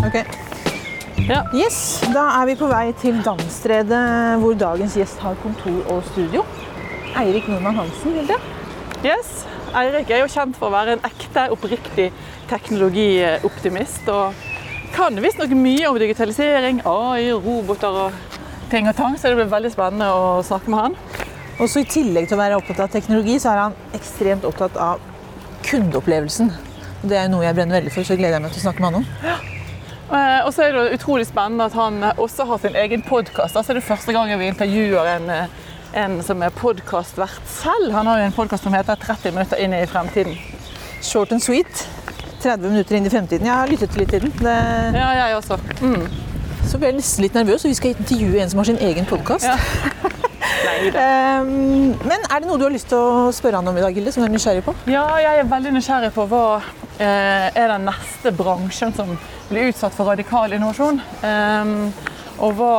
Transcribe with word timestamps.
Ok. 0.00 0.16
Ja. 1.28 1.42
Yes, 1.54 2.00
Da 2.14 2.22
er 2.40 2.46
vi 2.48 2.54
på 2.58 2.68
vei 2.70 2.92
til 2.98 3.18
Damstredet, 3.24 4.00
hvor 4.40 4.54
dagens 4.58 4.96
gjest 4.96 5.20
har 5.20 5.36
kontor 5.42 5.82
og 5.92 6.06
studio. 6.08 6.44
Eirik 7.20 7.48
Nordmann 7.50 7.76
Hansen, 7.76 8.14
Hilde. 8.16 8.38
Yes. 9.04 9.44
Eirik 9.76 10.10
er 10.10 10.22
jo 10.22 10.30
kjent 10.32 10.56
for 10.56 10.70
å 10.70 10.74
være 10.74 10.96
en 10.96 11.04
ekte, 11.06 11.44
oppriktig 11.52 12.08
teknologioptimist. 12.50 14.08
Og 14.08 14.32
kan 14.96 15.20
visstnok 15.22 15.52
mye 15.54 15.90
om 15.90 16.00
digitalisering, 16.00 16.80
AI, 16.88 17.30
roboter 17.36 18.00
og 18.06 18.40
ting 18.72 18.88
og 18.88 18.96
tang, 18.96 19.18
så 19.18 19.30
det 19.30 19.38
blir 19.42 19.52
veldig 19.52 19.74
spennende 19.76 20.08
å 20.16 20.40
snakke 20.46 20.72
med 20.72 20.84
han. 20.86 20.98
Også 21.60 21.84
I 21.84 21.88
tillegg 21.92 22.30
til 22.30 22.38
å 22.38 22.40
være 22.40 22.58
opptatt 22.58 22.86
av 22.86 22.92
teknologi, 22.96 23.36
så 23.42 23.52
er 23.52 23.64
han 23.66 23.78
ekstremt 23.94 24.48
opptatt 24.48 24.80
av 24.80 25.04
kundeopplevelsen. 25.68 26.50
Og 27.02 27.08
Det 27.08 27.20
er 27.20 27.30
noe 27.32 27.44
jeg 27.44 27.56
brenner 27.56 27.82
veldig 27.82 27.92
for, 27.94 28.08
så 28.08 28.16
gleder 28.16 28.38
jeg 28.38 28.48
meg 28.48 28.54
til 28.56 28.62
å 28.64 28.68
snakke 28.70 28.80
med 28.80 28.90
han 28.90 29.02
om. 29.02 29.08
Eh, 29.28 29.59
Og 30.10 30.54
så 30.54 30.64
er 30.66 30.74
det 30.74 30.96
utrolig 30.96 31.26
spennende 31.28 31.68
at 31.70 31.74
han 31.78 32.02
eh, 32.02 32.18
også 32.18 32.44
har 32.44 32.58
sin 32.58 32.76
egen 32.76 33.02
podkast. 33.02 33.56
Altså, 33.56 33.72
det 33.72 33.82
er 33.82 33.86
første 33.86 34.12
gangen 34.12 34.38
vi 34.40 34.48
intervjuer 34.50 35.06
en, 35.16 35.30
eh, 35.30 35.68
en 36.04 36.22
som 36.26 36.42
er 36.42 36.50
podkastvert 36.50 37.42
selv. 37.46 37.92
Han 37.94 38.06
har 38.10 38.18
jo 38.18 38.30
en 38.30 38.34
podkast 38.34 38.66
som 38.66 38.74
heter 38.74 38.98
30 38.98 39.36
minutter 39.36 39.62
inn 39.62 39.74
i 39.74 39.86
fremtiden. 39.86 40.34
Short 41.02 41.32
and 41.32 41.40
sweet. 41.40 41.86
30 42.42 42.72
minutter 42.72 42.96
inn 42.96 43.06
i 43.06 43.12
fremtiden. 43.12 43.46
Jeg 43.46 43.54
har 43.54 43.70
lyttet 43.70 43.96
litt 43.96 44.10
til 44.10 44.26
den. 44.26 44.34
Det... 44.40 44.56
Ja, 44.98 45.10
jeg 45.20 45.36
også. 45.36 45.60
Mm. 45.80 46.08
Så 46.66 46.78
ble 46.78 46.90
jeg 46.90 46.98
nesten 46.98 47.26
litt 47.26 47.38
nervøs, 47.38 47.64
og 47.64 47.70
vi 47.70 47.78
skal 47.78 47.94
intervjue 47.94 48.42
en 48.42 48.50
som 48.50 48.62
har 48.62 48.72
sin 48.72 48.82
egen 48.90 49.06
podkast. 49.10 49.46
Ja. 49.46 50.10
Nei, 50.40 50.90
men 52.00 52.24
er 52.24 52.40
det 52.40 52.48
noe 52.48 52.58
du 52.58 52.64
har 52.66 52.72
lyst 52.72 52.88
til 52.90 53.00
å 53.00 53.30
spørre 53.34 53.60
han 53.60 53.68
om 53.68 53.76
i 53.76 53.84
dag, 53.84 53.96
Hilde, 53.96 54.12
som 54.14 54.24
du 54.24 54.28
er 54.28 54.32
nysgjerrig 54.32 54.64
på? 54.66 54.74
Ja, 54.90 55.04
jeg 55.20 55.42
er 55.42 55.50
veldig 55.50 55.74
nysgjerrig 55.76 56.12
på 56.16 56.26
hva 56.30 56.44
eh, 57.00 57.48
er 57.50 57.68
den 57.74 57.86
neste 57.90 58.32
bransjen 58.36 58.94
som 58.96 59.12
blir 59.50 59.70
utsatt 59.70 59.96
for 59.96 60.08
radikal 60.08 60.52
innovasjon. 60.56 61.00
Ehm, 61.26 61.78
og 62.40 62.56
hva, 62.56 62.74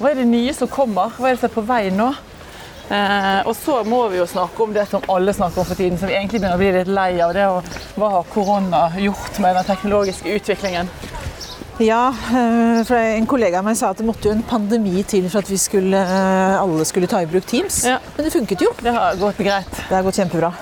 hva 0.00 0.10
er 0.10 0.20
det 0.20 0.28
nye 0.28 0.54
som 0.56 0.68
kommer? 0.68 1.14
Hva 1.16 1.30
er 1.30 1.36
det 1.36 1.44
som 1.44 1.50
er 1.50 1.56
på 1.56 1.66
vei 1.68 1.84
nå? 1.94 2.10
Eh, 2.86 3.40
og 3.48 3.56
så 3.58 3.80
må 3.82 4.04
vi 4.12 4.20
jo 4.20 4.28
snakke 4.30 4.62
om 4.62 4.74
det 4.74 4.84
som 4.90 5.02
alle 5.10 5.34
snakker 5.34 5.62
om 5.62 5.66
for 5.66 5.78
tiden, 5.78 5.98
som 5.98 6.10
vi 6.10 6.14
egentlig 6.14 6.38
begynner 6.38 6.54
å 6.54 6.60
bli 6.60 6.72
litt 6.76 6.90
lei 6.92 7.10
av. 7.24 7.34
Det 7.34 7.46
og 7.50 7.98
hva 7.98 8.12
har 8.18 8.28
korona 8.30 8.82
gjort 9.02 9.40
med 9.42 9.58
den 9.58 9.70
teknologiske 9.72 10.36
utviklingen? 10.38 10.90
Ja, 11.78 12.08
eh, 12.08 12.84
for 12.88 12.96
en 12.96 13.26
kollega 13.28 13.58
av 13.60 13.66
meg 13.66 13.76
sa 13.76 13.90
at 13.92 13.98
det 14.00 14.06
måtte 14.08 14.30
jo 14.30 14.32
en 14.32 14.44
pandemi 14.48 15.02
til 15.04 15.26
for 15.28 15.42
at 15.44 15.50
vi 15.50 15.58
skulle, 15.60 15.98
eh, 16.00 16.54
alle 16.56 16.84
skulle 16.88 17.06
ta 17.06 17.20
i 17.20 17.26
bruk 17.28 17.44
Teams. 17.44 17.82
Ja. 17.84 17.98
Men 18.16 18.24
det 18.24 18.32
funket 18.32 18.62
jo. 18.64 18.70
Det 18.80 18.92
har 18.94 19.16
gått 19.20 19.36
greit. 19.36 19.68
Det 19.88 19.92
har 19.94 20.02
gått 20.02 20.16
kjempebra. 20.16 20.52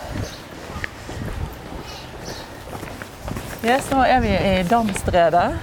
Yes, 3.64 3.86
nå 3.92 4.02
er 4.04 4.20
vi 4.20 4.32
i 4.34 4.62
Damstredet. 4.68 5.54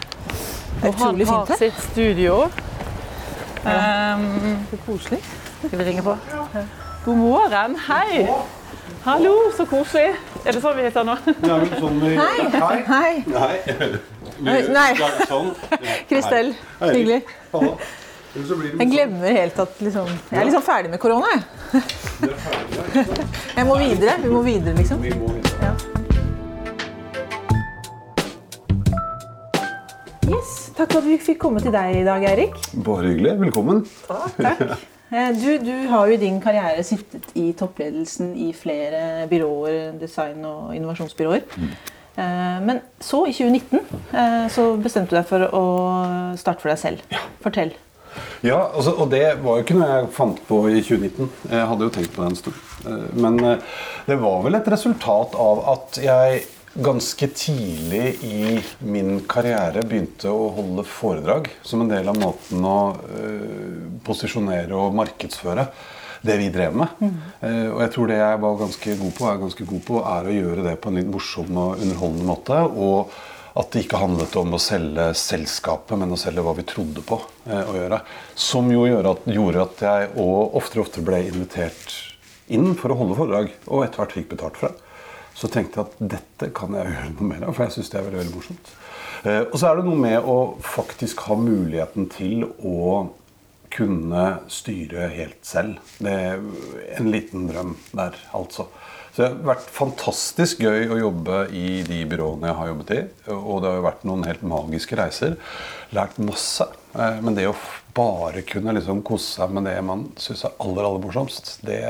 Og 0.83 0.95
han 0.95 1.19
har 1.19 1.45
fint 1.45 1.57
sitt 1.59 1.83
studio. 1.91 2.49
Ehm, 3.65 4.65
Så 4.71 4.77
koselig. 4.87 5.19
Skal 5.67 5.77
vi 5.77 5.83
ringe 5.83 6.01
på? 6.01 6.17
God 7.05 7.17
morgen. 7.17 7.75
Hei. 7.75 8.25
Hallo, 9.03 9.51
så 9.57 9.65
koselig. 9.65 10.15
Er 10.45 10.51
det 10.51 10.61
sånn 10.63 10.75
vi 10.77 10.87
heter 10.87 11.03
nå? 11.05 11.17
Ja, 11.43 11.59
sånn 11.77 11.99
vi... 11.99 12.15
Hei. 12.15 12.49
Hei. 12.49 12.83
Hei. 12.87 13.23
Nei. 13.27 13.99
Nei. 14.41 14.91
Sånn. 15.29 15.51
Kristel. 16.09 16.53
Hyggelig. 16.81 17.21
Jeg 18.31 18.87
glemmer 18.87 19.33
helt 19.35 19.57
at 19.59 19.81
liksom, 19.83 20.07
Jeg 20.31 20.39
er 20.39 20.45
liksom 20.47 20.63
ferdig 20.63 20.91
med 20.93 21.01
korona, 21.03 21.33
jeg. 21.33 21.41
sånn-? 21.81 23.25
Jeg 23.57 23.67
må 23.67 23.75
videre. 23.81 24.15
Vi 24.23 24.31
må 24.31 24.41
videre, 24.45 24.75
liksom. 24.77 25.03
Ja. 25.03 25.73
Yes, 30.31 30.71
takk 30.77 30.93
for 30.93 31.01
at 31.01 31.07
vi 31.09 31.17
fikk 31.21 31.39
komme 31.41 31.59
til 31.63 31.73
deg 31.75 31.99
i 32.01 32.05
dag, 32.07 32.23
Eirik. 32.31 32.55
Bare 32.85 33.11
hyggelig. 33.11 33.35
Velkommen. 33.45 33.83
Takk. 34.07 34.63
Eh, 35.11 35.33
Du, 35.35 35.57
du 35.59 35.73
har 35.91 36.07
jo 36.07 36.13
i 36.15 36.19
din 36.21 36.37
karriere 36.39 36.85
sittet 36.87 37.33
i 37.35 37.49
toppledelsen 37.59 38.29
i 38.39 38.53
flere 38.55 39.25
byråer, 39.27 39.89
design- 39.99 40.45
og 40.47 40.69
innovasjonsbyråer. 40.71 41.41
Eh, 42.15 42.59
Men 42.61 42.79
så, 42.99 43.27
i 43.27 43.33
2019, 43.33 43.79
eh, 44.13 44.47
så 44.51 44.65
bestemte 44.77 45.15
du 45.15 45.19
deg 45.19 45.27
for 45.29 45.47
å 45.55 45.63
starte 46.39 46.63
for 46.63 46.71
deg 46.73 46.79
selv. 46.81 47.17
Fortell. 47.43 47.73
Ja, 48.43 48.57
altså, 48.75 48.91
og 48.99 49.11
det 49.13 49.23
var 49.39 49.59
jo 49.59 49.63
ikke 49.63 49.77
noe 49.77 49.91
jeg 49.91 50.09
fant 50.15 50.41
på 50.47 50.63
i 50.67 50.81
2019. 50.83 51.29
Jeg 51.53 51.67
hadde 51.69 51.87
jo 51.87 51.93
tenkt 51.95 52.15
på 52.15 52.23
det 52.25 52.31
en 52.33 52.41
stund. 52.41 52.63
Eh, 52.85 53.05
Men 53.15 53.37
det 54.07 54.17
var 54.19 54.41
vel 54.43 54.59
et 54.59 54.73
resultat 54.73 55.37
av 55.39 55.63
at 55.75 56.01
jeg 56.03 56.43
ganske 56.71 57.27
tidlig 57.35 58.05
i 58.23 58.59
min 58.87 59.17
karriere 59.27 59.83
begynte 59.83 60.31
å 60.31 60.45
holde 60.55 60.85
foredrag 60.87 61.49
som 61.67 61.83
en 61.83 61.89
del 61.91 62.07
av 62.07 62.15
måten 62.15 62.63
å 62.63 62.77
posisjonere 64.07 64.71
og 64.79 64.95
markedsføre 64.95 65.65
det 66.21 66.37
vi 66.37 66.49
drev 66.53 66.75
med. 66.77 67.03
Eh, 67.41 67.67
og 67.71 67.81
jeg 67.83 67.93
tror 67.95 68.11
det 68.11 68.21
jeg 68.21 68.39
var 68.45 68.61
ganske 68.61 68.95
god 69.01 69.13
på, 69.17 69.27
er 69.27 69.43
ganske 69.43 69.67
god 69.73 69.83
på, 69.87 70.01
er 70.13 70.29
å 70.29 70.37
gjøre 70.37 70.65
det 70.69 70.77
på 70.81 70.91
en 70.91 70.99
litt 71.01 71.11
morsom 71.11 71.51
og 71.57 71.81
underholdende 71.81 72.31
måte. 72.31 72.63
og 72.71 73.13
at 73.51 73.73
det 73.73 73.81
ikke 73.83 73.99
handlet 73.99 74.35
om 74.39 74.53
å 74.55 74.61
selge 74.61 75.09
selskapet, 75.19 75.97
men 75.99 76.13
å 76.15 76.19
selge 76.19 76.43
hva 76.45 76.53
vi 76.55 76.63
trodde 76.67 77.03
på 77.03 77.17
eh, 77.49 77.65
å 77.67 77.75
gjøre. 77.75 77.99
Som 78.39 78.71
jo 78.71 78.85
at, 78.87 79.25
gjorde 79.27 79.65
at 79.65 79.83
jeg 79.87 80.11
og 80.13 80.55
oftere 80.59 80.83
og 80.83 80.87
oftere 80.87 81.07
ble 81.09 81.19
invitert 81.27 81.97
inn 82.51 82.71
for 82.79 82.93
å 82.93 82.99
holde 83.01 83.17
foredrag, 83.19 83.51
og 83.67 83.83
etter 83.83 84.03
hvert 84.03 84.15
fikk 84.15 84.29
betalt 84.31 84.59
for 84.59 84.71
det. 84.71 84.87
Så 85.35 85.49
tenkte 85.51 85.81
jeg 85.81 85.89
at 85.89 86.13
dette 86.15 86.51
kan 86.55 86.77
jeg 86.77 86.87
gjøre 86.93 87.11
noe 87.17 87.27
mer 87.33 87.47
av, 87.47 87.57
for 87.57 87.67
jeg 87.67 87.75
syns 87.75 87.91
det 87.91 87.99
er 87.99 88.07
veldig, 88.07 88.21
veldig 88.21 88.37
morsomt. 88.37 88.71
Eh, 89.21 89.41
og 89.43 89.57
så 89.59 89.67
er 89.67 89.79
det 89.79 89.87
noe 89.89 89.99
med 89.99 90.31
å 90.31 90.37
faktisk 90.65 91.25
ha 91.27 91.37
muligheten 91.39 92.07
til 92.13 92.47
å 92.47 92.77
kunne 93.73 94.23
styre 94.51 95.09
helt 95.15 95.41
selv. 95.47 95.77
Det 95.99 96.11
er 96.13 96.39
en 96.97 97.11
liten 97.11 97.47
drøm 97.49 97.75
der, 97.97 98.17
altså. 98.37 98.67
Så 99.11 99.25
det 99.25 99.27
har 99.27 99.49
vært 99.49 99.71
fantastisk 99.75 100.61
gøy 100.63 100.85
å 100.93 100.99
jobbe 101.01 101.41
i 101.51 101.81
de 101.83 101.97
byråene 102.07 102.47
jeg 102.47 102.57
har 102.61 102.69
jobbet 102.69 102.93
i. 102.95 102.99
Og 103.33 103.57
det 103.59 103.67
har 103.71 103.79
jo 103.81 103.83
vært 103.89 104.05
noen 104.07 104.23
helt 104.23 104.45
magiske 104.47 104.95
reiser. 104.95 105.35
Lært 105.91 106.15
masse. 106.23 106.67
Eh, 106.95 107.17
Men 107.19 107.35
det 107.35 107.49
å 107.49 107.55
bare 107.93 108.45
kunne 108.47 108.71
liksom 108.77 109.01
kose 109.03 109.33
seg 109.41 109.51
med 109.51 109.67
det 109.67 109.75
man 109.83 110.05
syns 110.15 110.45
er 110.47 110.55
aller 110.63 110.87
aller 110.87 111.03
morsomst, 111.03 111.57
det, 111.67 111.81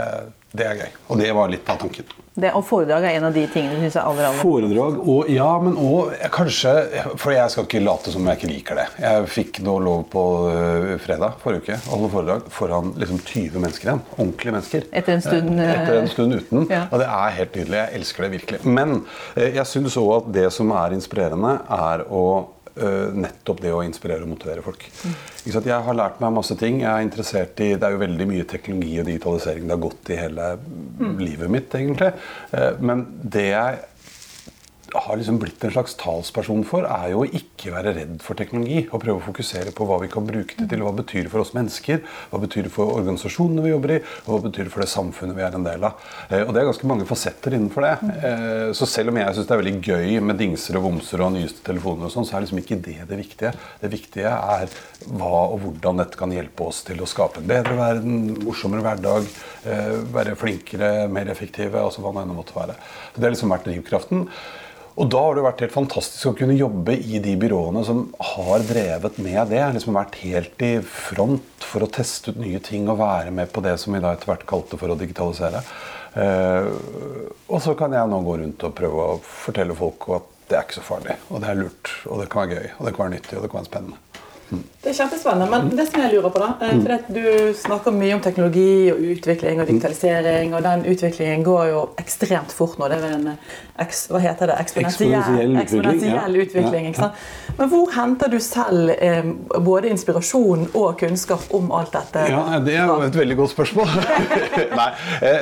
det 0.57 0.65
er 0.65 0.81
gøy. 0.81 0.89
Og 1.13 1.21
det 1.21 1.29
var 1.37 1.53
litt 1.53 1.69
av 1.69 1.77
tanken. 1.83 2.09
Det, 2.31 2.47
og 2.55 2.63
foredrag 2.63 3.03
er 3.03 3.17
en 3.17 3.25
av 3.27 3.33
de 3.35 3.41
tingene 3.51 3.75
du 3.75 3.81
syns 3.83 3.97
er 3.99 4.05
aller, 4.07 4.23
aller 4.29 4.39
Foredrag 4.39 4.99
og 5.03 5.27
ja, 5.27 5.49
men 5.59 5.73
òg 5.75 6.13
kanskje 6.31 6.71
For 7.19 7.33
jeg 7.35 7.51
skal 7.51 7.65
ikke 7.67 7.81
late 7.83 8.13
som 8.13 8.29
jeg 8.29 8.39
ikke 8.39 8.51
liker 8.53 8.79
det. 8.79 8.85
Jeg 9.03 9.25
fikk 9.33 9.59
nå 9.65 9.73
lov 9.83 10.05
på 10.13 10.23
øh, 10.47 10.93
fredag 11.03 11.35
forrige 11.43 11.65
uke 11.65 11.75
å 11.81 11.97
holde 11.97 12.11
foredrag 12.13 12.47
foran 12.55 12.93
liksom 13.01 13.19
20 13.19 13.59
mennesker 13.65 13.89
igjen. 13.89 14.01
Ordentlige 14.15 14.55
mennesker. 14.55 14.87
Etter 14.95 15.17
en 15.17 15.25
stund, 15.27 15.51
Eh, 15.59 15.73
Etter 15.75 15.99
en 15.99 16.07
stund 16.13 16.37
uten. 16.39 16.65
Ja. 16.71 16.85
Og 16.87 17.03
det 17.03 17.09
er 17.11 17.35
helt 17.41 17.59
nydelig. 17.59 17.77
Jeg 17.81 17.99
elsker 17.99 18.23
det 18.25 18.31
virkelig. 18.37 18.61
Men 18.79 18.95
eh, 19.35 19.51
jeg 19.59 19.67
syns 19.67 19.99
òg 19.99 20.13
at 20.21 20.31
det 20.39 20.47
som 20.55 20.71
er 20.71 20.95
inspirerende, 20.95 21.57
er 21.67 22.05
å 22.07 22.23
nettopp 22.75 23.61
det 23.61 23.73
å 23.75 23.81
inspirere 23.83 24.23
og 24.23 24.31
motivere 24.31 24.63
folk. 24.63 24.85
Jeg 25.45 25.83
har 25.85 25.97
lært 25.97 26.21
meg 26.23 26.33
masse 26.33 26.55
ting. 26.55 26.81
Jeg 26.81 26.91
er 26.91 27.05
interessert 27.05 27.59
i, 27.59 27.73
Det 27.75 27.83
er 27.83 27.91
jo 27.95 28.03
veldig 28.03 28.27
mye 28.29 28.47
teknologi 28.47 28.99
og 29.01 29.05
digitalisering 29.09 29.67
det 29.67 29.75
har 29.75 29.83
gått 29.83 30.09
i 30.13 30.19
hele 30.19 30.47
livet 31.19 31.49
mitt, 31.51 31.69
egentlig. 31.75 32.13
Eh, 32.51 32.71
Men 32.79 33.05
det 33.23 33.47
jeg 33.49 33.79
har 34.93 35.17
liksom 35.17 35.39
blitt 35.39 35.63
en 35.63 35.71
slags 35.71 35.95
talsperson 35.99 36.63
for, 36.67 36.85
er 36.87 37.11
jo 37.13 37.23
å 37.23 37.27
ikke 37.27 37.73
være 37.73 37.93
redd 37.95 38.17
for 38.23 38.39
teknologi. 38.39 38.83
Og 38.89 39.01
prøve 39.03 39.21
å 39.21 39.25
fokusere 39.25 39.73
på 39.75 39.87
hva 39.87 39.99
vi 40.03 40.09
kan 40.11 40.25
bruke 40.27 40.57
det 40.57 40.67
til. 40.71 40.83
Hva 40.85 40.93
betyr 40.97 41.25
det 41.25 41.33
for 41.33 41.43
oss 41.43 41.53
mennesker? 41.55 42.01
Hva 42.31 42.41
betyr 42.43 42.67
det 42.67 42.73
for 42.73 42.93
organisasjonene 42.97 43.65
vi 43.65 43.73
jobber 43.73 43.95
i? 43.95 43.99
Og 44.25 44.31
hva 44.33 44.41
betyr 44.47 44.67
det 44.67 44.73
for 44.73 44.83
det 44.83 44.91
samfunnet 44.91 45.37
vi 45.37 45.45
er 45.45 45.57
en 45.57 45.67
del 45.67 45.87
av? 45.87 46.07
Eh, 46.29 46.43
og 46.43 46.53
det 46.53 46.63
er 46.63 46.69
ganske 46.71 46.89
mange 46.91 47.07
fasetter 47.09 47.57
innenfor 47.57 47.87
det. 47.87 47.93
Eh, 48.29 48.67
så 48.77 48.89
selv 48.89 49.13
om 49.13 49.21
jeg 49.21 49.37
syns 49.37 49.49
det 49.49 49.55
er 49.55 49.61
veldig 49.63 49.75
gøy 49.91 50.17
med 50.29 50.41
dingser 50.41 50.79
og 50.79 50.87
vomser 50.89 51.25
og 51.25 51.35
nyeste 51.35 51.65
telefoner, 51.67 52.07
og 52.07 52.15
sånn, 52.15 52.27
så 52.27 52.37
er 52.37 52.45
liksom 52.45 52.63
ikke 52.63 52.79
det 52.87 52.97
det 53.09 53.19
viktige. 53.19 53.53
Det 53.81 53.91
viktige 53.91 54.31
er 54.31 54.71
hva 55.07 55.45
og 55.51 55.59
hvordan 55.65 56.01
dette 56.03 56.19
kan 56.19 56.33
hjelpe 56.33 56.67
oss 56.67 56.83
til 56.87 57.01
å 57.01 57.09
skape 57.09 57.41
en 57.41 57.49
bedre 57.49 57.77
verden, 57.79 58.17
morsommere 58.45 58.85
hverdag, 58.85 59.29
eh, 59.65 59.93
være 60.13 60.37
flinkere, 60.39 60.91
mer 61.11 61.31
effektive, 61.31 61.79
altså 61.79 62.03
hva 62.03 62.13
det 62.15 62.25
enn 62.25 62.35
måtte 62.37 62.57
være. 62.57 62.75
Så 63.11 63.19
det 63.19 63.27
har 63.27 63.35
liksom 63.35 63.55
vært 63.55 63.69
drivkraften. 63.69 64.27
Og 65.01 65.07
da 65.09 65.21
har 65.25 65.33
det 65.33 65.41
vært 65.41 65.61
helt 65.63 65.73
fantastisk 65.73 66.29
å 66.29 66.35
kunne 66.37 66.53
jobbe 66.53 66.93
i 66.93 67.17
de 67.23 67.31
byråene 67.41 67.81
som 67.87 68.03
har 68.35 68.61
drevet 68.67 69.15
med 69.17 69.49
det. 69.49 69.63
Liksom 69.73 69.97
vært 69.97 70.19
helt 70.21 70.61
i 70.61 70.75
front 70.85 71.65
for 71.65 71.81
å 71.81 71.89
teste 71.89 72.35
ut 72.35 72.37
nye 72.41 72.61
ting 72.61 72.85
og 72.91 72.99
være 72.99 73.33
med 73.33 73.49
på 73.49 73.63
det 73.65 73.73
som 73.81 73.97
vi 73.97 74.03
da 74.03 74.11
etter 74.13 74.29
hvert 74.29 74.45
kalte 74.49 74.77
for 74.77 74.93
å 74.93 74.99
digitalisere. 74.99 75.63
Eh, 76.13 76.69
og 77.49 77.63
så 77.65 77.73
kan 77.79 77.97
jeg 77.97 78.13
nå 78.13 78.21
gå 78.27 78.37
rundt 78.43 78.67
og 78.67 78.77
prøve 78.77 79.07
å 79.15 79.19
fortelle 79.25 79.77
folk 79.79 80.09
at 80.19 80.29
det 80.51 80.59
er 80.59 80.67
ikke 80.67 80.77
så 80.77 80.85
farlig. 80.85 81.17
Og 81.31 81.41
det 81.41 81.49
er 81.49 81.61
lurt, 81.63 81.93
og 82.05 82.21
det 82.21 82.29
kan 82.29 82.45
være 82.45 82.59
gøy, 82.59 82.71
og 82.77 82.85
det 82.85 82.93
kan 82.93 83.05
være 83.07 83.15
nyttig, 83.15 83.37
og 83.39 83.41
det 83.41 83.51
kan 83.53 83.63
være 83.63 83.71
spennende. 83.71 84.10
Det 84.81 84.89
er 84.89 84.95
kjempespennende. 84.97 85.47
Men 85.51 85.69
det 85.77 85.85
som 85.87 86.01
jeg 86.01 86.11
lurer 86.15 86.31
på, 86.33 86.39
da 86.41 86.47
eh, 86.65 86.79
for 86.81 86.91
at 86.97 87.09
Du 87.13 87.53
snakker 87.55 87.93
mye 87.95 88.15
om 88.17 88.21
teknologi 88.25 88.89
og 88.91 88.97
utvikling 89.13 89.61
og 89.61 89.67
digitalisering, 89.69 90.55
og 90.57 90.63
den 90.65 90.83
utviklingen 90.91 91.43
går 91.45 91.67
jo 91.69 91.83
ekstremt 92.01 92.51
fort 92.51 92.79
nå. 92.81 92.89
Det 92.91 92.97
er 92.97 93.13
en 93.15 93.29
eks, 93.85 94.01
hva 94.11 94.19
heter 94.23 94.51
det? 94.51 94.57
Eksponentiell 94.65 95.55
eksponentiell, 95.61 96.35
utvikling, 96.43 96.89
ikke 96.89 97.03
sant? 97.05 97.21
Men 97.59 97.69
hvor 97.71 97.91
henter 97.95 98.31
du 98.33 98.39
selv 98.43 98.91
eh, 98.97 99.23
både 99.61 99.91
inspirasjon 99.93 100.67
og 100.73 100.97
kunnskap 100.99 101.45
om 101.57 101.71
alt 101.77 101.93
dette? 101.95 102.25
Ja, 102.33 102.59
Det 102.65 102.75
er 102.75 102.89
jo 102.89 102.99
et 103.05 103.15
veldig 103.21 103.37
godt 103.43 103.53
spørsmål. 103.55 103.95
Nei, 104.81 104.89
eh, 105.21 105.39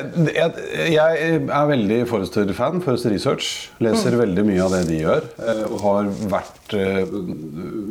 jeg, 0.94 1.42
er 1.48 1.68
veldig 1.74 2.00
Forrester-fan. 2.12 2.82
Forrester 2.86 3.16
Research. 3.16 3.70
Leser 3.80 4.10
Mm. 4.10 4.20
veldig 4.26 4.44
mye 4.46 4.64
av 4.66 4.72
det 4.76 4.84
de 4.90 5.00
gjør. 5.04 5.24
eh, 5.40 5.64
Og 5.70 5.80
har 5.84 6.08
vært 6.32 6.59
eh, 6.78 7.06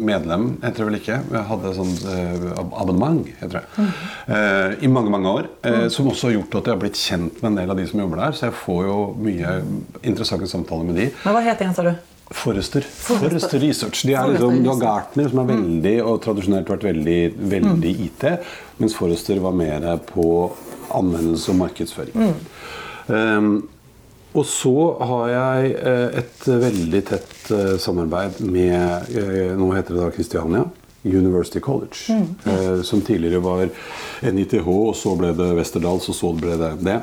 medlem, 0.08 0.44
heter 0.62 0.82
det 0.82 0.86
vel 0.88 0.98
ikke. 0.98 1.16
Jeg 1.34 1.44
hadde 1.50 1.72
sånn 1.76 1.94
eh, 2.12 2.44
abonnement, 2.80 3.26
heter 3.40 3.60
det. 3.60 3.64
Mm. 3.78 3.88
eh, 4.36 4.76
I 4.86 4.90
mange, 4.92 5.10
mange 5.14 5.32
år. 5.40 5.48
eh, 5.68 5.88
Som 5.94 6.10
også 6.12 6.28
har 6.30 6.36
gjort 6.38 6.58
at 6.60 6.70
jeg 6.70 6.76
har 6.76 6.82
blitt 6.84 7.00
kjent 7.00 7.42
med 7.42 7.50
en 7.52 7.58
del 7.62 7.70
av 7.74 7.80
de 7.80 7.86
som 7.90 8.00
jobber 8.04 8.22
der. 8.24 8.36
Så 8.38 8.46
jeg 8.48 8.56
får 8.64 8.84
jo 8.88 8.98
mye 9.24 9.56
interessante 10.02 10.50
samtaler 10.50 10.88
med 10.90 11.00
de. 11.02 11.08
Men 11.24 11.36
hva 11.38 11.42
het 11.48 11.64
igjen, 11.64 11.74
sa 11.76 11.86
du? 11.88 11.94
Forrester. 12.28 12.84
Forrester 12.84 13.58
Research. 13.62 14.02
De 14.04 14.12
er 14.12 14.34
liksom, 14.34 14.58
du 14.62 14.68
har 14.68 14.80
Gartner, 14.82 15.30
som 15.32 15.38
er 15.40 15.46
veldig 15.54 15.94
og 16.04 16.18
tradisjonelt 16.26 16.68
vært 16.68 16.84
veldig, 16.84 17.20
veldig 17.54 17.92
IT, 18.04 18.26
mens 18.82 18.96
Forrester 18.98 19.40
var 19.40 19.54
mer 19.56 19.86
på 20.10 20.26
anvendelse 20.92 21.48
og 21.54 21.56
markedsføring. 21.62 22.34
Um, 23.08 23.48
og 24.38 24.46
så 24.46 24.72
har 25.10 25.28
jeg 25.32 25.72
eh, 25.76 26.18
et 26.22 26.46
veldig 26.62 27.00
tett 27.10 27.50
eh, 27.54 27.74
samarbeid 27.82 28.40
med 28.46 29.10
eh, 29.18 29.52
Nå 29.58 29.70
heter 29.76 29.96
det 29.96 30.04
da 30.04 30.10
Kristiania. 30.14 30.64
University 31.08 31.60
College. 31.62 32.16
eh, 32.44 32.82
som 32.82 33.00
tidligere 33.06 33.40
var 33.44 33.68
NITH, 34.22 34.66
og 34.68 34.96
så 34.98 35.12
ble 35.16 35.30
det 35.38 35.52
Westerdals, 35.56 36.08
og 36.10 36.16
så 36.18 36.32
ble 36.36 36.56
det 36.60 36.72
det. 36.84 36.96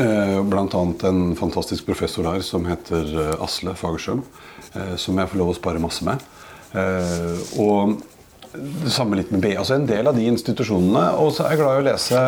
Eh, 0.00 0.38
Blant 0.48 0.74
annet 0.78 1.02
en 1.10 1.22
fantastisk 1.38 1.86
professor 1.86 2.24
her 2.30 2.40
som 2.46 2.64
heter 2.70 3.10
Asle 3.42 3.74
Fagerstrøm. 3.78 4.22
Som 4.98 5.18
jeg 5.20 5.30
får 5.30 5.38
lov 5.38 5.52
å 5.52 5.54
spare 5.54 5.78
masse 5.82 6.02
med. 6.06 6.22
Eh, 6.74 7.36
Og 7.62 7.92
det 8.54 8.92
samme 8.94 9.16
litt 9.18 9.30
med 9.34 9.40
B. 9.42 9.52
Altså 9.58 9.74
En 9.74 9.86
del 9.88 10.06
av 10.06 10.14
de 10.16 10.24
institusjonene. 10.30 11.04
Og 11.18 11.32
så 11.34 11.44
er 11.46 11.54
jeg 11.56 11.62
glad 11.64 11.76
i 11.76 11.82
å 11.82 11.86
lese 11.90 12.22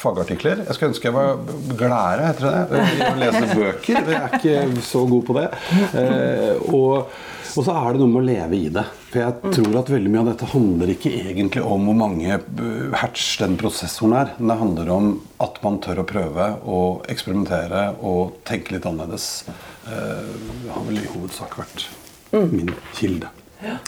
fagartikler. 0.00 0.62
Jeg 0.66 0.76
skulle 0.78 0.92
ønske 0.94 1.08
jeg 1.10 1.16
var 1.16 1.40
gladere, 1.76 2.30
heter 2.32 2.46
det? 2.48 2.82
I 2.96 3.08
Å 3.10 3.16
lese 3.20 3.46
bøker. 3.54 3.98
Jeg 4.12 4.20
er 4.20 4.36
ikke 4.40 4.84
så 4.86 5.02
god 5.10 5.26
på 5.28 5.36
det. 5.36 5.46
Eh, 6.00 6.62
og, 6.72 7.12
og 7.56 7.66
så 7.66 7.74
er 7.76 7.92
det 7.96 8.00
noe 8.02 8.12
med 8.14 8.22
å 8.22 8.26
leve 8.26 8.56
i 8.58 8.70
det. 8.72 8.86
For 9.12 9.22
jeg 9.22 9.54
tror 9.58 9.78
at 9.82 9.92
veldig 9.92 10.12
mye 10.12 10.22
av 10.24 10.30
dette 10.32 10.48
handler 10.54 10.92
ikke 10.96 11.12
egentlig 11.20 11.62
om 11.64 11.86
hvor 11.90 11.98
mange 12.00 12.40
hatch 13.00 13.28
den 13.44 13.56
prosessoren 13.60 14.16
er. 14.24 14.32
Men 14.40 14.52
det 14.54 14.58
handler 14.64 14.92
om 14.96 15.12
at 15.44 15.60
man 15.64 15.78
tør 15.84 16.02
å 16.02 16.08
prøve 16.08 16.50
å 16.64 16.80
eksperimentere 17.12 17.88
og 18.00 18.38
tenke 18.48 18.76
litt 18.76 18.88
annerledes. 18.88 19.30
Eh, 19.86 20.28
Det 20.64 20.72
har 20.74 20.88
vel 20.88 21.02
i 21.04 21.10
hovedsak 21.14 21.56
vært 21.60 21.86
min 22.52 22.72
kilde. 22.96 23.28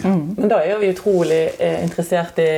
Men 0.02 0.48
da 0.48 0.60
er 0.64 0.78
vi 0.80 0.92
utrolig 0.94 1.42
eh, 1.58 1.82
interessert 1.84 2.38
i 2.40 2.50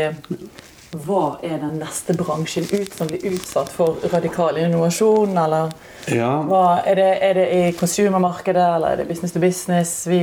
hva 0.90 1.38
er 1.46 1.60
den 1.62 1.78
neste 1.78 2.16
bransjen 2.18 2.66
ut 2.70 2.94
som 2.94 3.10
blir 3.10 3.22
utsatt 3.30 3.70
for 3.70 4.02
radikal 4.10 4.58
innovasjon? 4.58 5.38
Eller 5.38 5.70
Ja, 6.08 6.30
hva, 6.48 6.80
er, 6.88 6.96
det, 6.96 7.10
er 7.26 7.36
det 7.36 7.46
i 7.54 7.60
consumermarkedet, 7.78 8.64
eller 8.76 8.94
er 8.94 9.02
det 9.02 9.08
business 9.10 9.34
to 9.34 9.42
business? 9.42 9.92
Vi? 10.08 10.20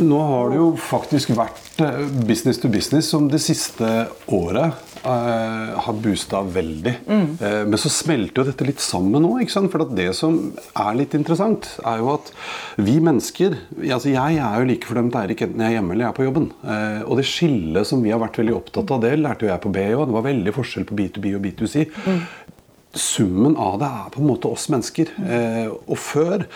Nå 0.00 0.22
har 0.30 0.50
det 0.52 0.58
jo 0.60 0.70
faktisk 0.80 1.34
vært 1.36 1.84
eh, 1.84 2.02
business 2.26 2.60
to 2.62 2.70
business 2.72 3.12
som 3.12 3.28
det 3.30 3.42
siste 3.44 3.90
året 4.32 4.94
uh, 5.04 5.74
har 5.84 5.98
boosta 6.02 6.40
veldig. 6.42 6.94
Eh, 7.08 7.60
men 7.68 7.76
så 7.80 7.90
smelter 7.92 8.42
jo 8.42 8.48
dette 8.48 8.66
litt 8.66 8.82
sammen 8.82 9.24
nå. 9.24 9.34
ikke 9.42 9.56
sant? 9.56 9.72
For 9.72 9.84
det 9.96 10.10
som 10.18 10.38
er 10.72 10.98
litt 10.98 11.16
interessant, 11.18 11.68
er 11.84 12.00
jo 12.02 12.14
at 12.14 12.32
vi 12.80 12.96
mennesker 13.04 13.58
altså 13.84 14.12
Jeg 14.12 14.38
er 14.40 14.60
jo 14.60 14.68
like 14.68 14.88
fordømt 14.88 15.16
Eirik 15.18 15.44
enten 15.44 15.62
jeg 15.62 15.74
er 15.74 15.78
hjemme 15.78 15.94
eller 15.94 16.06
jeg 16.06 16.12
er 16.12 16.18
på 16.18 16.28
jobben. 16.28 16.48
Uh, 16.64 17.02
og 17.06 17.20
det 17.20 17.28
skillet 17.28 17.88
som 17.88 18.02
vi 18.04 18.14
har 18.14 18.22
vært 18.22 18.40
veldig 18.40 18.56
opptatt 18.56 18.94
av, 18.94 19.04
det 19.04 19.14
lærte 19.20 19.46
jo 19.46 19.52
jeg 19.52 19.64
på 19.64 19.74
BI. 19.74 19.90
Det 19.94 20.18
var 20.18 20.28
veldig 20.30 20.56
forskjell 20.56 20.88
på 20.88 20.98
B2B 20.98 21.36
og 21.38 21.44
B2C 21.44 21.86
summen 22.94 23.56
av 23.60 23.78
det 23.82 23.88
er 23.88 24.10
på 24.14 24.22
en 24.22 24.28
måte 24.30 24.50
oss 24.50 24.68
mennesker. 24.72 25.12
Eh, 25.24 25.68
og 25.70 25.98
før, 25.98 26.46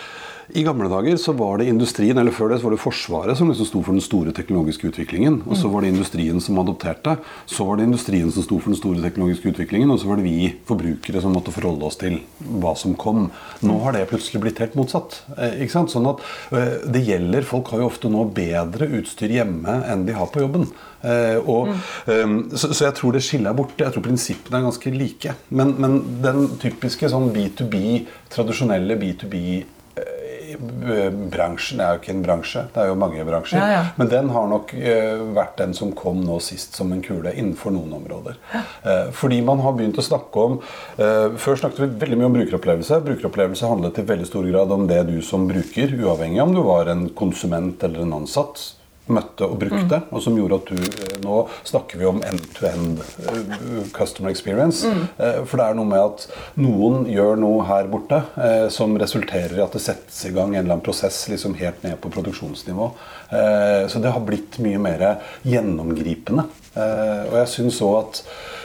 i 0.53 0.63
gamle 0.63 0.89
dager, 0.89 1.17
så 1.17 1.33
var 1.37 1.59
det 1.59 1.67
industrien, 1.69 2.17
eller 2.17 2.33
før 2.33 2.49
det 2.49 2.59
så 2.59 2.67
var 2.67 2.73
det 2.73 2.81
Forsvaret 2.81 3.37
som 3.37 3.51
liksom 3.51 3.67
sto 3.69 3.81
for 3.85 3.93
den 3.93 4.03
store 4.03 4.33
teknologiske 4.35 4.89
utviklingen. 4.89 5.41
Og 5.45 5.57
så 5.59 5.69
var 5.69 5.85
det 5.85 5.91
industrien 5.93 6.41
som 6.41 6.57
adopterte. 6.61 7.17
Så 7.45 7.67
var 7.67 7.77
det 7.77 7.85
industrien 7.89 8.31
som 8.33 8.45
sto 8.45 8.57
for 8.57 8.73
den 8.73 8.79
store 8.79 9.03
teknologiske 9.03 9.53
utviklingen. 9.53 9.91
Og 9.93 10.01
så 10.01 10.09
var 10.09 10.19
det 10.19 10.25
vi 10.25 10.51
forbrukere 10.69 11.21
som 11.21 11.35
måtte 11.37 11.53
forholde 11.53 11.85
oss 11.85 11.99
til 12.01 12.19
hva 12.61 12.73
som 12.79 12.97
kom. 12.99 13.29
Nå 13.61 13.77
har 13.85 13.95
det 13.95 14.07
plutselig 14.09 14.41
blitt 14.43 14.61
helt 14.63 14.77
motsatt. 14.79 15.21
Eh, 15.37 15.61
ikke 15.65 15.75
sant? 15.77 15.93
Sånn 15.93 16.09
at 16.09 16.25
eh, 16.55 16.75
det 16.89 17.05
gjelder 17.05 17.47
Folk 17.49 17.71
har 17.73 17.81
jo 17.81 17.89
ofte 17.89 18.09
nå 18.11 18.25
bedre 18.35 18.89
utstyr 18.99 19.31
hjemme 19.33 19.79
enn 19.89 20.05
de 20.05 20.17
har 20.17 20.29
på 20.33 20.43
jobben. 20.43 20.67
Eh, 21.01 21.37
og, 21.39 21.71
eh, 22.09 22.37
så, 22.53 22.71
så 22.73 22.89
jeg 22.89 22.97
tror 22.97 23.15
det 23.15 23.23
skiller 23.25 23.53
er 23.53 23.59
borte. 23.59 23.83
Jeg 23.85 23.95
tror 23.95 24.05
prinsippene 24.05 24.59
er 24.59 24.69
ganske 24.69 24.93
like. 24.95 25.35
Men, 25.49 25.75
men 25.81 25.99
den 26.25 26.47
typiske 26.61 27.09
sånn 27.11 27.31
B2B, 27.35 27.83
tradisjonelle 28.33 28.97
B2B-bransjen 30.59 31.81
er 31.81 31.93
jo 31.93 32.01
ikke 32.01 32.13
en 32.13 32.23
bransje. 32.23 32.63
Det 32.73 32.81
er 32.83 32.89
jo 32.91 32.97
mange 32.99 33.23
bransjer. 33.27 33.59
Ja, 33.59 33.67
ja. 33.71 33.83
Men 33.99 34.11
den 34.11 34.31
har 34.33 34.47
nok 34.51 34.73
eh, 34.75 35.21
vært 35.35 35.57
den 35.61 35.75
som 35.77 35.93
kom 35.97 36.21
nå 36.25 36.39
sist 36.43 36.77
som 36.77 36.91
en 36.93 37.03
kule 37.05 37.33
innenfor 37.33 37.73
noen 37.75 37.93
områder. 37.99 38.39
Eh, 38.53 39.11
fordi 39.15 39.41
man 39.45 39.63
har 39.63 39.75
begynt 39.77 39.99
å 39.99 40.05
snakke 40.05 40.45
om 40.45 40.57
eh, 40.97 41.37
Før 41.39 41.59
snakket 41.59 41.83
vi 41.83 41.89
veldig 42.03 42.19
mye 42.19 42.29
om 42.29 42.37
brukeropplevelse. 42.39 43.01
Brukeropplevelse 43.05 43.69
handlet 43.69 44.01
i 44.01 44.07
veldig 44.09 44.27
stor 44.29 44.49
grad 44.49 44.75
om 44.75 44.87
det 44.89 45.03
du 45.09 45.17
som 45.25 45.47
bruker, 45.49 45.95
uavhengig 45.99 46.43
om 46.43 46.55
du 46.55 46.63
var 46.65 46.91
en 46.91 47.07
konsument 47.17 47.83
eller 47.85 48.03
en 48.05 48.19
ansatt, 48.21 48.63
møtte 49.09 49.47
og 49.47 49.57
brukte, 49.61 50.01
og 50.11 50.23
som 50.23 50.37
gjorde 50.37 50.59
at 50.61 50.71
du 50.71 50.79
eh, 50.79 51.15
Nå 51.19 51.41
snakker 51.67 51.99
vi 51.99 52.05
om 52.07 52.21
end-to-end 52.23 53.01
-end 53.27 53.91
customer 53.91 54.31
experience. 54.31 54.87
Mm. 54.87 55.45
For 55.45 55.57
det 55.57 55.65
er 55.65 55.75
noe 55.75 55.85
med 55.85 55.99
at 55.99 56.27
noen 56.55 57.05
gjør 57.11 57.35
noe 57.41 57.65
her 57.67 57.89
borte 57.91 58.21
eh, 58.37 58.67
som 58.69 58.95
resulterer 58.97 59.57
i 59.57 59.63
at 59.63 59.75
det 59.75 59.81
settes 59.83 60.25
i 60.25 60.31
gang 60.31 60.53
en 60.55 60.63
eller 60.63 60.77
annen 60.77 60.85
prosess 60.85 61.27
liksom 61.29 61.57
helt 61.59 61.83
ned 61.83 61.99
på 62.01 62.09
produksjonsnivå. 62.09 62.91
Eh, 63.31 63.87
Så 63.87 63.99
det 63.99 64.11
har 64.11 64.23
blitt 64.25 64.59
mye 64.59 64.79
mer 64.79 65.03
gjennomgripende. 65.43 66.47
Eh, 66.75 67.23
Og 67.29 67.35
jeg 67.41 67.51
syns 67.53 67.81
òg 67.85 67.95
at 67.99 68.21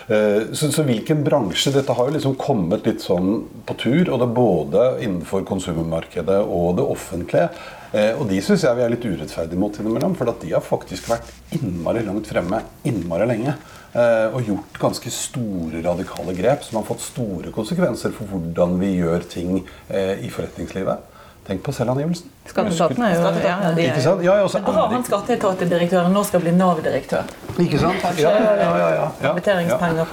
eh, 0.08 0.40
så, 0.52 0.70
så 0.72 0.84
hvilken 0.86 1.24
bransje 1.24 1.72
Dette 1.74 1.92
har 1.96 2.08
jo 2.08 2.16
liksom 2.16 2.36
kommet 2.40 2.86
litt 2.86 3.04
sånn 3.04 3.44
på 3.66 3.76
tur, 3.80 4.10
og 4.10 4.20
det 4.20 4.28
er 4.28 4.36
både 4.36 4.84
innenfor 5.04 5.44
konsummarkedet 5.48 6.42
og 6.44 6.76
det 6.78 6.84
offentlige. 6.96 7.48
Eh, 7.94 8.10
og 8.18 8.26
de 8.26 8.40
syns 8.42 8.64
jeg 8.66 8.74
vi 8.74 8.82
er 8.82 8.90
litt 8.90 9.04
urettferdige 9.06 9.60
mot 9.60 9.76
innimellom, 9.78 10.16
for 10.18 10.26
de 10.42 10.50
har 10.50 10.64
faktisk 10.64 11.12
vært 11.12 11.30
innmari 11.54 12.02
langt 12.02 12.26
fremme 12.26 12.58
innmari 12.82 13.28
lenge. 13.30 13.54
eh, 13.94 14.34
Og 14.34 14.42
gjort 14.48 14.80
ganske 14.82 15.10
store 15.14 15.82
radikale 15.84 16.34
grep 16.34 16.64
som 16.66 16.80
har 16.80 16.88
fått 16.88 17.04
store 17.06 17.52
konsekvenser 17.54 18.10
for 18.10 18.26
hvordan 18.26 18.80
vi 18.80 18.96
gjør 18.98 19.28
ting 19.30 19.62
eh, 19.88 20.18
i 20.26 20.28
forretningslivet. 20.28 21.13
Tenk 21.44 21.60
på 21.60 21.72
selvangivelsen. 21.76 22.30
Skatteetaten 22.48 23.02
er 23.04 23.10
jo 23.12 23.24
ja, 23.44 23.56
ja, 23.60 23.70
de 23.76 23.82
Ikke 23.84 23.98
er, 23.98 24.04
sant? 24.04 24.22
Ja, 24.24 24.36
også, 24.46 24.62
er 24.62 24.64
bra 24.64 24.84
han 24.88 25.02
skatteetatdirektøren 25.04 26.14
nå 26.16 26.22
skal 26.24 26.40
bli 26.40 26.54
Nav-direktør. 26.56 27.26
Ikke 27.60 27.80
sant? 27.82 28.06
Ja, 28.16 28.30
ja, 28.32 28.54
ja, 28.62 28.70
ja, 28.94 29.08
ja. 29.26 29.32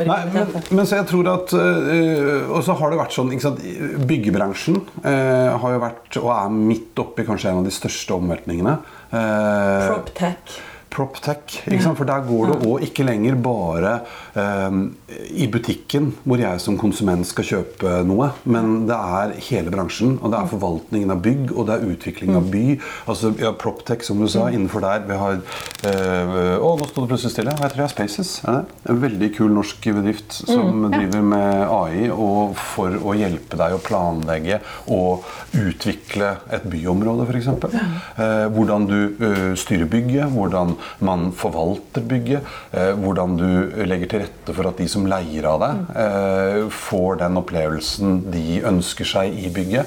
Nei, 0.10 0.18
men, 0.34 0.52
men 0.76 0.90
så 0.90 1.00
jeg 1.00 1.08
tror 1.10 1.30
at 1.32 1.54
øh, 1.56 2.52
Og 2.52 2.66
så 2.68 2.76
har 2.78 2.92
det 2.92 3.00
vært 3.00 3.16
sånn 3.16 3.32
ikke 3.32 3.46
sant? 3.46 3.64
Byggebransjen 4.10 4.82
øh, 4.82 5.54
har 5.64 5.78
jo 5.78 5.80
vært, 5.86 6.20
og 6.20 6.34
er 6.36 6.52
midt 6.58 7.00
oppi 7.06 7.26
kanskje 7.28 7.54
en 7.54 7.62
av 7.62 7.70
de 7.70 7.74
største 7.80 8.18
omveltningene. 8.18 8.76
Eh, 9.12 9.88
PropTech. 9.88 10.60
PropTech. 10.92 11.62
For 11.98 12.08
der 12.08 12.26
går 12.28 12.52
det 12.52 12.58
òg 12.68 12.86
ikke 12.88 13.06
lenger 13.08 13.38
bare 13.40 13.94
um, 14.36 14.84
i 15.32 15.48
butikken 15.52 16.12
hvor 16.24 16.42
jeg 16.42 16.62
som 16.64 16.78
konsument 16.80 17.28
skal 17.28 17.48
kjøpe 17.48 18.02
noe, 18.08 18.32
men 18.44 18.86
det 18.90 18.98
er 18.98 19.36
hele 19.48 19.74
bransjen. 19.74 20.18
Og 20.22 20.34
det 20.34 20.40
er 20.40 20.52
forvaltningen 20.52 21.14
av 21.14 21.22
bygg, 21.24 21.54
og 21.56 21.68
det 21.70 21.78
er 21.78 21.88
utviklingen 21.94 22.40
av 22.42 22.50
by. 22.52 22.66
Altså 23.12 23.34
ja, 23.40 23.54
PropTech, 23.56 24.04
som 24.06 24.22
du 24.22 24.28
sa, 24.32 24.50
innenfor 24.52 24.84
der. 24.84 25.06
Vi 25.08 25.20
har 25.22 25.40
uh, 25.40 26.60
Å, 26.62 26.74
nå 26.78 26.90
sto 26.90 27.06
det 27.06 27.12
plutselig 27.14 27.34
stille. 27.36 27.56
Jeg 27.56 27.74
tror 27.74 27.84
det? 27.86 27.90
Spaces? 27.96 28.34
Er 28.46 28.60
det? 28.60 28.78
En 28.92 29.02
veldig 29.02 29.32
kul 29.38 29.52
norsk 29.56 29.90
bedrift 29.96 30.36
som 30.42 30.88
driver 30.92 31.26
med 31.26 31.64
AI 31.72 32.10
og 32.12 32.56
for 32.60 32.96
å 33.00 33.16
hjelpe 33.18 33.60
deg 33.60 33.76
å 33.76 33.82
planlegge 33.84 34.60
og 34.92 35.26
utvikle 35.58 36.36
et 36.54 36.66
byområde, 36.72 37.28
f.eks. 37.28 37.50
Uh, 37.52 38.48
hvordan 38.54 38.88
du 38.90 38.98
uh, 39.22 39.52
styrer 39.60 39.90
bygget, 39.92 40.32
hvordan 40.36 40.76
man 41.00 41.30
forvalter 41.38 42.06
bygget, 42.08 42.48
eh, 42.72 42.94
hvordan 42.98 43.38
du 43.40 43.48
legger 43.86 44.12
til 44.12 44.24
rette 44.26 44.56
for 44.56 44.70
at 44.70 44.78
de 44.82 44.88
som 44.92 45.08
leier 45.10 45.48
av 45.50 45.60
deg, 45.64 45.82
eh, 46.04 46.70
får 46.70 47.22
den 47.24 47.42
opplevelsen 47.42 48.32
de 48.32 48.62
ønsker 48.68 49.08
seg 49.08 49.38
i 49.38 49.52
bygget. 49.54 49.86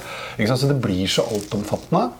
Så 0.55 0.69
det 0.69 0.81
blir 0.83 1.07
så 1.11 1.27
altomfattende. 1.35 2.11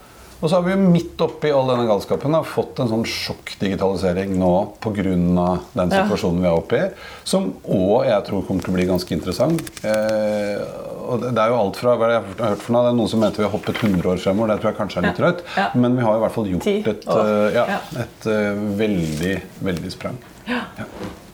Og 0.45 0.51
så 0.51 0.59
har 0.59 0.65
vi 0.67 0.75
jo 0.75 0.81
midt 0.93 1.23
oppi 1.25 1.49
all 1.57 1.71
denne 1.71 1.87
galskapen 1.89 2.35
da, 2.37 2.43
fått 2.45 2.83
en 2.85 2.91
sånn 2.91 3.05
sjokkdigitalisering 3.09 4.35
nå 4.37 4.51
pga. 4.85 5.05
den 5.09 5.39
Ja. 5.39 6.03
situasjonen 6.05 6.43
vi 6.43 6.49
er 6.51 6.59
oppe 6.59 6.77
i, 6.77 6.89
som 7.25 7.47
òg 7.65 8.05
jeg 8.11 8.25
tror 8.27 8.45
kommer 8.45 8.61
til 8.67 8.75
å 8.75 8.77
bli 8.77 8.85
ganske 8.91 9.15
interessant. 9.17 9.63
Eh, 9.83 10.61
og 11.09 11.25
det 11.25 11.39
er 11.41 11.49
jo 11.49 11.57
alt 11.63 11.77
fra 11.81 11.97
hva 11.97 12.11
jeg 12.13 12.21
har 12.39 12.51
hørt 12.51 12.61
for 12.61 12.73
noe, 12.77 12.83
det 12.85 12.93
er 12.93 12.99
Noen 12.99 13.09
som 13.09 13.21
mente 13.25 13.41
vi 13.41 13.47
har 13.49 13.55
hoppet 13.57 13.81
100 13.81 14.05
år 14.13 14.21
fremover. 14.21 14.53
Det 14.53 14.61
tror 14.61 14.71
jeg 14.73 14.79
kanskje 14.83 14.99
er 14.99 15.07
litt 15.09 15.19
Ja. 15.19 15.25
drøyt. 15.25 15.43
Ja. 15.57 15.67
Men 15.75 15.97
vi 15.97 16.03
har 16.03 16.15
i 16.17 16.21
hvert 16.21 16.33
fall 16.33 16.45
gjort 16.45 16.67
et, 16.67 17.09
eh, 17.09 17.55
ja, 17.55 17.67
Ja. 17.67 17.81
et 18.05 18.27
eh, 18.27 18.55
veldig, 18.85 19.43
veldig 19.65 19.93
sprang. 19.93 20.19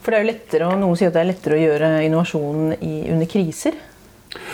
For 0.01 0.11
det 0.11 0.19
er 0.19 0.23
jo 0.23 0.31
lettere, 0.31 0.71
og 0.71 0.79
Noen 0.79 0.95
sier 0.97 1.07
at 1.07 1.13
det 1.13 1.21
er 1.27 1.33
lettere 1.33 1.59
å 1.59 1.63
gjøre 1.67 2.05
innovasjon 2.07 2.77
i, 2.81 3.11
under 3.11 3.25
kriser. 3.27 3.73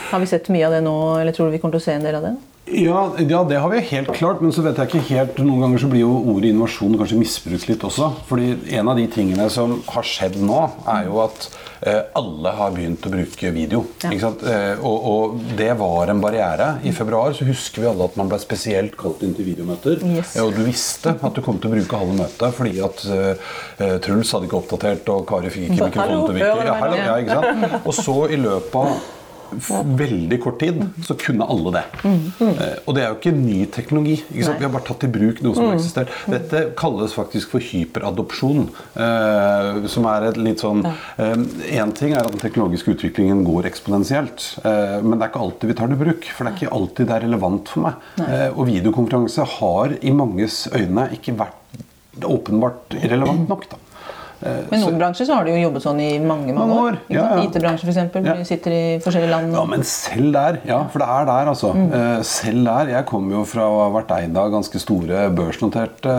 Har 0.09 0.19
vi 0.19 0.25
sett 0.25 0.49
mye 0.49 0.65
av 0.65 0.71
det 0.71 0.81
nå, 0.83 1.19
eller 1.21 1.31
tror 1.31 1.45
du 1.45 1.51
vi 1.51 1.59
kommer 1.59 1.77
til 1.77 1.81
å 1.81 1.83
se 1.83 1.91
en 1.93 2.01
del 2.03 2.15
av 2.15 2.23
det? 2.23 2.35
Ja, 2.67 3.13
ja, 3.17 3.43
det 3.47 3.59
har 3.63 3.69
vi 3.71 3.79
helt 3.79 4.09
klart, 4.15 4.41
men 4.43 4.51
så 4.51 4.63
vet 4.65 4.79
jeg 4.81 4.89
ikke 4.89 5.05
helt 5.13 5.37
Noen 5.39 5.63
ganger 5.63 5.79
så 5.79 5.91
blir 5.91 6.03
jo 6.03 6.17
ordet 6.33 6.51
innovasjon 6.51 6.97
kanskje 6.99 7.19
misbrukt 7.21 7.69
litt 7.69 7.85
også. 7.87 8.09
Fordi 8.27 8.49
en 8.75 8.91
av 8.91 8.99
de 8.99 9.05
tingene 9.11 9.47
som 9.53 9.77
har 9.93 10.07
skjedd 10.07 10.35
nå, 10.43 10.59
er 10.91 11.07
jo 11.07 11.21
at 11.23 11.47
eh, 11.87 12.01
alle 12.19 12.53
har 12.57 12.75
begynt 12.75 13.07
å 13.07 13.13
bruke 13.13 13.53
video. 13.55 13.83
Ja. 14.03 14.11
Eh, 14.11 14.83
og, 14.83 15.07
og 15.11 15.39
det 15.59 15.71
var 15.79 16.11
en 16.11 16.23
barriere. 16.23 16.73
I 16.83 16.91
februar 16.95 17.35
så 17.37 17.47
husker 17.47 17.85
vi 17.85 17.89
alle 17.91 18.09
at 18.09 18.19
man 18.19 18.31
ble 18.31 18.41
spesielt 18.43 18.97
kalt 18.99 19.23
inn 19.23 19.35
til 19.37 19.47
videomøter. 19.47 20.03
Yes. 20.03 20.35
Eh, 20.35 20.43
og 20.43 20.57
du 20.57 20.65
visste 20.67 21.15
at 21.15 21.37
du 21.37 21.43
kom 21.45 21.61
til 21.63 21.71
å 21.71 21.77
bruke 21.77 22.01
halve 22.03 22.19
møtet 22.19 22.57
fordi 22.57 22.81
at 22.83 23.05
eh, 23.07 23.51
eh, 23.79 23.95
Truls 24.03 24.33
hadde 24.35 24.49
ikke 24.49 24.59
oppdatert, 24.59 25.13
og 25.13 25.27
Kari 25.29 25.53
fikk 25.53 25.69
ikke 25.71 25.91
mikrofonen 25.93 26.25
til 26.25 26.35
å 26.35 26.39
virke. 26.41 26.97
Ja, 26.99 27.21
ja? 27.23 27.79
Og 27.85 27.93
så 27.95 28.25
i 28.27 28.41
løpet 28.41 28.81
av 28.83 29.15
veldig 29.51 30.39
kort 30.43 30.59
tid 30.59 30.81
så 31.05 31.15
kunne 31.19 31.45
alle 31.47 31.71
det. 31.77 31.83
Eh, 32.05 32.75
og 32.85 32.95
det 32.95 33.03
er 33.03 33.09
jo 33.11 33.17
ikke 33.17 33.33
ny 33.35 33.65
teknologi. 33.73 34.17
Ikke? 34.33 34.55
Vi 34.59 34.65
har 34.67 34.73
bare 34.73 34.87
tatt 34.87 35.05
i 35.07 35.11
bruk 35.11 35.41
noe 35.45 35.55
som 35.57 35.69
har 35.69 35.77
eksistert. 35.77 36.13
Dette 36.31 36.63
kalles 36.79 37.15
faktisk 37.17 37.55
for 37.55 37.63
hyperadopsjon. 37.63 38.67
eh, 38.95 39.87
som 39.87 40.05
er 40.09 40.29
et 40.29 40.37
litt 40.37 40.63
sånn 40.63 40.83
Én 41.17 41.91
ting 41.97 42.13
er 42.13 42.23
at 42.25 42.31
den 42.31 42.41
teknologiske 42.41 42.93
utviklingen 42.95 43.43
går 43.47 43.67
eksponentielt. 43.69 44.57
eh, 44.63 44.97
men 45.01 45.17
det 45.17 45.27
er 45.27 45.31
ikke 45.31 45.43
alltid 45.45 45.69
vi 45.71 45.77
tar 45.77 45.87
det 45.91 45.97
i 45.99 46.03
bruk. 46.03 46.23
For 46.35 46.43
det 46.45 46.53
er 46.53 46.57
ikke 46.61 46.75
alltid 46.77 47.07
det 47.07 47.15
er 47.15 47.25
relevant 47.27 47.69
for 47.69 47.87
meg. 47.87 47.93
Eh, 48.27 48.49
og 48.53 48.67
videokonferanse 48.67 49.45
har 49.57 49.97
i 50.01 50.11
manges 50.11 50.67
øyne 50.73 51.09
ikke 51.13 51.37
vært 51.37 52.23
åpenbart 52.23 52.95
relevant 53.03 53.47
nok. 53.49 53.67
da. 53.69 53.77
Eh, 54.41 54.59
Men 54.69 54.79
i 54.79 54.83
noen 54.83 54.99
bransjer 55.01 55.27
så 55.29 55.37
har 55.37 55.47
de 55.47 55.55
jo 55.55 55.61
jobbet 55.67 55.85
sånn 55.85 56.01
i 56.03 56.09
mange 56.19 56.53
mange 56.53 56.77
år. 56.77 56.97
ja, 57.09 57.23
ja. 57.37 57.43
IT-bransjen 57.45 57.89
f.eks. 57.89 58.27
Ja. 58.27 58.35
Sitter 58.47 58.75
i 58.75 58.83
forskjellige 59.03 59.31
land. 59.31 59.53
Ja, 59.57 59.63
men 59.69 59.83
selv 59.87 60.31
der. 60.35 60.59
Ja, 60.67 60.79
for 60.93 61.03
det 61.03 61.07
er 61.09 61.29
der, 61.31 61.51
altså. 61.53 61.73
Mm. 61.73 62.23
selv 62.27 62.65
der. 62.69 62.91
Jeg 62.97 63.05
kommer 63.09 63.39
jo 63.39 63.43
fra 63.49 63.65
å 63.67 63.79
ha 63.85 63.89
vært 63.97 64.13
eid 64.17 64.37
av 64.37 64.51
ganske 64.53 64.81
store 64.81 65.27
børsnoterte, 65.37 66.15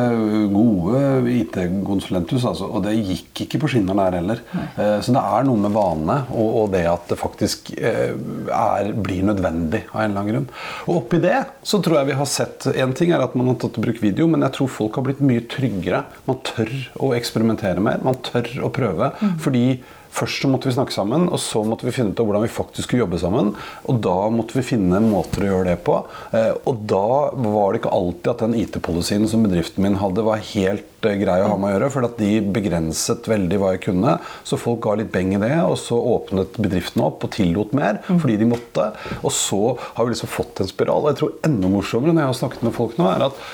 gode 0.52 1.02
IT-konsulenthus, 1.32 2.44
altså. 2.48 2.68
Og 2.72 2.84
det 2.86 2.96
gikk 2.98 3.44
ikke 3.46 3.62
på 3.62 3.70
skinner 3.74 3.98
der 3.98 4.18
heller. 4.20 4.42
Nei. 4.54 4.66
så 5.04 5.14
det 5.14 5.22
er 5.22 5.46
noe 5.46 5.60
med 5.60 5.74
vanene 5.74 6.18
og, 6.34 6.48
og 6.62 6.72
det 6.74 6.84
at 6.88 7.08
det 7.10 7.18
faktisk 7.20 7.72
eh, 7.78 8.14
er, 8.54 8.90
blir 8.96 9.24
nødvendig 9.28 9.84
av 9.92 10.02
en 10.02 10.10
eller 10.10 10.22
annen 10.22 10.32
grunn. 10.32 10.48
Og 10.88 11.00
oppi 11.02 11.20
det 11.22 11.38
så 11.66 11.80
tror 11.84 12.00
jeg 12.00 12.10
vi 12.12 12.18
har 12.18 12.28
sett 12.30 12.66
En 12.72 12.92
ting 12.96 13.12
er 13.14 13.22
at 13.22 13.34
man 13.38 13.50
har 13.50 13.58
tatt 13.60 13.78
i 13.78 13.82
bruk 13.84 14.00
video, 14.02 14.26
men 14.30 14.44
jeg 14.46 14.56
tror 14.56 14.70
folk 14.72 14.98
har 14.98 15.06
blitt 15.06 15.22
mye 15.24 15.44
tryggere. 15.50 16.02
Man 16.28 16.40
tør 16.46 16.70
å 17.04 17.12
eksperimentere 17.16 17.82
mer. 17.84 18.00
Man 18.08 18.20
tør 18.26 18.50
å 18.66 18.72
prøve. 18.74 19.12
Fordi 19.44 19.66
Først 20.18 20.42
så 20.42 20.48
måtte 20.50 20.68
vi 20.68 20.74
snakke 20.74 20.94
sammen, 20.94 21.26
og 21.28 21.38
så 21.42 21.60
måtte 21.66 21.86
vi 21.86 21.92
finne 21.94 22.14
ut 22.14 22.20
av 22.20 22.26
hvordan 22.26 22.44
vi 22.46 22.50
faktisk 22.50 22.88
skulle 22.88 23.04
jobbe 23.04 23.20
sammen. 23.20 23.52
Og 23.90 24.00
da 24.02 24.16
måtte 24.32 24.56
vi 24.56 24.64
finne 24.66 25.00
måter 25.04 25.44
å 25.44 25.50
gjøre 25.50 25.68
det 25.70 25.76
på. 25.86 25.98
Eh, 26.34 26.54
og 26.68 26.80
da 26.90 27.28
var 27.36 27.74
det 27.74 27.82
ikke 27.82 27.92
alltid 27.94 28.30
at 28.32 28.44
den 28.46 28.56
IT-policyen 28.58 29.28
som 29.30 29.44
bedriften 29.46 29.84
min 29.84 29.98
hadde, 30.00 30.24
var 30.26 30.42
helt 30.50 31.06
eh, 31.06 31.18
grei 31.20 31.38
å 31.44 31.52
ha 31.52 31.60
med 31.60 31.70
å 31.70 31.74
gjøre, 31.76 31.92
for 31.94 32.08
de 32.18 32.32
begrenset 32.56 33.30
veldig 33.30 33.60
hva 33.60 33.74
jeg 33.76 33.84
kunne. 33.90 34.16
Så 34.48 34.60
folk 34.60 34.82
ga 34.88 34.96
litt 34.98 35.12
beng 35.14 35.36
i 35.36 35.42
det, 35.44 35.54
og 35.62 35.76
så 35.80 36.00
åpnet 36.16 36.58
bedriftene 36.58 37.06
opp 37.10 37.28
og 37.28 37.34
tillot 37.36 37.76
mer 37.76 38.02
fordi 38.08 38.40
de 38.40 38.48
måtte. 38.48 38.90
Og 39.20 39.32
så 39.34 39.62
har 39.78 40.02
vi 40.02 40.16
liksom 40.16 40.32
fått 40.32 40.64
en 40.64 40.72
spiral. 40.72 41.04
Og 41.04 41.12
jeg 41.12 41.20
tror 41.22 41.38
enda 41.46 41.70
morsommere 41.70 42.16
når 42.16 42.24
jeg 42.24 42.32
har 42.32 42.42
snakket 42.42 42.66
med 42.66 42.78
folk 42.80 42.98
nå, 42.98 43.10
er 43.12 43.28
at 43.28 43.48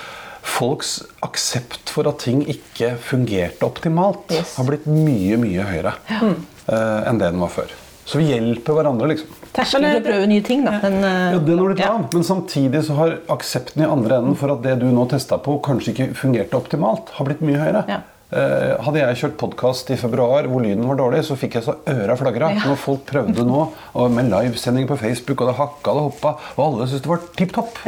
folks 0.44 0.98
aksept 1.24 1.90
for 1.94 2.08
at 2.10 2.20
ting 2.24 2.42
ikke 2.50 2.94
fungerte 3.00 3.64
optimalt, 3.66 4.28
Yes. 4.30 4.56
har 4.58 4.68
blitt 4.68 4.84
mye, 4.86 5.38
mye 5.40 5.64
høyere 5.64 5.94
eh, 6.10 7.08
enn 7.08 7.18
det 7.18 7.30
den 7.32 7.40
var 7.42 7.52
før. 7.54 7.72
Så 8.04 8.20
vi 8.20 8.28
hjelper 8.28 8.76
hverandre, 8.76 9.08
liksom. 9.14 9.30
Terskelen 9.54 9.94
til 9.94 10.02
å 10.02 10.04
prøve 10.04 10.26
nye 10.28 10.42
ting, 10.44 10.64
da. 10.66 10.74
Den, 10.82 10.98
uh, 11.00 11.32
Ja, 11.32 11.38
den 11.40 11.60
har 11.62 11.72
du 11.72 11.80
ja. 11.80 11.92
Men 12.12 12.24
samtidig 12.26 12.82
så 12.84 12.96
har 12.98 13.14
aksepten 13.32 13.80
i 13.80 13.86
andre 13.88 14.18
enden 14.20 14.36
for 14.36 14.52
at 14.52 14.60
det 14.66 14.74
du 14.82 14.88
nå 14.92 15.06
testa 15.08 15.38
på, 15.40 15.54
kanskje 15.64 15.94
ikke 15.94 16.08
fungerte 16.18 16.58
optimalt, 16.58 17.14
har 17.16 17.28
blitt 17.30 17.40
mye 17.40 17.62
høyere. 17.62 17.84
Ja. 17.88 18.00
Eh, 18.34 18.80
hadde 18.82 18.98
jeg 18.98 19.18
kjørt 19.20 19.34
podkast 19.38 19.90
i 19.94 19.96
februar 20.00 20.46
hvor 20.50 20.62
lyden 20.64 20.86
var 20.88 20.96
dårlig, 20.98 21.20
så 21.26 21.36
fikk 21.38 21.58
jeg 21.58 21.66
så 21.68 21.74
øra 21.92 22.16
flagra. 22.18 22.48
Ja. 22.56 22.62
Når 22.66 22.78
folk 22.80 23.04
prøvde 23.06 23.44
nå, 23.46 23.60
og 24.00 24.10
med 24.10 24.30
livesending 24.32 24.88
på 24.90 24.96
Facebook, 24.98 25.44
og 25.44 25.50
det 25.52 25.56
hakka 25.60 25.92
og 25.92 25.98
det 26.00 26.04
hoppa, 26.08 26.32
og 26.56 26.62
alle 26.64 26.88
syntes 26.88 27.04
det 27.04 27.12
var 27.12 27.22
tipp 27.38 27.52
topp. 27.54 27.78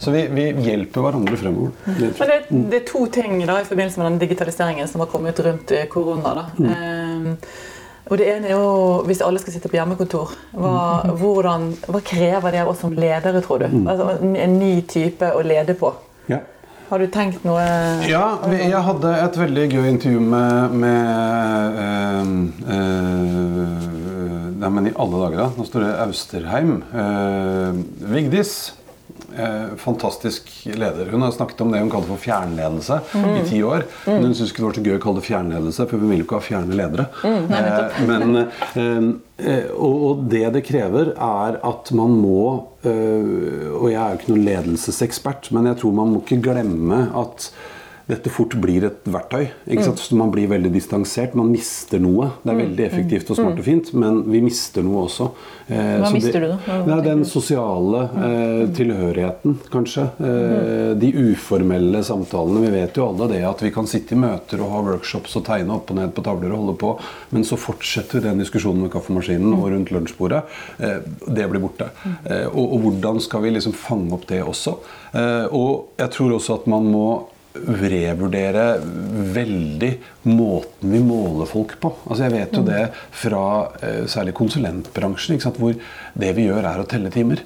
Så 0.00 0.14
vi, 0.14 0.22
vi 0.32 0.46
hjelper 0.70 1.04
hverandre 1.04 1.36
fremover. 1.36 1.74
Det- 1.98 2.14
Men 2.20 2.32
det, 2.32 2.40
det 2.70 2.80
er 2.80 2.86
to 2.88 3.04
ting 3.12 3.36
da, 3.44 3.58
i 3.60 3.68
forbindelse 3.68 4.00
med 4.00 4.12
den 4.12 4.18
digitaliseringen 4.24 4.88
som 4.88 5.00
har 5.04 5.10
kommet 5.12 5.38
rundt 5.44 5.70
eh, 5.76 5.84
korona. 5.92 6.32
Da. 6.38 6.46
Eh, 6.70 7.28
og 8.08 8.18
det 8.20 8.26
ene 8.30 8.48
er 8.48 8.56
jo, 8.56 9.02
Hvis 9.08 9.20
alle 9.24 9.38
skal 9.40 9.52
sitte 9.58 9.68
på 9.72 9.76
hjemmekontor, 9.78 10.32
hva, 10.54 11.12
hvordan, 11.18 11.70
hva 11.88 12.00
krever 12.04 12.52
det 12.52 12.60
av 12.64 12.68
oss 12.72 12.80
som 12.84 12.92
ledere, 12.96 13.40
tror 13.44 13.58
du? 13.66 13.68
Altså, 13.84 14.10
en, 14.22 14.34
en 14.36 14.58
ny 14.60 14.80
type 14.88 15.28
å 15.34 15.44
lede 15.44 15.74
på. 15.76 15.92
Ja. 16.30 16.40
Har 16.90 17.00
du 17.00 17.06
tenkt 17.08 17.44
noe 17.46 17.64
Ja, 18.04 18.24
jeg 18.52 18.80
hadde 18.86 19.12
et 19.24 19.38
veldig 19.40 19.64
gøy 19.72 19.86
intervju 19.88 20.20
med, 20.20 20.74
med 20.82 21.78
øh, 21.84 22.32
øh, 22.76 23.74
Nei, 24.60 24.70
men 24.72 24.88
i 24.88 24.92
alle 24.96 25.18
dager, 25.20 25.40
da. 25.42 25.46
Nå 25.58 25.64
står 25.68 25.82
det 25.84 25.90
Austerheim. 26.04 26.76
Øh, 26.92 27.80
Vigdis. 28.12 28.54
Eh, 29.36 29.76
fantastisk 29.76 30.50
leder. 30.64 31.08
Hun 31.10 31.22
har 31.22 31.30
snakket 31.34 31.60
om 31.60 31.72
det 31.72 31.80
hun 31.82 31.90
kaller 31.90 32.06
for 32.06 32.20
fjernledelse 32.22 33.00
i 33.18 33.42
ti 33.48 33.62
år. 33.66 33.82
Men 34.06 34.28
hun 34.28 34.34
syntes 34.34 34.52
ikke 34.52 34.62
det 34.62 34.68
var 34.68 34.76
så 34.78 34.84
gøy 34.84 34.94
å 34.98 35.02
kalle 35.02 35.18
det 35.22 35.26
fjernledelse, 35.26 35.86
for 35.90 35.98
hun 35.98 36.12
vil 36.12 36.22
jo 36.22 36.26
ikke 36.28 36.38
ha 36.38 36.44
fjerne 36.46 36.78
ledere. 36.78 37.06
eh, 37.24 37.98
men, 38.06 38.36
eh, 38.44 39.08
eh, 39.42 39.66
og, 39.74 39.96
og 40.08 40.24
det 40.30 40.44
det 40.54 40.64
krever, 40.68 41.12
er 41.18 41.58
at 41.66 41.90
man 41.98 42.14
må 42.20 42.44
eh, 42.86 43.70
Og 43.74 43.90
jeg 43.90 43.98
er 43.98 44.14
jo 44.14 44.20
ikke 44.20 44.34
noen 44.34 44.46
ledelsesekspert, 44.46 45.50
men 45.56 45.66
jeg 45.72 45.80
tror 45.82 45.96
man 45.98 46.14
må 46.14 46.22
ikke 46.22 46.42
glemme 46.52 47.08
at 47.18 47.50
dette 48.04 48.28
fort 48.28 48.52
blir 48.60 48.84
et 48.84 49.06
verktøy. 49.08 49.46
Man 50.12 50.32
blir 50.32 50.48
veldig 50.50 50.70
distansert. 50.74 51.34
Man 51.38 51.48
mister 51.52 52.02
noe. 52.02 52.30
Det 52.42 52.52
er 52.52 52.58
veldig 52.58 52.84
effektivt 52.84 53.30
og 53.32 53.38
smart 53.38 53.60
og 53.62 53.64
fint, 53.64 53.92
men 53.96 54.22
vi 54.28 54.42
mister 54.44 54.84
noe 54.84 55.06
også. 55.06 55.30
Eh, 55.72 55.94
Hva 56.02 56.10
mister 56.12 56.36
det, 56.36 56.50
du 56.50 56.52
da? 56.52 56.58
Hva 56.66 56.84
Det 56.84 56.94
er 56.98 57.06
den 57.06 57.24
sosiale 57.28 58.02
eh, 58.28 58.64
tilhørigheten, 58.76 59.56
kanskje. 59.72 60.04
Eh, 60.20 60.92
de 61.00 61.10
uformelle 61.32 62.04
samtalene. 62.04 62.66
Vi 62.66 62.74
vet 62.76 63.00
jo 63.00 63.08
alle 63.08 63.30
det 63.32 63.40
at 63.48 63.64
vi 63.64 63.72
kan 63.72 63.88
sitte 63.88 64.12
i 64.16 64.20
møter 64.20 64.60
og 64.60 64.74
ha 64.74 64.84
workshops 64.90 65.38
og 65.40 65.46
tegne 65.48 65.78
opp 65.78 65.92
og 65.94 66.00
ned 66.02 66.12
på 66.12 66.24
tavler 66.28 66.52
og 66.52 66.60
holde 66.60 66.78
på, 66.84 66.94
men 67.32 67.48
så 67.48 67.56
fortsetter 67.60 68.20
vi 68.20 68.28
den 68.28 68.44
diskusjonen 68.44 68.84
med 68.84 68.92
kaffemaskinen 68.92 69.56
og 69.56 69.70
rundt 69.72 69.94
lunsjbordet. 69.94 70.44
Eh, 70.78 71.00
det 71.24 71.48
blir 71.48 71.64
borte. 71.64 71.88
Eh, 72.04 72.46
og, 72.52 72.64
og 72.68 72.84
hvordan 72.84 73.24
skal 73.24 73.46
vi 73.46 73.56
liksom 73.56 73.72
fange 73.72 74.12
opp 74.12 74.28
det 74.28 74.44
også? 74.44 74.76
Eh, 75.14 75.46
og 75.54 75.96
jeg 76.02 76.12
tror 76.18 76.36
også 76.36 76.60
at 76.60 76.68
man 76.68 76.92
må 76.92 77.06
revurdere 77.54 78.64
veldig 79.34 79.90
måten 80.26 80.94
vi 80.94 81.00
måler 81.04 81.48
folk 81.48 81.76
på. 81.80 81.92
Altså 82.08 82.26
Jeg 82.26 82.34
vet 82.34 82.56
jo 82.58 82.64
det 82.66 82.84
fra 83.14 83.44
eh, 83.80 84.04
særlig 84.10 84.34
konsulentbransjen, 84.34 85.38
hvor 85.58 85.76
det 86.18 86.32
vi 86.36 86.48
gjør 86.48 86.66
er 86.66 86.82
å 86.82 86.88
telle 86.90 87.12
timer. 87.14 87.44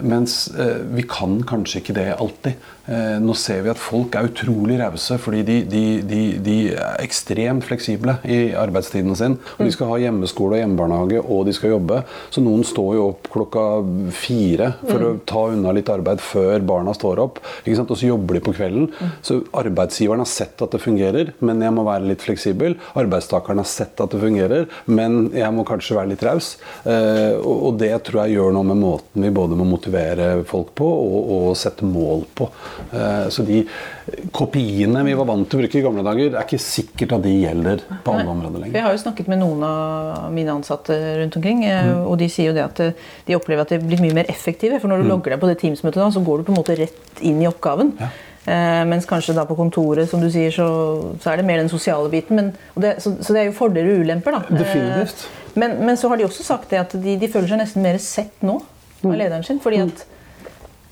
Mens 0.00 0.46
eh, 0.56 0.80
vi 0.96 1.04
kan 1.08 1.40
kanskje 1.48 1.82
ikke 1.82 1.96
det 1.96 2.08
alltid. 2.16 2.70
Eh, 2.90 3.18
nå 3.22 3.34
ser 3.38 3.60
vi 3.62 3.70
at 3.70 3.78
folk 3.78 4.16
er 4.18 4.26
utrolig 4.26 4.74
rause 4.80 5.14
fordi 5.22 5.42
de, 5.46 5.56
de, 5.70 5.82
de, 6.02 6.20
de 6.42 6.56
er 6.72 7.02
ekstremt 7.04 7.62
fleksible 7.68 8.16
i 8.26 8.40
arbeidstiden 8.58 9.14
sin. 9.18 9.36
Og 9.58 9.66
de 9.66 9.74
skal 9.74 9.92
ha 9.92 10.00
hjemmeskole 10.02 10.56
og 10.56 10.62
hjemmebarnehage, 10.62 11.22
og 11.22 11.46
de 11.46 11.54
skal 11.56 11.76
jobbe. 11.76 12.00
Så 12.34 12.42
noen 12.44 12.64
står 12.66 12.96
jo 12.98 13.06
opp 13.12 13.30
klokka 13.32 13.66
fire 14.16 14.72
for 14.80 15.06
å 15.06 15.12
ta 15.28 15.44
unna 15.52 15.74
litt 15.76 15.92
arbeid 15.92 16.22
før 16.24 16.64
barna 16.66 16.94
står 16.96 17.22
opp. 17.22 17.42
Ikke 17.62 17.78
sant? 17.78 17.92
Og 17.92 18.00
så 18.00 18.10
jobber 18.10 18.38
de 18.38 18.44
på 18.48 18.56
kvelden. 18.56 18.88
Så 19.24 19.42
arbeidsgiveren 19.62 20.24
har 20.24 20.32
sett 20.32 20.64
at 20.64 20.74
det 20.74 20.82
fungerer, 20.82 21.34
men 21.44 21.62
jeg 21.62 21.76
må 21.76 21.86
være 21.86 22.08
litt 22.08 22.24
fleksibel. 22.24 22.78
Arbeidstakeren 22.98 23.62
har 23.62 23.68
sett 23.70 24.00
at 24.02 24.14
det 24.14 24.22
fungerer, 24.22 24.66
men 24.90 25.28
jeg 25.36 25.54
må 25.54 25.66
kanskje 25.68 25.98
være 26.00 26.14
litt 26.14 26.26
raus. 26.26 26.54
Eh, 26.88 27.36
og, 27.38 27.68
og 27.68 27.80
det 27.82 27.92
tror 28.08 28.24
jeg 28.24 28.38
gjør 28.38 28.56
noe 28.56 28.66
med 28.72 28.80
måten 28.82 29.22
vi 29.22 29.30
både 29.30 29.41
med 29.50 29.66
å 29.66 29.70
motivere 29.70 30.44
folk 30.44 30.74
på 30.74 30.86
og, 30.86 31.32
og 31.36 31.56
sette 31.56 31.82
mål 31.84 32.24
på. 32.34 32.48
Eh, 32.94 33.28
så 33.28 33.42
de 33.44 33.64
kopiene 34.32 35.02
vi 35.04 35.14
var 35.18 35.26
vant 35.28 35.48
til 35.48 35.58
å 35.58 35.62
bruke 35.62 35.78
i 35.78 35.82
gamle 35.84 36.02
dager, 36.06 36.34
er 36.36 36.46
ikke 36.46 36.58
sikkert 36.62 37.12
at 37.18 37.22
de 37.26 37.34
gjelder 37.42 37.82
på 38.04 38.14
alle 38.14 38.28
områder 38.30 38.60
lenger. 38.64 38.74
Jeg 38.78 38.86
har 38.86 38.92
jo 38.96 39.02
snakket 39.04 39.28
med 39.28 39.38
noen 39.42 39.62
av 39.66 40.32
mine 40.32 40.54
ansatte 40.54 40.96
rundt 41.22 41.36
omkring, 41.36 41.64
eh, 41.64 41.82
Mm. 41.82 42.06
og 42.06 42.18
de 42.18 42.28
sier 42.28 42.46
jo 42.50 42.54
det 42.54 42.64
at 42.64 42.80
eh, 42.80 42.92
de 43.26 43.34
opplever 43.34 43.62
at 43.62 43.68
de 43.68 43.78
blir 43.78 44.00
mye 44.00 44.14
mer 44.14 44.24
effektive. 44.28 44.80
For 44.80 44.88
Mm. 44.88 44.92
når 44.98 45.02
du 45.02 45.08
logger 45.08 45.30
deg 45.30 45.40
på 45.40 45.48
det 45.48 45.58
Teams-møtet, 45.60 46.12
så 46.14 46.24
går 46.24 46.38
du 46.38 46.44
på 46.44 46.52
en 46.52 46.62
måte 46.62 46.78
rett 46.78 47.20
inn 47.22 47.40
i 47.42 47.46
oppgaven. 47.46 47.92
Eh, 48.44 48.84
mens 48.84 49.06
kanskje 49.06 49.34
da 49.34 49.44
på 49.46 49.54
kontoret 49.56 50.08
som 50.08 50.20
du 50.20 50.28
sier, 50.30 50.50
så, 50.50 51.14
så 51.22 51.30
er 51.32 51.36
det 51.36 51.44
mer 51.46 51.58
den 51.58 51.68
sosiale 51.68 52.08
biten. 52.10 52.34
Men, 52.36 52.52
det, 52.76 52.96
så, 53.02 53.14
så 53.22 53.32
det 53.32 53.40
er 53.42 53.44
jo 53.50 53.52
fordeler 53.52 53.94
og 54.00 54.04
ulemper. 54.04 54.32
da. 54.32 54.40
Definitivt. 54.50 55.26
Eh, 55.28 55.58
men, 55.60 55.76
men 55.86 55.96
så 55.96 56.08
har 56.08 56.16
de 56.16 56.24
også 56.24 56.42
sagt 56.42 56.70
det 56.70 56.78
at 56.80 56.90
de, 57.02 57.16
de 57.16 57.28
føler 57.28 57.46
seg 57.48 57.58
nesten 57.62 57.82
mer 57.82 57.98
sett 57.98 58.32
nå 58.42 58.60
Mm. 58.62 58.66
Av 59.10 59.18
lederen 59.18 59.46
sin. 59.46 59.60
fordi 59.60 59.82
at 59.84 60.06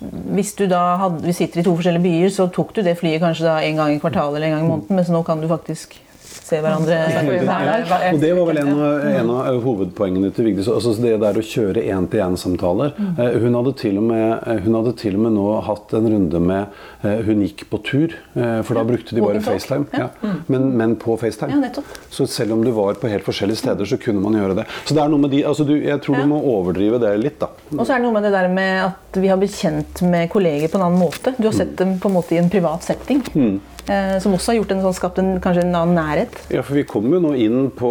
hvis 0.00 0.54
du 0.56 0.64
da 0.66 0.96
hadde, 0.96 1.24
vi 1.26 1.32
sitter 1.36 1.60
i 1.60 1.64
to 1.64 1.74
forskjellige 1.76 2.02
byer, 2.02 2.30
så 2.32 2.48
tok 2.52 2.72
du 2.76 2.82
det 2.82 2.96
flyet 2.98 3.20
kanskje 3.20 3.44
da 3.44 3.58
en 3.60 3.76
gang 3.76 3.94
i 3.94 4.00
kvartalet 4.00 4.38
eller 4.38 4.48
en 4.48 4.54
gang 4.56 4.64
i 4.64 4.70
måneden, 4.70 4.96
mens 4.96 5.10
nå 5.12 5.20
kan 5.26 5.42
du 5.42 5.48
faktisk 5.50 5.98
se 6.30 6.60
hverandre 6.62 6.96
hver 7.26 7.46
dag. 7.46 8.14
Og 8.14 8.20
Det 8.22 8.30
var 8.36 8.46
vel 8.50 8.60
en 8.62 8.70
av, 8.74 9.06
en 9.20 9.30
av 9.34 9.58
hovedpoengene 9.64 10.30
til 10.34 10.46
Vigdis. 10.50 10.68
Altså 10.70 10.94
det 11.02 11.16
der 11.22 11.38
å 11.40 11.44
kjøre 11.44 11.82
én-til-én-samtaler. 11.90 12.92
Eh, 13.18 13.38
Hun, 13.40 13.54
hadde 13.54 13.74
til 13.76 13.98
og 13.98 14.04
med- 14.04 14.42
eh, 14.46 14.60
hun 14.64 14.74
hadde 14.74 14.92
til 14.96 15.14
og 15.16 15.20
med 15.26 15.32
nå 15.32 15.46
hatt 15.66 15.94
en 15.94 16.08
runde 16.12 16.40
med 16.40 16.66
eh, 17.04 17.22
Hun 17.26 17.42
gikk 17.46 17.64
på 17.70 17.82
tur, 17.84 18.14
eh, 18.36 18.62
for 18.62 18.74
da 18.74 18.84
brukte 18.84 19.14
de 19.14 19.20
bare. 19.20 19.40
FaceTime. 19.40 19.86
Ja. 19.96 20.08
Men, 20.48 20.76
men 20.76 20.96
på 20.96 21.16
FaceTime. 21.18 21.70
Så 22.10 22.26
selv 22.28 22.52
om 22.52 22.64
du 22.64 22.70
var 22.76 22.94
på 22.94 23.08
helt 23.10 23.24
forskjellige 23.24 23.56
steder, 23.62 23.84
så 23.88 23.96
kunne 24.00 24.20
man 24.20 24.34
gjøre 24.38 24.56
det. 24.60 24.66
Så 24.84 24.94
det 24.94 25.02
er 25.04 25.08
noe 25.08 25.18
med 25.20 25.30
de, 25.30 25.42
altså 25.44 25.64
du, 25.66 25.74
Jeg 25.80 26.00
tror 26.02 26.16
du 26.20 26.26
må 26.30 26.40
overdrive 26.44 27.00
det 27.00 27.14
litt, 27.22 27.38
da. 27.40 27.48
Og 27.76 27.84
så 27.86 27.94
er 27.94 27.98
det 28.00 28.04
noe 28.06 28.12
med 28.18 28.22
det 28.28 28.32
der 28.32 28.48
med 28.52 28.84
at 28.90 29.18
vi 29.20 29.28
har 29.28 29.36
blitt 29.40 29.56
kjent 29.56 30.02
med 30.06 30.28
kolleger 30.30 30.68
på 30.70 30.78
en 30.78 30.86
annen 30.88 31.00
måte. 31.00 31.34
Du 31.38 31.48
har 31.48 31.52
sett 31.56 31.76
dem 31.80 31.98
på 31.98 32.08
en 32.10 32.14
måte 32.14 32.36
i 32.36 32.38
en 32.38 32.50
privat 32.52 32.82
setting. 32.86 33.22
Eh, 33.34 33.58
som 34.22 34.34
også 34.36 34.52
har 34.52 34.58
gjort 34.60 34.72
en 34.74 34.82
sånn, 34.84 34.94
skapt 34.96 35.18
en, 35.22 35.30
kanskje 35.42 35.64
en 35.66 35.74
annen 35.74 35.96
nærhet. 35.98 36.36
Ja, 36.52 36.62
for 36.66 36.78
vi 36.78 36.84
kommer 36.88 37.16
jo 37.18 37.22
nå 37.28 37.32
inn 37.40 37.70
på 37.76 37.90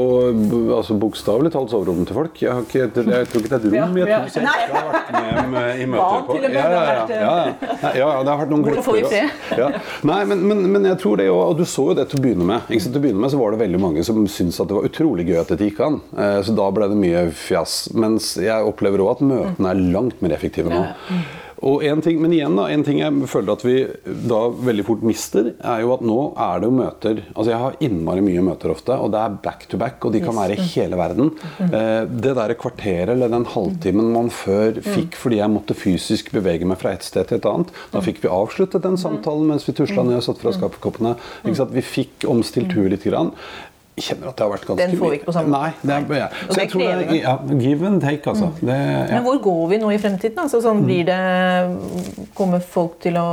altså 0.78 0.96
bokstavelig 1.00 1.52
talt 1.56 1.72
soverommet 1.74 2.10
til 2.10 2.18
folk. 2.20 2.40
Jeg, 2.42 2.52
har 2.56 2.64
ikke, 2.66 2.86
jeg 2.86 3.30
tror 3.32 3.44
ikke 3.44 3.52
det 3.52 3.58
er 3.58 3.60
et 3.60 3.68
rom 3.70 3.98
jeg 4.00 4.08
tror 4.10 4.46
jeg 4.46 4.66
ikke 4.66 4.80
har 4.80 4.90
vært 4.94 5.12
med, 5.18 5.52
med 5.54 5.84
i 5.84 5.88
møter 5.94 6.26
på. 6.30 6.38
Ja, 6.40 6.50
ja, 6.50 6.50
det 6.50 6.62
har 6.62 7.00
ja, 7.10 7.16
ja, 7.20 7.34
ja. 7.40 7.80
Ja, 7.80 7.92
ja, 8.00 8.10
det 8.24 8.32
har 8.34 8.40
vært 8.44 8.54
noen 8.54 8.66
Hvor 8.70 8.82
får 8.90 8.98
vi 9.00 9.04
glipper. 9.06 9.60
Ja. 9.60 9.70
Nei, 10.10 10.20
men, 10.32 10.44
men, 10.50 10.64
men 10.74 10.88
jeg 10.90 11.00
tror 11.04 11.20
det 11.20 11.28
jo, 11.30 11.36
og 11.44 11.58
du 11.60 11.66
så 11.70 11.90
jo 11.92 11.98
det 12.00 12.08
til 12.12 12.20
å 12.22 12.24
begynne 12.26 12.48
med. 12.48 12.70
Ikke 12.70 12.86
sant? 12.86 12.96
Til 12.96 13.02
å 13.02 13.06
begynne 13.08 13.24
med 13.26 13.34
så 13.34 13.42
var 13.42 13.56
det 13.56 13.62
veldig 13.64 13.82
mange 13.84 14.06
som 14.08 14.22
syntes 14.32 14.60
at 14.64 14.70
det 14.72 14.78
var 14.80 14.88
utrolig 14.90 15.28
gøy 15.30 15.42
at 15.42 15.52
dette 15.54 15.68
gikk 15.70 15.84
an. 15.86 16.00
Eh, 16.16 16.40
Så 16.48 16.56
da 16.58 16.70
ble 16.76 16.88
det 16.92 16.98
mye 17.00 17.26
fjas. 17.36 17.78
Mens 17.98 18.32
jeg 18.40 18.70
opplever 18.72 19.04
òg 19.04 19.18
at 19.18 19.26
møtene 19.26 19.74
er 19.74 19.84
langt 19.94 20.22
mer 20.24 20.36
effektive 20.38 20.72
nå. 20.72 20.84
Og 21.66 21.84
en 21.84 22.02
ting, 22.04 22.20
men 22.22 22.34
igjen 22.36 22.56
da, 22.56 22.68
en 22.72 22.84
ting 22.88 23.02
jeg 23.02 23.30
føler 23.30 23.52
at 23.56 23.64
vi 23.66 23.76
da 24.30 24.40
veldig 24.70 24.86
fort 24.88 25.04
mister, 25.06 25.52
er 25.60 25.84
jo 25.84 25.92
at 25.96 26.04
nå 26.06 26.18
er 26.40 26.62
det 26.62 26.70
jo 26.70 26.76
møter 26.78 27.22
Altså 27.34 27.50
Jeg 27.52 27.62
har 27.64 27.78
innmari 27.84 28.24
mye 28.24 28.44
møter 28.46 28.72
ofte, 28.72 28.96
og 28.96 29.12
det 29.14 29.20
er 29.22 29.38
back 29.44 29.66
to 29.72 29.80
back, 29.82 30.00
og 30.06 30.16
de 30.16 30.22
kan 30.24 30.38
være 30.38 30.56
i 30.56 30.68
hele 30.74 31.00
verden. 31.00 31.34
Eh, 31.66 32.04
det 32.10 32.36
der 32.38 32.56
kvarteret 32.60 33.14
eller 33.16 33.32
den 33.32 33.48
halvtimen 33.50 34.12
man 34.14 34.32
før 34.34 34.80
fikk 34.86 35.18
fordi 35.20 35.42
jeg 35.42 35.52
måtte 35.54 35.78
fysisk 35.78 36.32
bevege 36.36 36.68
meg 36.70 36.80
fra 36.82 36.94
et 36.96 37.06
sted 37.06 37.28
til 37.30 37.40
et 37.40 37.50
annet, 37.50 37.74
da 37.94 38.04
fikk 38.04 38.22
vi 38.24 38.32
avsluttet 38.32 38.86
den 38.86 38.98
samtalen 39.00 39.50
mens 39.50 39.68
vi 39.68 39.76
tusla 39.78 40.06
ned 40.08 40.22
og 40.22 40.26
satt 40.30 40.42
fra 40.44 40.56
kaffekoppene. 40.64 41.16
Ikke 41.44 41.60
sant? 41.60 41.76
Vi 41.76 41.86
fikk 41.86 42.28
omstilt 42.30 42.76
huet 42.76 42.94
litt. 42.94 43.06
Grann. 43.10 43.32
Jeg 44.00 44.06
kjenner 44.08 44.32
at 44.32 44.40
det 44.40 44.46
har 44.46 44.52
vært 44.54 44.68
ganske 44.70 44.86
Den 44.86 45.00
får 45.00 45.14
vi 45.14 45.20
ikke 45.20 45.30
på 45.30 45.36
samme 45.36 45.52
Nei, 45.54 45.72
det 45.84 45.96
er, 45.96 46.06
ja. 46.20 46.28
Så 46.48 46.56
det 46.56 46.64
jeg 46.64 46.72
tror 46.74 46.84
det 46.84 46.92
er 46.94 47.16
ja, 47.20 47.36
give 47.60 47.90
and 47.90 48.04
take, 48.04 48.24
altså. 48.32 48.52
Det, 48.60 48.78
ja. 48.78 49.06
Men 49.12 49.26
hvor 49.28 49.40
går 49.44 49.62
vi 49.74 49.80
nå 49.82 49.92
i 49.94 50.00
fremtiden? 50.02 50.40
Altså, 50.46 50.62
sånn, 50.64 50.84
blir 50.88 51.06
det, 51.10 51.20
kommer 52.38 52.64
folk 52.64 53.00
til 53.04 53.18
å 53.20 53.28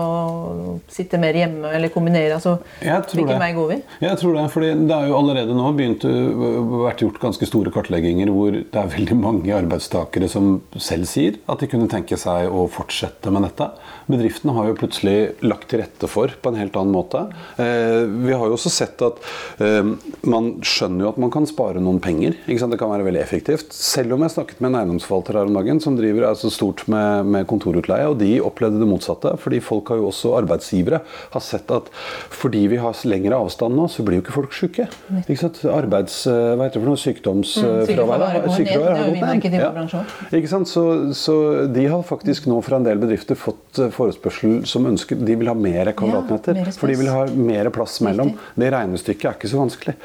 sitte 0.92 1.20
mer 1.23 1.37
hjemme 1.38 1.70
eller 1.76 1.92
kombinere? 1.94 2.38
Altså, 2.38 2.56
hvilken 2.82 3.35
det. 3.35 3.40
vei 3.42 3.50
går 3.56 3.70
vi? 3.73 3.78
Jeg 4.06 4.20
tror 4.23 4.37
det, 4.38 4.46
fordi 4.54 4.73
det 4.88 4.96
er 4.96 5.11
jo 5.11 5.18
allerede 5.20 5.56
nå 5.56 5.73
begynt 5.76 6.06
vært 6.06 7.04
gjort 7.04 7.20
ganske 7.23 7.49
store 7.49 7.73
kartlegginger 7.75 8.30
hvor 8.35 8.56
det 8.56 8.80
er 8.80 8.92
veldig 8.92 9.18
mange 9.20 9.54
arbeidstakere 9.56 10.28
som 10.30 10.56
selv 10.82 11.08
sier 11.11 11.38
at 11.50 11.62
de 11.62 11.70
kunne 11.70 11.88
tenke 11.90 12.18
seg 12.20 12.50
å 12.50 12.66
fortsette 12.73 13.32
med 13.35 13.46
dette. 13.46 13.68
Bedriftene 14.11 14.54
har 14.56 14.70
jo 14.70 14.78
plutselig 14.78 15.16
lagt 15.46 15.70
til 15.70 15.82
rette 15.82 16.11
for 16.11 16.32
på 16.42 16.52
en 16.52 16.61
helt 16.61 16.76
annen 16.78 16.94
måte. 16.94 17.26
Eh, 17.61 18.04
vi 18.26 18.35
har 18.35 18.46
jo 18.46 18.56
også 18.56 18.73
sett 18.73 19.02
at 19.06 19.20
eh, 19.62 19.92
man 20.26 20.55
skjønner 20.64 21.06
jo 21.06 21.10
at 21.12 21.18
man 21.20 21.32
kan 21.34 21.46
spare 21.48 21.80
noen 21.82 21.98
penger. 22.02 22.36
Det 22.46 22.78
kan 22.80 22.90
være 22.92 23.04
veldig 23.06 23.20
effektivt. 23.22 23.72
Selv 23.76 24.14
om 24.16 24.25
jeg 24.25 24.34
snakket 24.36 24.60
med 24.62 24.72
en 24.72 24.78
eiendomsforvalter 24.80 25.36
her 25.38 25.48
om 25.50 25.56
dagen 25.56 25.80
som 25.82 25.96
driver 25.98 26.28
altså 26.30 26.50
stort 26.52 26.84
med, 26.92 27.26
med 27.32 27.46
kontorutleie, 27.50 28.06
og 28.08 28.18
de 28.20 28.36
opplevde 28.44 28.80
det 28.80 28.88
motsatte. 28.88 29.34
fordi 29.40 29.60
folk 29.60 29.88
har 29.92 30.00
jo 30.00 30.08
også 30.10 30.34
arbeidsgivere 30.38 31.00
har 31.32 31.42
sett 31.44 31.70
at 31.75 31.90
fordi 32.32 32.66
vi 32.72 32.76
har 32.80 32.96
lengre 33.06 33.36
avstand 33.36 33.76
nå, 33.76 33.87
så 33.92 34.04
blir 34.07 34.18
jo 34.20 34.24
ikke 34.24 34.35
folk 34.37 34.54
syke. 34.57 34.87
Ikke? 35.28 35.50
Arbeids... 35.72 36.22
eh, 36.26 36.54
Hva 36.57 36.66
heter 36.68 36.78
det 36.78 36.85
for 36.85 36.90
noe? 36.90 37.00
Sykdomsfravær? 37.02 38.24
har 38.26 38.40
gått 38.46 39.50
ned. 39.52 40.40
Ikke 40.40 40.50
sant? 40.50 40.70
Så, 40.70 40.85
så 41.16 41.37
de 41.72 41.87
har 41.90 42.02
faktisk 42.07 42.48
nå 42.50 42.61
fra 42.66 42.81
en 42.81 42.87
del 42.87 43.00
bedrifter 43.02 43.38
fått 43.38 43.81
eh, 43.83 43.90
forespørsel 43.94 44.62
som 44.68 44.87
ønsker 44.88 45.18
De 45.26 45.37
vil 45.38 45.50
ha 45.50 45.54
mer 45.59 45.90
kvadratmeter. 45.96 46.62
ja, 46.62 46.74
for 46.76 46.90
de 46.90 46.98
vil 47.00 47.11
ha 47.12 47.26
mer 47.37 47.70
plass 47.74 47.98
mellom. 48.04 48.35
Det 48.59 48.70
regnestykket 48.74 49.31
er 49.31 49.38
ikke 49.38 49.52
så 49.52 49.62
vanskelig. 49.62 49.96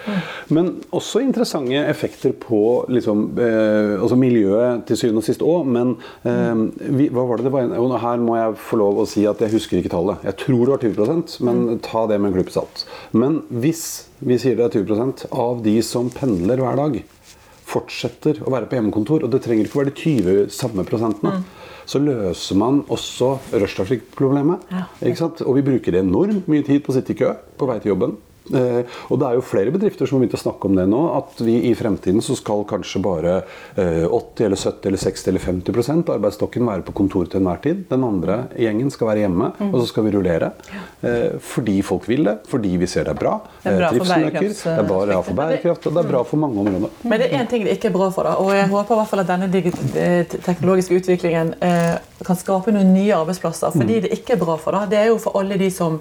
Men 0.50 0.82
også 0.92 1.22
interessante 1.22 1.78
effekter 1.86 2.34
på 2.34 2.86
liksom, 2.90 3.38
eh, 3.40 4.02
altså 4.02 4.18
miljøet 4.18 4.86
til 4.88 4.98
syvende 4.98 5.22
og 5.22 5.28
sist 5.28 5.42
òg. 5.46 5.66
Men 5.68 5.96
eh, 6.26 6.90
vi, 6.98 7.10
hva 7.14 7.28
var 7.30 7.38
det 7.38 7.46
det 7.50 7.54
var? 7.54 7.62
en- 7.70 8.00
her 8.02 8.18
må 8.18 8.36
jeg 8.40 8.58
få 8.58 8.78
lov 8.82 9.00
å 9.04 9.08
si 9.08 9.26
at 9.28 9.40
jeg 9.40 9.52
husker 9.54 9.78
ikke 9.82 9.94
tallet. 9.94 10.24
Jeg 10.26 10.38
tror 10.38 10.66
det 10.66 10.74
var 10.74 10.84
20% 11.08 11.40
men 11.46 11.80
ta 11.80 12.08
det 12.08 12.20
med 12.20 12.32
en 12.32 12.38
klype 12.40 12.52
salt. 12.56 12.86
Men 13.14 13.42
hvis 13.52 14.08
vi 14.20 14.38
sier 14.42 14.56
det 14.58 14.68
er 14.76 14.84
20% 14.84 15.26
av 15.32 15.62
de 15.64 15.78
som 15.86 16.10
pendler 16.10 16.58
hver 16.58 16.76
dag, 16.80 17.04
fortsetter 17.72 18.42
å 18.44 18.52
være 18.52 18.68
på 18.68 18.76
hjemmekontor, 18.76 19.24
og 19.24 19.32
det 19.32 19.42
trenger 19.46 19.68
ikke 19.68 19.80
være 19.80 19.92
de 19.94 20.02
20 20.02 20.50
samme 20.52 20.84
prosentene, 20.88 21.44
så 21.88 22.00
løser 22.04 22.58
man 22.60 22.82
også 22.92 23.38
rushtrafikk-problemet. 23.52 24.66
Ja. 24.72 24.84
Og 25.46 25.56
vi 25.58 25.64
bruker 25.66 25.98
enormt 26.00 26.48
mye 26.52 26.66
tid 26.68 26.84
på 26.84 26.92
å 26.92 26.98
sitte 26.98 27.16
i 27.16 27.20
kø 27.22 27.32
på 27.58 27.68
vei 27.70 27.80
til 27.80 27.94
jobben. 27.94 28.18
Eh, 28.56 28.98
og 29.10 29.20
det 29.22 29.28
er 29.28 29.38
jo 29.38 29.46
flere 29.46 29.74
bedrifter 29.74 30.10
som 30.10 30.18
har 30.18 30.26
begynt 30.26 30.38
å 30.38 30.42
snakke 30.42 30.70
om 30.70 30.78
det 30.78 30.88
nå, 30.92 31.02
at 31.18 31.42
vi 31.44 31.58
i 31.70 31.74
fremtiden 31.78 32.24
så 32.26 32.36
skal 32.40 32.66
kanskje 32.70 33.02
bare 33.04 33.38
eh, 33.76 34.06
80 34.08 34.48
eller 34.48 34.60
70 34.60 34.92
eller 34.92 35.04
60 35.06 35.32
eller 35.32 35.46
50 35.46 35.82
av 36.02 36.14
arbeidsstokken 36.18 36.68
være 36.68 36.86
på 36.88 36.96
kontor 37.02 37.30
til 37.32 37.42
enhver 37.42 37.62
tid. 37.64 37.86
Den 37.92 38.06
andre 38.08 38.44
gjengen 38.60 38.92
skal 38.94 39.12
være 39.12 39.26
hjemme, 39.26 39.52
og 39.70 39.78
så 39.82 39.88
skal 39.92 40.08
vi 40.08 40.16
rullere. 40.18 40.52
Eh, 41.02 41.38
fordi 41.42 41.80
folk 41.86 42.08
vil 42.10 42.26
det, 42.28 42.38
fordi 42.52 42.76
vi 42.82 42.90
ser 42.90 43.08
det 43.08 43.16
er 43.16 43.22
bra. 43.22 43.38
Det 43.64 43.72
er 43.72 43.78
bra 43.80 43.90
eh, 43.90 43.98
trivselen 43.98 44.28
øker, 44.30 44.50
det 44.52 44.78
er 44.78 44.90
bra 44.92 45.22
for 45.26 45.42
bærekraft, 45.42 45.88
og 45.88 45.98
det 45.98 46.04
er 46.04 46.12
bra 46.12 46.24
for 46.28 46.44
mange 46.44 46.66
områder. 46.66 46.98
Men 47.04 47.22
det 47.22 47.30
er 47.30 47.40
én 47.40 47.50
ting 47.50 47.66
det 47.68 47.78
ikke 47.78 47.92
er 47.92 47.96
bra 47.96 48.10
for, 48.14 48.28
da, 48.28 48.38
og 48.42 48.54
jeg 48.56 48.70
håper 48.72 48.96
i 48.96 49.02
hvert 49.02 49.12
fall 49.12 49.24
at 49.24 49.32
denne 49.32 49.50
eh, 49.52 50.36
teknologiske 50.48 51.02
utviklingen 51.02 51.56
eh, 51.64 51.96
kan 52.26 52.40
skape 52.40 52.74
noen 52.74 52.94
nye 52.94 53.16
arbeidsplasser. 53.18 53.74
Fordi 53.76 54.02
det 54.06 54.14
ikke 54.18 54.38
er 54.38 54.44
bra 54.44 54.58
for, 54.62 54.76
da, 54.78 54.86
det 54.90 55.00
er 55.02 55.12
jo 55.12 55.20
for 55.22 55.40
alle 55.40 55.58
de 55.62 55.72
som 55.74 56.00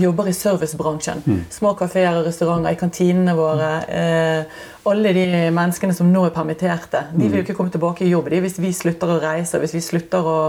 jobber 0.00 0.28
i 0.28 0.34
servicebransjen. 0.34 1.22
Små 1.50 1.74
kafeer 1.78 2.18
og 2.18 2.26
restauranter, 2.28 2.74
i 2.74 2.80
kantinene 2.80 3.34
våre. 3.38 3.70
Eh, 3.88 4.64
alle 4.90 5.12
de 5.16 5.26
menneskene 5.54 5.94
som 5.96 6.10
nå 6.12 6.26
er 6.26 6.34
permitterte, 6.34 7.06
de 7.14 7.28
vil 7.28 7.40
jo 7.40 7.44
ikke 7.46 7.56
komme 7.56 7.72
tilbake 7.74 8.04
i 8.04 8.10
jobb 8.10 8.28
de, 8.32 8.42
hvis 8.44 8.58
vi 8.60 8.72
slutter 8.74 9.14
å 9.14 9.20
reise, 9.22 9.60
hvis 9.62 9.76
vi 9.76 9.84
slutter 9.84 10.26
å 10.28 10.40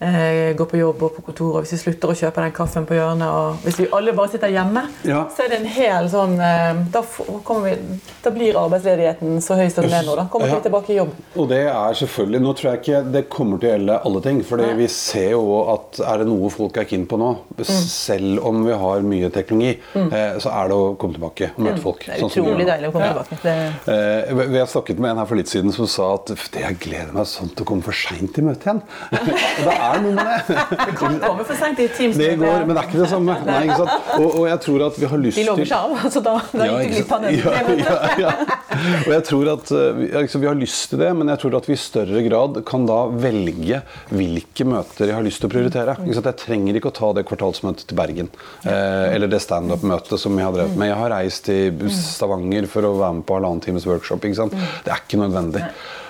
gå 0.00 0.64
på 0.68 0.76
jobb 0.76 1.02
og 1.06 1.14
på 1.16 1.22
kontor, 1.24 1.54
og 1.56 1.62
hvis 1.64 1.72
vi 1.72 1.78
slutter 1.80 2.10
å 2.12 2.16
kjøpe 2.18 2.42
den 2.44 2.52
kaffen 2.52 2.84
på 2.84 2.94
hjørnet, 2.98 3.30
og 3.32 3.62
hvis 3.64 3.78
vi 3.80 3.86
alle 3.96 4.12
bare 4.12 4.28
sitter 4.28 4.48
hjemme, 4.52 4.82
Ja. 5.08 5.22
så 5.32 5.44
er 5.44 5.48
det 5.48 5.60
en 5.60 5.66
hel 5.72 6.08
sånn 6.12 6.34
eh, 6.38 6.74
da, 6.92 7.00
kommer 7.44 7.70
vi, 7.70 8.00
da 8.22 8.30
blir 8.30 8.58
arbeidsledigheten 8.60 9.40
så 9.40 9.56
høy 9.56 9.70
som 9.72 9.84
den 9.86 9.94
er 9.96 10.04
nå. 10.04 10.14
Da 10.16 10.26
kommer 10.28 10.48
Ja. 10.48 10.56
vi 10.58 10.68
tilbake 10.68 10.90
i 10.92 10.96
jobb. 10.98 11.14
Og 11.36 11.48
det 11.48 11.62
er 11.66 11.94
selvfølgelig, 11.96 12.40
Nå 12.42 12.52
tror 12.54 12.70
jeg 12.74 12.80
ikke 12.82 13.12
det 13.12 13.28
kommer 13.30 13.58
til 13.58 13.68
å 13.70 13.72
gjelde 13.72 14.00
alle 14.04 14.20
ting. 14.20 14.42
For 14.44 14.56
vi 14.76 14.86
ser 14.88 15.30
jo 15.30 15.72
at 15.72 16.00
er 16.00 16.18
det 16.18 16.26
noe 16.28 16.50
folk 16.50 16.76
er 16.76 16.84
keen 16.84 17.06
på 17.06 17.16
nå, 17.18 17.30
selv 17.64 18.44
om 18.46 18.64
vi 18.66 18.72
har 18.72 19.00
mye 19.00 19.30
teknologi, 19.32 19.78
eh, 19.96 20.36
så 20.38 20.52
er 20.52 20.68
det 20.68 20.76
å 20.76 20.96
komme 20.98 21.14
tilbake 21.16 21.50
og 21.56 21.64
møte 21.64 21.80
folk. 21.80 22.04
Det 22.04 22.14
er 22.14 22.20
sånn 22.20 22.30
utrolig 22.36 22.66
gjør 22.66 22.70
deilig 22.74 22.88
å 22.88 22.92
komme 22.92 23.06
Ja. 23.06 23.12
tilbake. 23.22 23.42
Det, 23.42 23.56
Eh, 23.86 24.34
vi 24.34 24.46
vi 24.46 24.58
har 24.58 24.66
snakket 24.66 24.98
med 24.98 25.10
en 25.12 25.18
her 25.18 25.24
for 25.26 25.36
litt 25.36 25.46
siden 25.48 25.72
som 25.72 25.86
sa 25.86 26.14
at 26.14 26.26
det 26.26 26.60
jeg 26.60 26.78
gleder 26.80 27.12
meg 27.14 27.24
sånn 27.24 27.48
til 27.54 27.64
å 27.64 27.68
komme 27.68 27.82
for 27.82 27.92
seint 27.92 28.36
i 28.38 28.42
møte 28.42 28.62
igjen. 28.66 28.82
det 29.86 29.98
er 29.98 30.02
noe 30.04 30.14
med 30.16 30.26
det. 30.26 30.66
Kan 31.00 31.18
komme 31.22 31.46
for 31.46 31.58
sent 31.58 31.80
i 31.82 31.86
Teams. 31.96 32.18
Det 32.18 32.32
går, 32.40 32.64
men 32.66 32.74
det 32.74 32.82
er 32.82 32.88
ikke 32.90 33.02
det 33.02 33.08
samme. 33.10 33.36
Nei, 33.46 33.58
ikke 33.66 33.78
sant? 33.82 34.10
Og, 34.18 34.26
og 34.28 34.46
jeg 34.50 34.60
tror 34.66 34.84
at 34.88 35.00
vi 35.00 35.10
har 35.12 35.22
lyst 35.22 35.40
de 35.40 35.46
lover 35.46 35.68
seg 35.70 35.76
av, 35.78 36.06
så 36.14 36.22
da, 36.24 36.34
da 36.52 36.68
Ja, 36.68 36.78
gikk 36.82 36.92
du 36.92 36.96
glipp 36.96 37.14
av 37.16 37.26
den. 37.26 37.38
Ja, 37.40 37.54
ja, 37.56 38.16
ja. 38.26 38.60
Og 39.06 39.10
jeg 39.14 39.24
tror 39.30 39.50
at 39.54 39.72
eh, 39.72 40.00
vi, 40.00 40.08
vi 40.42 40.50
har 40.50 40.58
lyst 40.60 40.90
til 40.92 41.02
det, 41.02 41.10
men 41.18 41.32
jeg 41.32 41.42
tror 41.42 41.58
at 41.60 41.68
vi 41.70 41.76
i 41.76 41.80
større 41.80 42.22
grad 42.26 42.60
kan 42.68 42.86
da 42.88 42.98
velge 43.26 43.82
hvilke 44.12 44.68
møter 44.68 45.10
jeg 45.10 45.18
har 45.18 45.26
lyst 45.26 45.42
til 45.42 45.50
å 45.50 45.54
prioritere. 45.54 45.98
Ikke 46.04 46.18
sant? 46.18 46.30
Jeg 46.32 46.42
trenger 46.44 46.80
ikke 46.80 46.92
å 46.92 46.96
ta 47.00 47.12
det 47.16 47.26
kvartalsmøtet 47.28 47.86
til 47.90 48.00
Bergen, 48.00 48.32
eh, 48.64 49.14
eller 49.14 49.30
det 49.32 49.42
standup-møtet 49.44 50.20
som 50.22 50.36
jeg 50.36 50.48
har 50.48 50.56
drevet 50.56 50.78
med. 50.78 50.92
Jeg 50.92 51.00
har 51.02 51.14
reist 51.16 51.46
til 51.48 51.92
Stavanger 51.96 52.68
for 52.70 52.88
å 52.88 52.96
være 52.98 53.20
med 53.20 53.28
på 53.28 53.38
halvannen 53.38 53.62
times 53.64 53.86
workshop. 53.88 54.24
Ikke 54.26 54.42
sant? 54.42 54.56
Det 54.84 54.92
er 54.92 55.04
ikke 55.04 55.20
nødvendig. 55.22 55.64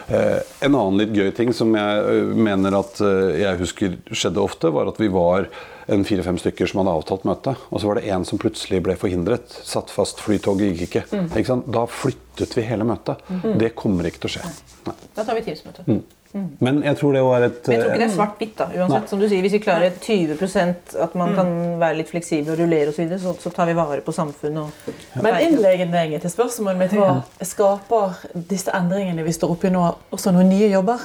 Eh, 0.09 0.39
en 0.61 0.75
annen 0.75 1.01
litt 1.01 1.15
gøy 1.17 1.33
ting 1.35 1.51
som 1.57 1.73
jeg 1.75 2.03
eh, 2.11 2.35
mener 2.39 2.77
at 2.79 3.01
eh, 3.03 3.41
jeg 3.43 3.59
husker 3.63 3.97
skjedde 4.13 4.43
ofte, 4.43 4.71
var 4.75 4.91
at 4.93 5.01
vi 5.03 5.09
var 5.11 5.49
en 5.91 6.05
fire-fem 6.07 6.39
stykker 6.39 6.71
som 6.71 6.83
hadde 6.83 6.95
avtalt 6.95 7.27
møte. 7.27 7.57
Og 7.71 7.83
så 7.83 7.91
var 7.91 7.99
det 7.99 8.13
en 8.15 8.27
som 8.27 8.41
plutselig 8.43 8.83
ble 8.87 8.95
forhindret. 8.99 9.51
Satt 9.67 9.91
fast, 9.95 10.23
flytoget 10.23 10.75
gikk 10.75 10.87
ikke. 10.89 11.05
Mm. 11.11 11.29
ikke? 11.43 11.59
Da 11.75 11.87
flyttet 11.91 12.55
vi 12.59 12.67
hele 12.67 12.87
møtet. 12.87 13.23
Det 13.59 13.75
kommer 13.79 14.07
ikke 14.09 14.25
til 14.25 14.33
å 14.33 14.35
skje. 14.37 14.55
Nei. 14.87 14.97
Da 15.19 15.27
tar 15.27 15.39
vi 15.39 15.47
Teams-møte. 15.47 15.87
Mm. 15.91 16.03
Men 16.35 16.83
jeg 16.85 16.99
tror 16.99 17.13
det 17.17 17.23
var 17.25 17.47
et 17.47 17.69
Men 17.69 17.75
jeg 17.77 17.83
tror 17.83 17.93
ikke 17.93 18.01
det 18.03 18.09
er 18.09 18.15
svart-hvitt. 18.15 18.55
da, 18.59 18.67
uansett. 18.73 19.01
Nei. 19.01 19.11
Som 19.13 19.23
du 19.23 19.29
sier, 19.29 19.41
Hvis 19.45 19.57
vi 19.57 19.63
klarer 19.65 19.91
20% 19.91 20.97
at 21.07 21.15
man 21.15 21.35
kan 21.37 21.53
være 21.81 22.01
litt 22.01 22.11
fleksibel 22.13 22.53
og 22.55 22.61
rullere 22.61 22.93
osv., 22.93 23.17
så, 23.23 23.35
så 23.41 23.53
tar 23.55 23.71
vi 23.71 23.77
vare 23.79 24.03
på 24.05 24.13
samfunnet. 24.13 24.63
Og 24.87 25.23
Men 25.23 25.41
innledningen 25.47 26.21
til 26.21 26.31
spørsmålet 26.31 26.79
mitt 26.85 26.97
var 26.99 27.23
skaper 27.43 28.21
disse 28.51 28.75
endringene 28.77 29.25
vi 29.27 29.35
står 29.37 29.57
oppe 29.57 29.73
nå, 29.73 29.87
også 30.11 30.35
noen 30.37 30.51
nye 30.53 30.71
jobber? 30.73 31.03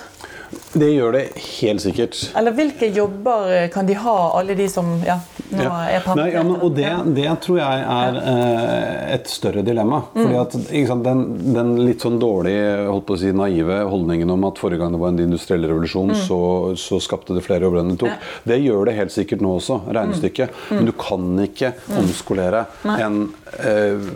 Det 0.74 0.88
gjør 0.94 1.12
det 1.16 1.22
helt 1.60 1.82
sikkert. 1.84 2.18
Eller 2.40 2.54
hvilke 2.56 2.88
jobber 2.96 3.50
eh, 3.52 3.68
kan 3.74 3.86
de 3.88 3.94
ha, 4.00 4.16
alle 4.40 4.56
de 4.56 4.68
som 4.72 4.88
ja, 5.06 5.18
nå 5.52 5.64
Ja. 5.66 5.72
er 5.98 6.06
Nei, 6.16 6.30
ja, 6.34 6.44
men, 6.48 6.56
og 6.64 6.76
det, 6.78 6.90
det 7.16 7.28
tror 7.44 7.58
jeg 7.60 7.84
er 7.96 8.20
eh, 8.22 9.14
et 9.18 9.28
større 9.32 9.64
dilemma. 9.68 10.02
Mm. 10.16 10.22
Fordi 10.22 10.40
at 10.42 10.56
ikke 10.72 10.88
sant, 10.94 11.04
den, 11.08 11.24
den 11.56 11.74
litt 11.86 12.04
sånn 12.06 12.20
dårlig, 12.22 12.56
holdt 12.88 13.06
på 13.10 13.18
å 13.18 13.22
si, 13.22 13.32
naive 13.36 13.82
holdningen 13.92 14.32
om 14.32 14.48
at 14.48 14.60
forrige 14.64 14.80
gang 14.84 14.96
det 14.96 15.02
var 15.04 15.12
en 15.14 15.20
industriell 15.26 15.68
revolusjon, 15.68 16.14
så, 16.16 16.40
så 16.80 17.00
skapte 17.04 17.36
det 17.36 17.44
flere 17.46 17.68
jobber 17.68 17.84
enn 17.84 17.94
det 17.96 18.00
tok, 18.06 18.12
Mm. 18.12 18.18
Ja. 18.18 18.42
det 18.52 18.60
gjør 18.64 18.86
det 18.90 18.96
helt 18.98 19.14
sikkert 19.14 19.42
nå 19.44 19.54
også. 19.60 19.82
Regnestykket. 19.96 20.56
Men 20.72 20.88
du 20.90 20.92
kan 21.00 21.28
ikke 21.46 21.74
omskolere 22.00 22.66
Mm. 22.82 22.90
Nei. 22.92 22.98
en 23.06 23.20
eh, 23.62 24.10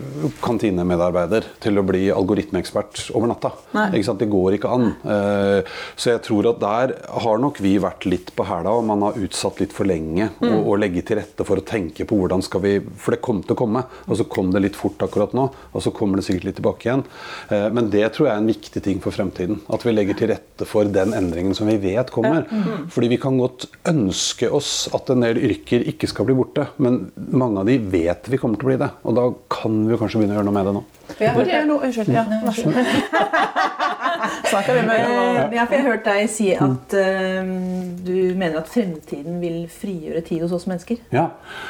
kantinemedarbeider 0.44 1.44
til 1.62 1.78
å 1.80 1.84
bli 1.86 2.06
algoritmeekspert 2.14 3.10
over 3.16 3.30
natta. 3.30 3.50
Ikke 3.90 4.06
sant? 4.08 4.20
Det 4.22 4.28
går 4.32 4.56
ikke 4.58 4.72
an. 4.72 4.88
Eh, 5.04 5.76
så 5.98 6.12
jeg 6.14 6.22
tror 6.26 6.50
at 6.50 6.60
der 6.62 6.94
har 7.22 7.40
nok 7.42 7.60
vi 7.62 7.76
vært 7.82 8.06
litt 8.10 8.32
på 8.36 8.44
hæla, 8.48 8.74
og 8.76 8.84
man 8.88 9.04
har 9.06 9.18
utsatt 9.22 9.60
litt 9.62 9.72
for 9.76 9.88
lenge 9.88 10.28
Mm. 10.36 10.50
å 10.52 10.58
å 10.74 10.78
legge 10.78 11.02
til 11.06 11.16
rette 11.20 11.44
for 11.46 11.56
å 11.60 11.64
tenke 11.64 12.04
på 12.04 12.16
hvordan 12.18 12.42
skal 12.42 12.60
vi 12.60 12.72
For 12.96 13.14
det 13.14 13.22
kom 13.22 13.42
til 13.42 13.54
å 13.54 13.58
komme, 13.58 13.84
og 14.08 14.16
så 14.18 14.26
kom 14.28 14.50
det 14.52 14.62
litt 14.64 14.76
fort 14.76 14.98
akkurat 15.06 15.32
nå, 15.36 15.46
og 15.72 15.82
så 15.82 15.92
kommer 15.94 16.18
det 16.18 16.26
sikkert 16.26 16.44
litt 16.48 16.58
tilbake 16.58 16.88
igjen. 16.88 17.04
Eh, 17.50 17.68
men 17.70 17.90
det 17.90 18.04
tror 18.12 18.26
jeg 18.28 18.34
er 18.34 18.42
en 18.42 18.50
viktig 18.50 18.82
ting 18.82 19.00
for 19.00 19.14
fremtiden. 19.14 19.60
At 19.72 19.84
vi 19.86 19.92
legger 19.94 20.18
til 20.18 20.28
rette 20.34 20.66
for 20.66 20.84
den 20.84 21.14
endringen 21.16 21.54
som 21.56 21.68
vi 21.70 21.76
vet 21.80 22.10
kommer. 22.10 22.46
Fordi 22.92 23.08
vi 23.12 23.18
kan 23.22 23.38
godt 23.38 23.66
ønske 23.86 24.50
oss 24.52 24.88
at 24.96 25.10
en 25.10 25.20
del 25.24 25.38
yrker 25.38 25.84
ikke 25.86 26.08
skal 26.10 26.26
bli 26.28 26.34
borte, 26.38 26.66
men 26.82 27.10
mange 27.30 27.60
av 27.62 27.66
de 27.70 27.78
vet 27.78 28.28
vi 28.28 28.38
kommer 28.42 28.58
til 28.60 28.68
å 28.68 28.72
bli 28.74 28.80
det. 28.82 28.90
Og 29.06 29.14
da 29.16 29.26
kan 29.52 29.84
vi 29.86 29.94
jo 29.94 30.00
kanskje 30.00 30.20
begynne 30.20 30.36
å 30.36 30.40
gjøre 30.40 30.48
noe 30.50 30.58
med 30.58 30.66
det 30.66 30.74
nå. 30.76 30.84
Det 31.18 31.54
er 31.54 31.66
noe, 31.68 31.80
unnskyld. 31.86 32.10
Ja, 32.12 32.24
vær 32.44 32.56
så 32.56 32.70
god. 32.70 32.90
Snakker 34.50 34.74
vi 34.74 34.82
med 34.86 35.54
ja, 35.54 35.64
for 35.66 35.74
jeg 35.76 35.82
har 35.82 35.90
hørt 35.90 36.06
deg 36.06 36.28
si 36.32 36.48
at 36.56 36.94
uh, 36.96 37.50
du 38.06 38.14
mener 38.38 38.58
at 38.60 38.70
fremtiden 38.70 39.38
vil 39.42 39.58
frigjøre 39.70 40.22
tid 40.26 40.42
hos 40.44 40.54
oss 40.56 40.66
mennesker. 40.70 41.00
Ja, 41.14 41.28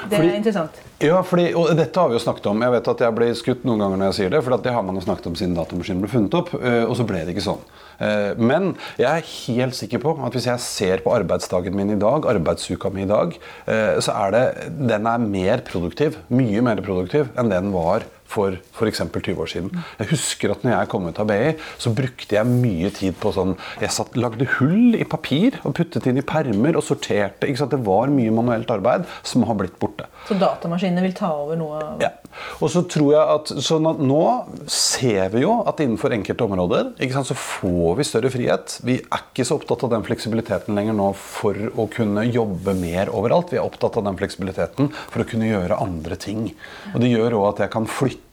Det 0.09 0.16
fordi- 0.18 0.31
er 0.31 0.38
interessant. 0.40 0.83
Ja, 1.03 1.20
fordi, 1.27 1.51
og 1.55 1.72
dette 1.77 2.01
har 2.01 2.09
vi 2.09 2.16
jo 2.16 2.22
snakket 2.22 2.46
om. 2.49 2.62
Jeg 2.64 2.72
vet 2.72 2.88
at 2.88 3.03
jeg 3.05 3.14
blir 3.18 3.35
skutt 3.37 3.64
noen 3.68 3.83
ganger 3.85 4.01
når 4.01 4.12
jeg 4.12 4.18
sier 4.20 4.31
det, 4.33 4.42
for 4.46 4.57
det 4.57 4.72
har 4.72 4.83
man 4.87 4.96
jo 4.96 5.05
snakket 5.05 5.27
om 5.29 5.35
siden 5.37 5.57
datamaskinen 5.59 6.01
ble 6.05 6.09
funnet 6.12 6.37
opp, 6.38 6.55
eh, 6.57 6.85
og 6.87 6.96
så 6.96 7.05
ble 7.09 7.20
det 7.27 7.35
ikke 7.35 7.44
sånn. 7.44 7.61
Eh, 8.01 8.33
Men 8.40 8.70
jeg 8.96 9.11
er 9.11 9.29
helt 9.29 9.77
sikker 9.77 10.01
på 10.01 10.16
at 10.25 10.33
hvis 10.37 10.49
jeg 10.49 10.61
ser 10.64 11.05
på 11.05 11.12
arbeidsdagen 11.16 11.77
min 11.77 11.90
i 11.92 12.01
dag, 12.01 12.25
arbeidsuka 12.33 12.90
mi 12.94 13.03
i 13.05 13.11
dag, 13.11 13.37
eh, 13.66 14.01
så 14.01 14.16
er 14.27 14.31
det 14.33 14.44
den 14.88 15.07
er 15.07 15.18
mer 15.18 15.64
produktiv, 15.68 16.16
mye 16.33 16.62
mer 16.64 16.81
produktiv 16.85 17.29
enn 17.37 17.53
den 17.53 17.72
var 17.77 18.05
for 18.31 18.59
f.eks. 18.75 19.03
20 19.12 19.43
år 19.43 19.51
siden. 19.51 19.85
Jeg 20.01 20.11
husker 20.12 20.53
at 20.55 20.65
når 20.67 20.75
jeg 20.75 20.91
kom 20.93 21.07
ut 21.09 21.21
av 21.23 21.29
BI, 21.31 21.55
så 21.83 21.93
brukte 21.97 22.37
jeg 22.37 22.51
mye 22.51 22.91
tid 22.95 23.17
på 23.21 23.33
sånn 23.35 23.55
Jeg 23.81 23.95
satt, 23.95 24.17
lagde 24.19 24.49
hull 24.59 24.97
i 24.99 25.07
papir 25.09 25.59
og 25.65 25.77
puttet 25.79 26.07
inn 26.11 26.21
i 26.21 26.27
permer 26.27 26.79
og 26.79 26.85
sorterte. 26.87 27.47
Det 27.47 27.81
var 27.87 28.12
mye 28.12 28.33
manuelt 28.35 28.71
arbeid 28.71 29.07
som 29.27 29.45
har 29.49 29.57
blitt 29.59 29.79
borte. 29.83 30.07
Så 30.29 30.37
datamaskinene 30.39 31.03
vil 31.07 31.17
ta 31.17 31.33
over 31.35 31.59
noe 31.59 31.83
Ja. 32.03 32.12
Og 32.61 32.70
så 32.72 32.83
tror 32.88 33.12
jeg 33.14 33.37
at, 33.37 33.53
sånn 33.64 33.87
Nå 34.07 34.22
ser 34.70 35.31
vi 35.35 35.44
jo 35.44 35.61
at 35.68 35.81
innenfor 35.83 36.14
enkelte 36.16 36.46
områder 36.46 36.92
sant, 37.12 37.29
så 37.29 37.37
får 37.38 37.99
vi 38.01 38.07
større 38.07 38.33
frihet. 38.33 38.79
Vi 38.87 38.99
er 39.01 39.22
ikke 39.22 39.46
så 39.46 39.59
opptatt 39.61 39.85
av 39.87 39.94
den 39.94 40.05
fleksibiliteten 40.07 40.77
lenger 40.77 40.96
nå 40.96 41.11
for 41.18 41.57
å 41.77 41.88
kunne 41.92 42.27
jobbe 42.29 42.77
mer 42.79 43.12
overalt. 43.14 43.53
Vi 43.55 43.61
er 43.61 43.66
opptatt 43.66 43.99
av 44.01 44.07
den 44.09 44.18
fleksibiliteten 44.20 44.92
for 45.07 45.22
å 45.22 45.29
kunne 45.29 45.51
gjøre 45.51 45.81
andre 45.83 46.18
ting. 46.20 46.49
Og 46.94 47.03
Det 47.03 47.12
gjør 47.12 47.40
òg 47.40 47.51
at 47.55 47.66
jeg 47.66 47.75
kan 47.77 47.88
flytte 47.90 48.25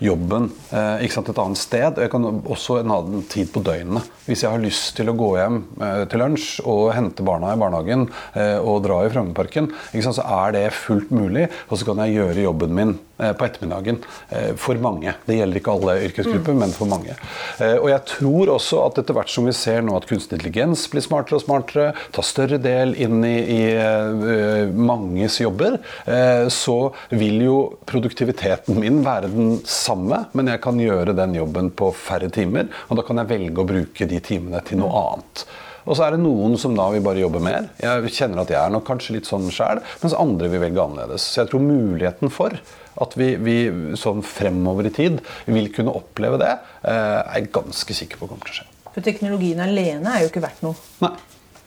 jobben 0.00 0.48
eh, 0.72 1.04
sant, 1.12 1.28
et 1.28 1.40
annet 1.42 1.60
sted. 1.60 2.00
Jeg 2.00 2.12
kan 2.12 2.24
også 2.24 2.78
en 2.80 2.94
annen 2.94 3.26
tid 3.28 3.50
på 3.52 3.62
døgnet. 3.64 4.08
Hvis 4.24 4.44
jeg 4.44 4.54
har 4.54 4.62
lyst 4.62 4.94
til 4.96 5.10
å 5.12 5.16
gå 5.18 5.34
hjem 5.36 5.60
eh, 5.80 6.04
til 6.10 6.22
lunsj 6.22 6.48
og 6.64 6.94
hente 6.96 7.26
barna 7.26 7.52
i 7.52 7.60
barnehagen 7.60 8.08
eh, 8.32 8.56
og 8.56 8.84
dra 8.86 9.02
i 9.04 9.12
Frognerparken, 9.12 9.70
så 10.00 10.24
er 10.24 10.56
det 10.56 10.66
fullt 10.76 11.12
mulig. 11.14 11.48
Og 11.68 11.80
så 11.80 11.88
kan 11.88 12.02
jeg 12.04 12.20
gjøre 12.20 12.48
jobben 12.48 12.76
min 12.76 12.96
på 13.36 13.46
ettermiddagen 13.46 14.00
eh, 14.28 14.52
for 14.58 14.80
mange. 14.82 15.14
Det 15.26 15.38
gjelder 15.38 15.60
ikke 15.60 15.74
alle 15.76 15.96
yrkesgrupper, 16.08 16.56
men 16.58 16.74
for 16.74 16.90
mange. 16.90 17.16
Eh, 17.60 17.76
og 17.76 17.90
jeg 17.92 18.04
tror 18.14 18.54
også 18.56 18.82
at 18.86 19.00
etter 19.02 19.16
hvert 19.16 19.32
som 19.32 19.48
vi 19.48 19.54
ser 19.56 19.84
nå 19.84 19.96
at 19.98 20.08
kunstig 20.10 20.38
intelligens 20.38 20.86
blir 20.92 21.04
smartere 21.04 21.38
og 21.38 21.44
smartere, 21.44 21.88
tar 22.14 22.26
større 22.26 22.60
del 22.62 22.94
inn 23.00 23.20
i, 23.26 23.36
i 23.56 23.60
eh, 23.76 24.74
manges 24.74 25.40
jobber, 25.42 25.78
eh, 26.06 26.46
så 26.52 26.78
vil 27.10 27.40
jo 27.44 27.56
produktiviteten 27.88 28.78
min 28.80 29.02
være 29.06 29.32
den 29.32 29.56
samme, 29.68 30.24
men 30.32 30.52
jeg 30.52 30.62
kan 30.64 30.80
gjøre 30.80 31.16
den 31.16 31.36
jobben 31.38 31.72
på 31.76 31.92
færre 31.96 32.30
timer. 32.32 32.70
Og 32.88 32.98
da 32.98 33.06
kan 33.06 33.20
jeg 33.20 33.32
velge 33.34 33.62
å 33.62 33.68
bruke 33.68 34.08
de 34.08 34.22
timene 34.24 34.62
til 34.66 34.80
noe 34.82 35.04
annet. 35.10 35.44
Og 35.90 35.96
så 35.98 36.06
er 36.06 36.14
det 36.14 36.22
noen 36.22 36.54
som 36.60 36.76
da 36.78 36.86
vil 36.94 37.02
bare 37.02 37.18
jobbe 37.18 37.40
mer. 37.42 37.66
Jeg 37.82 38.12
kjenner 38.14 38.44
at 38.44 38.52
jeg 38.54 38.60
er 38.60 38.70
nok 38.70 38.84
kanskje 38.86 39.16
litt 39.16 39.26
sånn 39.26 39.48
sjæl, 39.50 39.80
mens 40.04 40.14
andre 40.14 40.50
vil 40.52 40.62
velge 40.62 40.84
annerledes. 40.84 41.24
Så 41.26 41.42
jeg 41.42 41.50
tror 41.50 41.64
muligheten 41.64 42.30
for 42.30 42.54
at 43.00 43.16
vi, 43.18 43.32
vi 43.42 43.56
sånn 43.98 44.22
fremover 44.26 44.86
i 44.86 44.94
tid 44.94 45.18
vil 45.50 45.66
kunne 45.74 45.94
oppleve 45.98 46.38
det, 46.42 46.52
eh, 46.84 47.18
er 47.18 47.40
jeg 47.40 47.50
ganske 47.58 47.96
sikker 48.02 48.20
på 48.20 48.30
kommer 48.30 48.46
til 48.46 48.54
å 48.54 48.60
skje. 48.60 48.68
For 48.94 49.06
teknologien 49.06 49.62
alene 49.66 50.14
er 50.14 50.24
jo 50.24 50.30
ikke 50.30 50.44
verdt 50.46 50.62
noe. 50.66 50.78
Nei. 51.02 51.14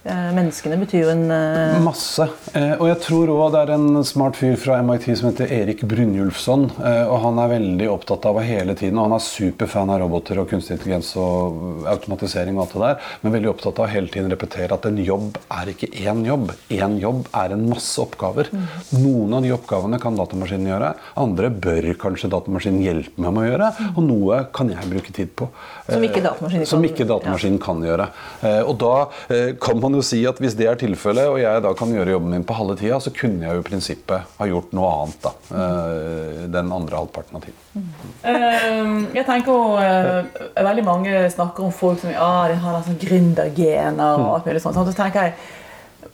Eh, 0.04 0.32
Menneskene 0.36 0.76
betyr 0.82 1.06
jo 1.06 1.12
en 1.14 1.22
uh... 1.32 1.78
Masse. 1.80 2.26
Eh, 2.52 2.74
og 2.76 2.90
jeg 2.90 2.98
tror 3.06 3.30
òg 3.32 3.54
det 3.54 3.60
er 3.62 3.70
en 3.78 4.02
smart 4.04 4.36
fyr 4.36 4.58
fra 4.60 4.82
MIT 4.84 5.06
som 5.16 5.30
heter 5.30 5.48
Erik 5.56 5.86
Brynjulfsson. 5.88 6.66
Eh, 6.84 7.06
og 7.08 7.22
han 7.24 7.38
er 7.40 7.54
veldig 7.54 7.88
opptatt 7.88 8.26
av 8.28 8.42
hele 8.44 8.76
tiden, 8.76 9.00
og 9.00 9.08
han 9.08 9.16
er 9.16 9.24
superfan 9.24 9.94
av 9.94 10.02
roboter 10.04 10.42
og 10.42 10.50
kunstig 10.52 10.76
intelligens 10.76 11.14
og 11.16 11.86
automatisering 11.88 12.58
og 12.60 12.66
alt 12.66 12.76
det 12.76 12.82
der, 12.84 13.08
men 13.24 13.36
veldig 13.38 13.52
opptatt 13.54 13.80
av 13.80 13.88
å 13.88 13.94
hele 13.94 14.12
tiden 14.12 14.28
repetere 14.34 14.76
at 14.76 14.90
en 14.90 15.00
jobb 15.06 15.40
er 15.62 15.72
ikke 15.72 15.90
én 16.04 16.26
jobb. 16.28 16.52
Én 16.76 16.98
jobb 17.00 17.32
er 17.40 17.56
en 17.56 17.64
masse 17.72 17.96
oppgaver. 18.04 18.52
Noen 18.98 19.38
av 19.40 19.48
de 19.48 19.56
oppgavene 19.56 20.02
kan 20.04 20.20
datamaskinen 20.20 20.68
gjøre, 20.74 20.92
andre 21.24 21.54
bør 21.64 21.90
kanskje 22.04 22.32
datamaskinen 22.36 22.84
hjelpe 22.84 23.24
meg 23.24 23.38
med 23.40 23.46
å 23.46 23.50
gjøre, 23.54 23.72
og 23.94 24.04
noe 24.12 24.44
kan 24.52 24.76
jeg 24.76 24.92
bruke 24.92 25.16
tid 25.16 25.32
på. 25.40 25.48
Som 25.88 26.04
ikke 26.04 26.20
Eh, 26.20 26.28
datamaskinen 26.28 26.68
som 26.68 26.84
kan- 26.84 26.92
ikke 26.92 27.08
datamaskinen 27.08 27.60
kan 27.64 27.80
gjøre. 27.88 28.12
Eh, 28.44 28.62
og 28.68 28.76
da 28.84 28.94
eh, 29.32 29.56
kan 29.64 29.80
man 29.80 29.93
jo 29.98 30.04
si 30.06 30.20
at 30.30 30.40
hvis 30.42 30.56
det 30.60 30.68
er 30.70 30.78
tilfellet, 30.80 31.30
og 31.32 31.40
jeg 31.42 31.64
da 31.66 31.72
kan 31.78 31.92
gjøre 31.94 32.16
jobben 32.16 32.34
min 32.34 32.46
på 32.48 32.56
halve 32.58 32.76
tida, 32.80 33.00
så 33.04 33.14
kunne 33.16 33.46
jeg 33.46 33.58
jo 33.58 33.64
i 33.64 33.68
prinsippet 33.68 34.36
ha 34.40 34.48
gjort 34.50 34.74
noe 34.78 34.92
annet 34.94 35.26
da, 35.26 35.34
eh, 35.64 36.44
den 36.54 36.72
andre 36.76 37.02
halvparten 37.02 37.40
av 37.40 37.46
tiden. 37.48 37.90
Eh, 38.24 39.18
jeg 39.18 39.26
tenker 39.28 39.52
jo, 39.52 39.78
eh, 39.82 40.64
Veldig 40.64 40.86
mange 40.86 41.24
snakker 41.34 41.66
om 41.66 41.74
folk 41.76 42.00
som 42.02 42.14
ja, 42.14 42.48
de 42.48 42.56
har 42.62 42.82
sånn 42.86 43.00
gründergener 43.02 44.20
og 44.22 44.36
alt 44.36 44.50
mulig 44.50 44.62
sånt. 44.64 44.78
Så 44.78 44.96
tenker 44.98 45.30
jeg, 45.30 45.34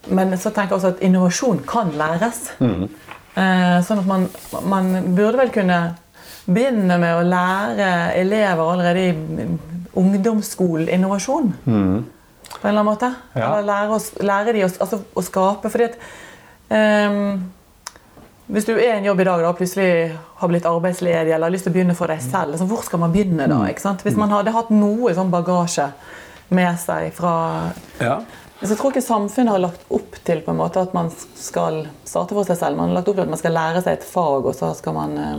men 0.10 0.32
så 0.38 0.50
tenker 0.50 0.76
jeg 0.76 0.80
også 0.80 0.94
at 0.96 1.04
innovasjon 1.06 1.64
kan 1.68 1.92
læres. 2.00 2.46
Eh, 2.60 3.80
sånn 3.86 4.02
at 4.02 4.08
man, 4.10 4.30
man 4.66 4.94
burde 5.16 5.38
vel 5.38 5.52
kunne 5.54 5.82
begynne 6.50 6.96
med 6.98 7.14
å 7.14 7.26
lære 7.28 7.90
elever 8.18 8.72
allerede 8.74 9.04
i 9.04 9.50
ungdomsskolen 10.00 10.90
innovasjon. 10.90 11.54
På 12.50 12.68
en 12.68 12.72
eller 12.72 12.80
annen 12.82 12.90
måte. 12.90 13.14
Ja. 13.36 13.46
Eller 13.46 13.68
lære, 13.70 13.96
oss, 13.96 14.10
lære 14.20 14.54
de 14.56 14.66
å, 14.66 14.70
altså, 14.84 15.00
å 15.14 15.24
skape. 15.24 15.70
fordi 15.70 15.90
at 15.90 15.98
um, 16.74 17.44
hvis 18.50 18.66
du 18.66 18.72
er 18.74 18.82
i 18.88 18.98
en 18.98 19.06
jobb 19.06 19.20
i 19.22 19.28
dag 19.28 19.44
og 19.46 19.60
plutselig 19.60 20.18
har 20.40 20.50
blitt 20.50 20.66
arbeidsledig 20.66 21.36
eller 21.36 21.46
har 21.46 21.54
lyst 21.54 21.68
til 21.68 21.74
å 21.74 21.78
begynne 21.78 21.96
for 21.98 22.10
deg 22.10 22.22
selv, 22.24 22.56
altså, 22.56 22.66
hvor 22.66 22.82
skal 22.86 23.04
man 23.04 23.14
begynne 23.14 23.46
da? 23.52 23.60
sant? 23.78 24.02
Hvis 24.06 24.18
man 24.18 24.34
hadde 24.34 24.56
hatt 24.56 24.72
noe 24.74 25.14
sånn 25.14 25.30
bagasje 25.34 25.92
med 26.50 26.80
seg 26.82 27.12
fra 27.14 27.34
Ja. 28.00 28.16
så 28.58 28.72
jeg 28.72 28.80
tror 28.80 28.92
ikke 28.96 29.06
samfunnet 29.06 29.54
har 29.54 29.62
lagt 29.68 29.86
opp 29.94 30.18
til 30.26 30.42
på 30.42 30.52
en 30.52 30.58
måte 30.58 30.82
at 30.82 30.96
man 30.98 31.12
skal 31.38 31.84
starte 32.04 32.34
for 32.34 32.48
seg 32.50 32.58
selv. 32.58 32.80
Man 32.80 32.90
har 32.90 33.00
lagt 33.00 33.12
opp 33.12 33.20
til 33.20 33.28
at 33.28 33.34
man 33.36 33.42
skal 33.42 33.54
lære 33.54 33.84
seg 33.86 34.00
et 34.00 34.10
fag, 34.10 34.50
og 34.50 34.58
så 34.58 34.74
skal 34.76 34.98
man 34.98 35.18
eh, 35.22 35.38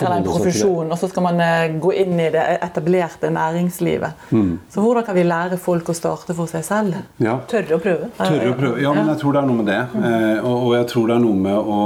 eller 0.00 0.16
en 0.20 0.28
profesjon, 0.28 0.92
og 0.92 0.98
så 0.98 1.08
skal 1.10 1.26
man 1.26 1.40
eh, 1.44 1.72
gå 1.82 1.92
inn 2.04 2.14
i 2.20 2.28
det 2.32 2.44
etablerte 2.60 3.30
næringslivet. 3.34 4.28
Så 4.70 4.84
hvordan 4.84 5.06
kan 5.06 5.18
vi 5.18 5.26
lære 5.26 5.58
folk 5.60 5.90
å 5.90 5.96
starte 5.96 6.36
for 6.38 6.50
seg 6.50 6.64
selv? 6.66 7.00
ja. 7.18 7.38
Tørre 7.50 7.76
å 7.76 7.82
prøve. 7.82 8.10
Tørre 8.18 8.52
å 8.52 8.56
prøve. 8.58 8.80
Ja, 8.82 8.94
men 8.94 9.08
jeg 9.10 9.20
tror 9.20 9.34
det 9.34 9.42
er 9.42 9.50
noe 9.50 9.60
med 9.60 9.70
det. 9.70 9.82
Mm. 9.94 10.06
og, 10.44 10.56
og 10.56 10.72
jeg 10.78 10.88
tror 10.92 11.10
det 11.10 11.16
er 11.16 11.22
noe 11.24 11.44
med 11.48 11.58
å, 11.58 11.80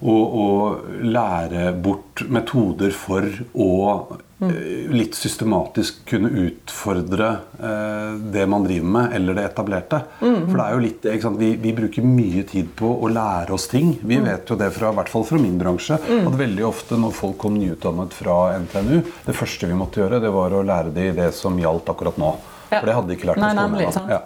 å, 0.00 0.16
å 0.16 0.48
lære 1.04 1.70
bort 1.76 2.24
metoder 2.32 2.92
for 2.96 3.26
å 3.52 3.70
eh, 4.40 4.90
litt 4.92 5.16
systematisk 5.18 6.02
kunne 6.08 6.30
utfordre 6.46 7.28
eh, 7.60 8.14
det 8.32 8.46
man 8.50 8.64
driver 8.64 8.92
med, 8.96 9.16
eller 9.18 9.36
det 9.36 9.46
etablerte. 9.50 10.02
For 10.20 10.54
det 10.56 10.66
er 10.66 10.76
jo 10.76 10.84
litt 10.84 11.08
ikke 11.10 11.26
sant? 11.26 11.40
Vi, 11.40 11.50
vi 11.60 11.74
bruker 11.76 12.06
mye 12.06 12.44
tid 12.48 12.70
på 12.78 12.92
å 12.96 13.10
lære 13.12 13.56
oss 13.56 13.68
ting. 13.72 13.92
Vi 14.00 14.20
vet 14.24 14.48
jo 14.48 14.58
det 14.60 14.70
fra, 14.76 14.92
i 14.92 15.00
hvert 15.00 15.12
fall 15.12 15.26
fra 15.28 15.40
min 15.42 15.58
bransje, 15.60 16.00
at 16.00 16.40
veldig 16.44 16.64
ofte 16.68 17.00
når 17.00 17.16
folk 17.16 17.36
kom 17.44 17.58
nyutdannet 17.60 18.16
fra 18.16 18.38
NTNU, 18.64 18.96
det 19.26 19.36
første 19.36 19.68
vi 19.68 19.76
måtte 19.82 20.04
gjøre, 20.04 20.22
det 20.24 20.32
var 20.34 20.56
å 20.56 20.64
lære 20.64 20.96
dem 20.96 21.20
det 21.20 21.32
som 21.36 21.60
gjaldt 21.60 21.92
akkurat 21.92 22.20
nå. 22.20 22.34
For 22.70 22.86
det 22.88 22.94
hadde 22.96 23.08
de 23.10 23.16
ikke 23.18 23.28
lært 23.30 23.40
på 23.40 23.50
skolen 23.50 23.76
ennå. 23.80 24.08
Ja. 24.14 24.20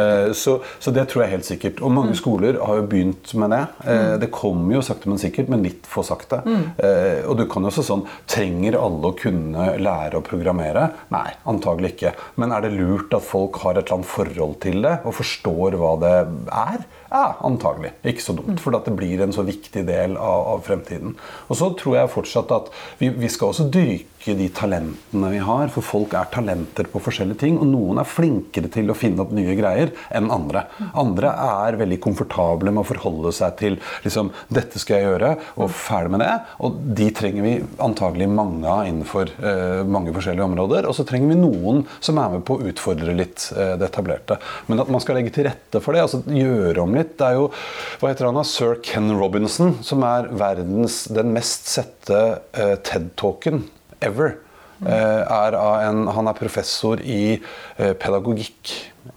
Eh, 0.00 0.32
Så, 0.40 0.56
så 0.80 0.92
det 0.94 1.06
tror 1.10 1.22
jeg 1.24 1.30
helt 1.36 1.48
sikkert. 1.48 1.80
Og 1.84 1.92
mange 1.92 2.14
skoler 2.18 2.58
har 2.64 2.80
jo 2.80 2.86
begynt 2.90 3.34
med 3.34 3.50
det. 3.54 3.62
Eh, 3.86 4.16
Det 4.22 4.30
kommer 4.34 4.74
jo 4.78 4.82
sakte, 4.82 5.08
men 5.10 5.18
sikkert, 5.20 5.48
men 5.52 5.62
litt 5.66 5.86
for 5.86 6.02
sakte. 6.06 6.40
Eh, 6.78 7.22
Og 7.28 7.36
du 7.38 7.44
kan 7.46 7.62
jo 7.62 7.68
også 7.70 7.84
sånn 7.86 8.06
Trenger 8.30 8.76
alle 8.80 9.10
å 9.10 9.16
kunne 9.16 9.76
lære 9.78 10.16
å 10.18 10.24
programmere? 10.24 10.90
Nei, 11.12 11.28
antagelig 11.46 11.94
ikke. 11.96 12.14
Men 12.36 12.52
er 12.52 12.60
det 12.62 12.72
lurt 12.78 13.12
at 13.14 13.22
folk 13.26 13.56
har 13.64 13.76
et 13.78 13.84
eller 13.86 14.00
annet 14.00 14.06
forhold 14.10 14.58
til 14.60 14.82
det 14.82 15.00
og 15.04 15.14
forstår 15.14 15.76
hva 15.80 15.92
det 16.00 16.14
er? 16.50 16.84
Ja, 17.10 17.34
antagelig. 17.42 17.90
Ikke 18.06 18.22
så 18.22 18.36
dumt. 18.38 18.60
For 18.62 18.74
at 18.76 18.84
det 18.86 18.94
blir 18.96 19.20
en 19.24 19.32
så 19.34 19.42
viktig 19.42 19.82
del 19.86 20.16
av, 20.16 20.46
av 20.54 20.60
fremtiden. 20.62 21.16
Og 21.50 21.56
så 21.58 21.72
tror 21.76 21.96
jeg 21.96 22.12
fortsatt 22.12 22.52
at 22.54 22.68
vi, 23.00 23.08
vi 23.08 23.26
skal 23.28 23.50
også 23.50 23.66
dyrke 23.74 24.36
de 24.38 24.46
talentene 24.54 25.30
vi 25.32 25.38
har. 25.42 25.66
For 25.74 25.82
folk 25.82 26.14
er 26.14 26.28
talenter 26.30 26.86
på 26.92 27.02
forskjellige 27.02 27.38
ting. 27.42 27.58
Og 27.58 27.66
noen 27.66 27.89
er 27.98 28.08
flinkere 28.08 28.70
til 28.72 28.90
å 28.92 28.96
finne 28.96 29.24
opp 29.24 29.32
nye 29.34 29.56
greier 29.58 29.92
enn 30.14 30.30
andre. 30.32 30.66
Andre 30.98 31.32
er 31.32 31.78
veldig 31.80 31.98
komfortable 32.04 32.70
med 32.70 32.84
å 32.84 32.88
forholde 32.88 33.32
seg 33.34 33.56
til 33.60 33.78
liksom, 34.04 34.30
dette 34.52 34.80
skal 34.80 34.98
jeg 34.98 35.08
gjøre, 35.08 35.32
og 35.60 35.72
ferdig 35.74 36.14
med 36.14 36.24
det. 36.24 36.32
Og 36.62 36.78
de 37.00 37.08
trenger 37.16 37.46
vi 37.46 37.54
antagelig 37.82 38.28
mange 38.30 38.68
av 38.70 38.84
innenfor 38.88 39.32
eh, 39.38 39.82
mange 39.88 40.14
forskjellige 40.16 40.46
områder. 40.46 40.88
Og 40.90 40.96
så 40.96 41.06
trenger 41.08 41.32
vi 41.32 41.40
noen 41.40 41.84
som 41.98 42.20
er 42.20 42.36
med 42.36 42.44
på 42.46 42.58
å 42.58 42.70
utfordre 42.70 43.16
litt 43.16 43.48
eh, 43.56 43.74
det 43.80 43.90
etablerte. 43.90 44.38
Men 44.68 44.84
at 44.84 44.92
man 44.92 45.02
skal 45.02 45.18
legge 45.18 45.34
til 45.34 45.48
rette 45.48 45.82
for 45.82 45.96
det, 45.96 46.04
altså 46.06 46.22
gjøre 46.26 46.84
om 46.84 46.94
litt. 46.96 47.16
Det 47.20 47.30
er 47.30 47.40
jo 47.40 47.48
hva 48.00 48.12
heter 48.12 48.28
han 48.28 48.38
da? 48.38 48.46
Sir 48.46 48.78
Ken 48.84 49.10
Robinson, 49.16 49.78
som 49.86 50.04
er 50.06 50.30
verdens, 50.40 51.02
den 51.12 51.34
mest 51.36 51.70
sette 51.70 52.20
eh, 52.52 52.76
TED-talken 52.86 53.64
ever. 54.04 54.38
Eh, 54.80 55.22
er 55.28 55.56
en, 55.84 56.06
han 56.08 56.30
er 56.30 56.38
professor 56.38 57.02
i 57.04 57.36
eh, 57.36 57.92
pedagogikk 58.00 58.70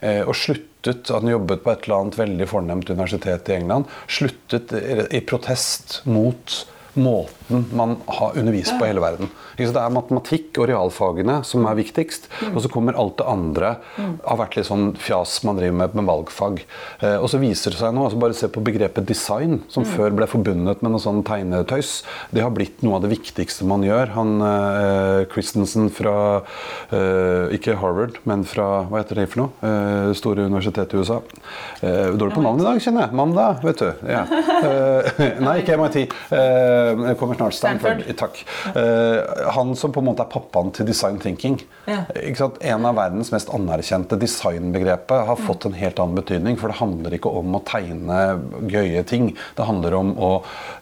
eh, 0.04 0.20
og 0.20 0.34
sluttet 0.36 1.08
Han 1.08 1.30
jobbet 1.30 1.62
på 1.64 1.72
et 1.72 1.86
eller 1.86 2.02
annet 2.02 2.18
veldig 2.18 2.48
fornemt 2.50 2.90
universitet 2.92 3.48
i 3.48 3.54
England. 3.56 3.88
Sluttet 4.04 4.74
i 4.76 5.22
protest 5.24 6.02
mot 6.04 6.58
måten 6.94 7.64
man 7.74 7.96
har 8.06 8.38
undervist 8.38 8.74
på 8.78 8.86
i 8.86 8.90
hele 8.92 9.02
verden. 9.04 9.30
Det 9.56 9.68
er 9.70 9.94
matematikk 9.94 10.58
og 10.58 10.68
realfagene 10.70 11.40
som 11.46 11.66
er 11.68 11.78
viktigst. 11.78 12.28
Og 12.52 12.60
så 12.64 12.70
kommer 12.72 12.96
alt 12.98 13.18
det 13.20 13.28
andre. 13.30 13.74
har 14.24 14.38
vært 14.40 14.56
litt 14.58 14.68
sånn 14.68 14.94
fjas 15.00 15.42
man 15.46 15.58
driver 15.58 15.76
med 15.78 15.94
med 15.94 16.08
valgfag. 16.08 16.62
Eh, 17.00 17.16
og 17.18 17.28
så 17.30 17.40
viser 17.42 17.74
det 17.74 17.80
seg 17.80 17.94
nå, 17.94 18.04
altså 18.06 18.20
bare 18.20 18.36
se 18.36 18.48
på 18.50 18.62
begrepet 18.64 19.06
design, 19.06 19.60
som 19.68 19.86
før 19.86 20.14
ble 20.16 20.28
forbundet 20.30 20.82
med 20.82 20.94
noe 20.94 21.02
sånn 21.02 21.22
tegnetøys. 21.26 21.92
Det 22.34 22.42
har 22.44 22.52
blitt 22.54 22.82
noe 22.84 22.98
av 22.98 23.04
det 23.04 23.12
viktigste 23.12 23.66
man 23.68 23.84
gjør. 23.86 24.14
Han 24.16 24.34
eh, 24.48 25.20
Christensen 25.32 25.90
fra 25.94 26.16
eh, 26.90 27.54
ikke 27.58 27.78
Harvard, 27.82 28.18
men 28.28 28.46
fra 28.48 28.86
hva 28.90 29.02
heter 29.02 29.22
det 29.22 29.28
for 29.32 29.44
noe? 29.44 29.72
Store 30.16 30.44
universitet 30.46 30.92
i 30.94 31.00
USA. 31.00 31.20
Dårlig 31.80 32.34
på 32.34 32.42
navn 32.44 32.60
i 32.60 32.66
dag, 32.66 32.80
kjenner 32.82 33.06
jeg. 33.06 33.16
Mandag, 33.18 33.62
vet 33.64 33.82
du. 33.82 34.06
Ja. 34.08 34.24
Nei, 35.46 35.56
ikke 35.62 35.78
MIT. 35.80 36.14
Eh, 36.84 37.04
jeg 37.10 37.18
kommer 37.20 37.38
snart. 37.38 37.54
Stanford. 37.54 38.02
Takk. 38.18 38.40
Eh, 38.74 39.50
han 39.56 39.74
som 39.78 39.92
på 39.94 40.02
en 40.02 40.08
måte 40.10 40.24
er 40.24 40.32
pappaen 40.32 40.72
til 40.74 40.88
design 40.88 41.18
thinking. 41.22 41.58
Ja. 41.88 42.04
En 42.60 42.86
av 42.88 42.96
verdens 42.98 43.32
mest 43.34 43.52
anerkjente 43.54 44.18
designbegrepet 44.20 45.26
har 45.28 45.40
fått 45.40 45.66
en 45.68 45.76
helt 45.78 46.00
annen 46.02 46.18
betydning. 46.18 46.58
For 46.60 46.72
det 46.72 46.80
handler 46.80 47.18
ikke 47.18 47.32
om 47.40 47.58
å 47.58 47.62
tegne 47.66 48.20
gøye 48.70 49.04
ting. 49.08 49.32
Det 49.56 49.68
handler 49.68 49.98
om 49.98 50.14
å 50.18 50.32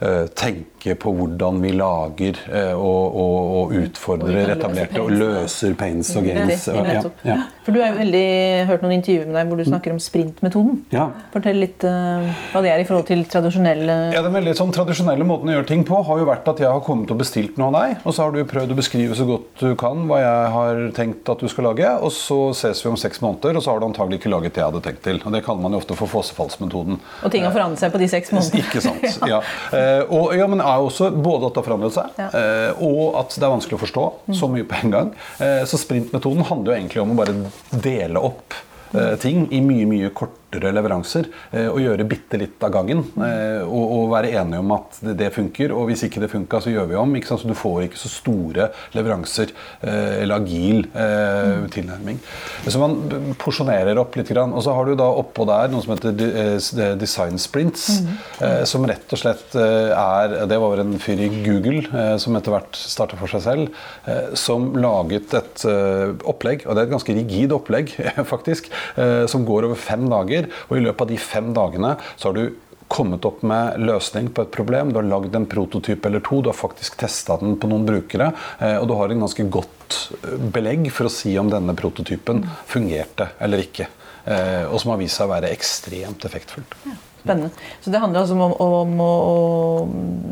eh, 0.01 0.27
tenke 0.39 0.97
på 0.99 1.15
hvordan 1.15 1.61
vi 1.63 1.75
lager 1.77 2.39
eh, 2.51 2.73
og, 2.75 3.17
og, 3.23 3.53
og 3.61 3.77
utfordrer 3.83 4.43
løser 4.43 4.55
etablerte 4.57 5.03
og 5.03 5.13
løser 5.15 5.77
pains 5.79 6.11
og 6.19 6.27
games. 6.27 6.67
Ja, 6.69 7.05
ja. 7.27 7.39
For 7.63 7.71
du 7.75 7.79
har 7.79 7.93
jo 7.93 7.99
veldig 8.01 8.23
hørt 8.67 8.83
noen 8.83 8.97
intervjuer 8.97 9.29
med 9.29 9.37
deg 9.39 9.51
hvor 9.51 9.61
du 9.61 9.65
snakker 9.69 9.93
om 9.95 10.01
sprintmetoden. 10.03 10.81
Ja. 10.91 11.05
Fortell 11.35 11.61
litt 11.63 11.85
uh, 11.87 12.27
hva 12.53 12.63
det 12.65 12.73
er 12.73 12.83
i 12.83 12.87
forhold 12.89 13.07
til 13.07 13.23
tradisjonelle 13.31 13.97
Ja, 14.15 14.23
Den 14.25 14.35
veldig 14.35 14.55
sånn 14.59 14.73
tradisjonelle 14.75 15.27
måten 15.29 15.51
å 15.53 15.55
gjøre 15.57 15.69
ting 15.69 15.85
på 15.87 16.01
har 16.09 16.19
jo 16.23 16.27
vært 16.27 16.49
at 16.51 16.63
jeg 16.63 16.71
har 16.73 16.83
kommet 16.83 17.13
og 17.15 17.21
bestilt 17.23 17.61
noe 17.61 17.71
av 17.71 17.77
deg, 17.79 18.03
og 18.03 18.17
så 18.17 18.27
har 18.27 18.35
du 18.35 18.41
prøvd 18.51 18.75
å 18.75 18.79
beskrive 18.79 19.15
så 19.19 19.27
godt 19.29 19.63
du 19.63 19.77
kan 19.79 20.03
hva 20.11 20.19
jeg 20.19 20.51
har 20.57 20.83
tenkt 20.97 21.31
at 21.31 21.43
du 21.45 21.47
skal 21.53 21.69
lage, 21.71 21.87
og 22.03 22.11
så 22.15 22.39
ses 22.57 22.83
vi 22.83 22.91
om 22.91 22.99
seks 22.99 23.23
måneder, 23.23 23.57
og 23.61 23.63
så 23.65 23.73
har 23.73 23.83
du 23.83 23.87
antagelig 23.87 24.19
ikke 24.19 24.33
laget 24.33 24.57
det 24.57 24.63
jeg 24.65 24.69
hadde 24.73 24.83
tenkt 24.89 25.05
til. 25.07 25.23
Og 25.23 25.37
Det 25.37 25.45
kaller 25.47 25.63
man 25.63 25.77
jo 25.77 25.83
ofte 25.83 25.97
for 25.99 26.11
fossefallsmetoden. 26.11 26.99
Og 27.23 27.31
ting 27.35 27.47
har 27.47 27.55
forandret 27.55 27.83
seg 27.85 27.95
på 27.95 28.03
de 28.03 28.11
seks 28.11 28.35
månedene. 28.35 28.65
Ikke 28.67 28.83
sant. 28.83 29.07
ja. 29.33 29.39
Eh, 29.71 30.03
og, 30.09 30.35
ja, 30.39 30.49
men 30.51 30.65
er 30.65 30.83
jo 30.83 30.91
også 30.91 31.13
både 31.15 31.47
at 31.47 31.55
det 31.55 31.63
har 31.63 31.69
forandret 31.71 31.97
seg, 32.01 32.19
Ja. 32.19 32.29
eh, 32.43 32.83
og 32.83 33.21
at 33.23 33.39
det 33.39 33.47
er 33.47 33.55
vanskelig 33.55 33.79
å 33.79 33.83
forstå 33.87 34.07
så 34.41 34.51
mye 34.51 34.67
på 34.67 34.83
en 34.83 34.95
gang. 34.97 35.15
Eh, 35.39 35.63
så 35.69 35.79
sprintmetoden 35.81 36.43
handler 36.51 36.75
jo 36.75 36.79
egentlig 36.81 37.05
om 37.07 37.15
å 37.15 37.19
bare 37.23 37.39
dele 37.73 38.19
opp 38.19 38.55
eh, 38.95 39.17
ting 39.19 39.49
i 39.51 39.61
mye, 39.61 39.87
mye 39.87 40.11
kortere 40.11 40.42
leveranser 40.61 41.29
eh, 41.53 41.69
og 41.69 41.81
gjøre 41.81 42.05
bitte 42.09 42.41
litt 42.41 42.63
av 42.63 42.73
gangen. 42.75 43.05
eh, 43.23 43.63
Og, 43.63 43.85
og 43.97 44.11
være 44.13 44.33
enige 44.41 44.59
om 44.61 44.73
at 44.75 44.99
det, 45.01 45.17
det 45.21 45.31
funker, 45.33 45.73
og 45.73 45.87
hvis 45.89 46.03
ikke 46.09 46.21
det 46.21 46.31
funka, 46.33 46.61
så 46.61 46.71
gjør 46.73 46.89
vi 46.91 46.97
om. 46.97 47.15
Ikke 47.17 47.31
sant? 47.31 47.41
Så 47.45 47.49
du 47.49 47.55
får 47.55 47.87
ikke 47.87 48.01
så 48.01 48.11
store 48.11 48.69
leveranser 48.97 49.53
eh, 49.83 50.23
eller 50.23 50.41
agil 50.43 50.87
eh, 50.95 51.63
tilnærming. 51.73 52.19
Så 52.67 52.81
man 52.83 52.99
porsjonerer 53.39 53.99
opp 54.03 54.17
litt. 54.17 54.29
Grann. 54.33 54.53
Og 54.57 54.63
så 54.65 54.73
har 54.73 54.87
du 54.87 54.95
da 54.97 55.09
oppå 55.19 55.45
der 55.45 55.69
noe 55.69 55.83
som 55.83 55.93
heter 55.93 56.15
design 56.97 57.37
sprints, 57.43 57.89
eh, 58.41 58.63
som 58.69 58.87
rett 58.89 59.13
og 59.13 59.19
slett 59.21 59.57
er 59.59 60.37
Det 60.49 60.59
var 60.63 60.81
en 60.81 60.95
fyr 61.03 61.21
i 61.21 61.29
Google 61.43 61.83
som 62.23 62.37
etter 62.39 62.55
hvert 62.55 62.79
starta 62.79 63.19
for 63.21 63.29
seg 63.29 63.43
selv, 63.45 63.81
som 64.39 64.71
laget 64.81 65.35
et 65.37 65.65
opplegg, 66.29 66.65
og 66.67 66.75
det 66.75 66.83
er 66.83 66.89
et 66.89 66.95
ganske 66.95 67.17
rigid 67.17 67.53
opplegg, 67.55 67.93
faktisk, 68.33 68.71
som 69.29 69.45
går 69.49 69.69
over 69.69 69.79
fem 69.79 70.07
dager. 70.11 70.42
Og 70.69 70.77
i 70.79 70.85
løpet 70.85 71.07
av 71.07 71.13
de 71.15 71.19
fem 71.21 71.51
dagene 71.57 71.97
så 72.17 72.31
har 72.31 72.39
du 72.39 72.45
kommet 72.93 73.25
opp 73.25 73.41
med 73.49 73.81
løsning 73.81 74.29
på 74.37 74.45
et 74.45 74.51
problem. 74.53 74.93
Du 74.93 75.01
har 75.01 75.09
lagd 75.09 75.37
en 75.37 75.49
prototyp 75.49 76.05
eller 76.07 76.21
to, 76.25 76.43
du 76.43 76.51
har 76.51 76.59
faktisk 76.59 76.99
testa 77.01 77.39
den 77.41 77.57
på 77.61 77.71
noen 77.71 77.87
brukere, 77.89 78.33
eh, 78.59 78.77
og 78.77 78.89
du 78.91 78.97
har 78.99 79.13
en 79.13 79.25
ganske 79.25 79.47
godt 79.49 79.97
eh, 80.19 80.37
belegg 80.53 80.91
for 80.93 81.09
å 81.09 81.13
si 81.13 81.33
om 81.41 81.49
denne 81.53 81.77
prototypen 81.79 82.45
fungerte 82.69 83.31
eller 83.41 83.65
ikke. 83.65 83.89
Eh, 84.25 84.69
Og 84.69 84.77
som 84.83 84.93
har 84.93 85.01
vist 85.01 85.17
seg 85.19 85.31
å 85.31 85.33
være 85.33 85.55
ekstremt 85.55 86.29
effektfullt. 86.29 86.77
Spennende. 87.23 87.51
Så 87.81 87.91
det 87.95 88.01
handler 88.03 88.21
altså 88.25 88.35
om, 88.35 88.55
om, 88.67 89.01
å 89.01 89.13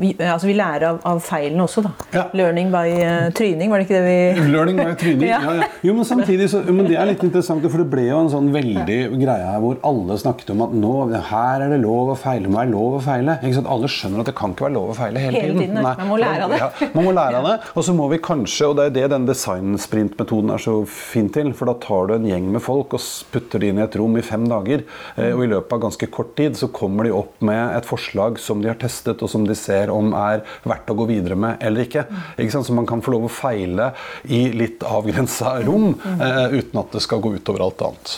vi, 0.01 0.13
altså 0.19 0.49
vi 0.49 0.55
lærer 0.59 0.89
av, 0.89 1.01
av 1.07 1.21
feilene 1.23 1.63
også, 1.65 1.85
da. 1.87 1.93
Ja. 2.15 2.25
Learning 2.35 2.71
by 2.73 2.87
uh, 2.99 3.29
tryning, 3.37 3.71
var 3.71 3.79
det 3.83 3.87
ikke 3.87 4.01
det 4.01 4.07
vi 4.09 4.49
Learning 4.51 4.81
by 4.81 4.95
tryning. 4.99 5.29
Ja. 5.31 5.39
Ja. 5.61 5.67
Jo, 5.87 5.95
men 5.95 6.05
samtidig 6.09 6.49
så, 6.51 6.63
men 6.67 6.89
Det 6.89 6.97
er 6.99 7.07
litt 7.13 7.23
interessant, 7.27 7.63
for 7.71 7.83
det 7.83 7.87
ble 7.93 8.09
jo 8.09 8.19
en 8.25 8.31
sånn 8.33 8.49
veldig 8.55 8.97
greie 9.21 9.47
her 9.47 9.61
hvor 9.63 9.79
alle 9.87 10.17
snakket 10.19 10.51
om 10.55 10.65
at 10.67 10.73
nå, 10.75 10.93
her 11.31 11.63
er 11.67 11.71
det 11.75 11.79
lov 11.85 12.11
å 12.15 12.17
feile. 12.19 12.49
Det 12.49 12.53
må 12.53 12.59
være 12.61 12.73
lov 12.73 12.97
å 12.99 13.03
feile. 13.05 13.37
Ikke 13.45 13.59
sant? 13.61 13.71
Alle 13.71 13.91
skjønner 13.93 14.25
at 14.25 14.31
det 14.33 14.35
kan 14.39 14.55
ikke 14.57 14.67
være 14.67 14.75
lov 14.79 14.91
å 14.93 14.97
feile 14.99 15.23
hele, 15.23 15.43
Hele 15.45 15.55
tiden, 15.63 15.79
nei. 15.79 15.95
Man 16.01 16.11
må 16.11 16.19
lære 16.21 16.47
av 16.49 16.55
det. 16.55 16.61
Ja, 16.65 16.91
man 16.97 17.07
må 17.07 17.15
lære 17.17 17.41
av 17.43 17.49
det. 17.51 17.57
Og 17.77 17.87
så 17.87 17.95
må 17.97 18.09
vi 18.11 18.19
kanskje, 18.25 18.71
og 18.73 18.77
det 18.81 18.89
er 18.91 18.95
det 18.97 19.07
den 19.15 19.29
designsprintmetoden 19.29 20.51
er 20.55 20.63
så 20.63 20.75
fin 20.91 21.29
til, 21.33 21.53
for 21.57 21.71
da 21.71 21.77
tar 21.83 22.11
du 22.11 22.15
en 22.17 22.27
gjeng 22.29 22.49
med 22.55 22.63
folk 22.65 22.97
og 22.99 23.05
putter 23.33 23.63
de 23.63 23.71
inn 23.71 23.81
i 23.81 23.85
et 23.85 23.97
rom 24.01 24.17
i 24.19 24.25
fem 24.27 24.47
dager. 24.51 24.83
eh, 25.17 25.31
Og 25.37 25.45
i 25.47 25.51
løpet 25.53 25.77
av 25.77 25.85
ganske 25.87 26.11
kort 26.13 26.35
tid 26.39 26.59
så 26.59 26.69
kommer 26.81 27.05
de 27.07 27.13
opp 27.15 27.37
med 27.45 27.77
et 27.77 27.87
forslag 27.89 28.41
som 28.41 28.63
de 28.65 28.71
har 28.73 28.79
testet, 28.81 29.21
og 29.23 29.31
som 29.31 29.45
de 29.47 29.55
ser 29.59 29.93
om 29.93 30.11
er 30.17 30.41
verdt 30.65 30.91
å 30.91 30.97
gå 30.99 31.07
videre 31.13 31.37
med 31.37 31.61
eller 31.61 31.85
ikke. 31.87 32.07
ikke 32.41 32.55
sant? 32.57 32.67
Så 32.71 32.75
man 32.77 32.89
kan 32.89 33.05
få 33.05 33.13
lov 33.15 33.29
å 33.29 33.33
feile 33.33 33.93
i 34.33 34.47
litt 34.57 34.83
avgrensa 34.89 35.59
rom 35.69 35.93
eh, 36.17 36.57
uten 36.59 36.81
at 36.83 36.97
det 36.97 37.05
skal 37.05 37.21
gå 37.25 37.37
utover 37.37 37.67
alt 37.69 37.85
annet. 37.91 38.17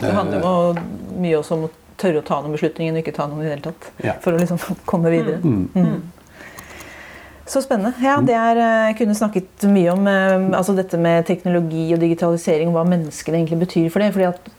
Det 0.00 0.14
handler 0.16 0.40
jo 0.40 0.54
om- 0.72 1.20
mye 1.22 1.36
også 1.42 1.58
om 1.58 1.66
å 1.68 1.70
tørre 2.00 2.22
å 2.22 2.26
ta 2.26 2.40
noen 2.42 2.54
beslutninger 2.56 2.94
og 2.96 3.02
ikke 3.02 3.14
ta 3.14 3.26
noen 3.28 3.42
i 3.42 3.46
det 3.46 3.54
hele 3.56 3.66
tatt. 3.68 3.90
Ja. 4.02 4.14
For 4.24 4.32
å 4.34 4.40
liksom 4.40 4.58
komme 4.90 5.10
videre. 5.12 5.38
Mm. 5.42 6.00
Så 7.52 7.60
spennende. 7.62 7.92
Ja, 8.00 8.16
det 8.22 8.34
er, 8.38 8.56
eh, 8.56 8.86
Jeg 8.92 8.96
kunne 9.02 9.14
snakket 9.18 9.66
mye 9.68 9.92
om 9.92 10.06
eh, 10.08 10.56
altså 10.56 10.74
dette 10.78 10.98
med 10.98 11.26
teknologi 11.28 11.88
og 11.92 12.00
digitalisering, 12.00 12.70
og 12.70 12.78
hva 12.78 12.86
menneskene 12.88 13.42
egentlig 13.42 13.60
betyr 13.66 13.90
for 13.92 14.00
det. 14.00 14.12
fordi 14.14 14.28
at 14.30 14.50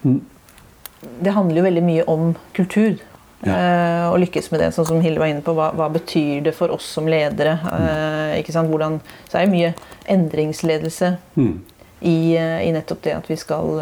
det 1.24 1.34
handler 1.36 1.58
jo 1.60 1.64
veldig 1.66 1.84
mye 1.84 2.04
om 2.08 2.36
kultur. 2.56 3.00
Eh, 3.46 4.08
Og 4.12 4.20
lykkes 4.20 4.52
med 4.52 4.60
det, 4.62 4.70
sånn 4.76 4.86
som 4.88 5.02
Hilde 5.02 5.20
var 5.20 5.28
inne 5.28 5.42
på. 5.42 5.54
Hva, 5.58 5.72
hva 5.76 5.90
betyr 5.92 6.44
det 6.44 6.54
for 6.56 6.70
oss 6.72 6.86
som 6.86 7.08
ledere? 7.08 7.58
eh, 7.74 8.40
ikke 8.42 8.52
sant? 8.56 8.70
Hvordan, 8.70 9.00
så 9.30 9.38
er 9.40 9.46
det 9.46 9.52
mye 9.54 9.74
endringsledelse 10.08 11.18
Mm. 11.36 11.60
i, 12.02 12.36
eh, 12.36 12.68
i 12.68 12.72
nettopp 12.72 13.02
det 13.02 13.14
at 13.16 13.28
vi 13.30 13.36
skal 13.40 13.80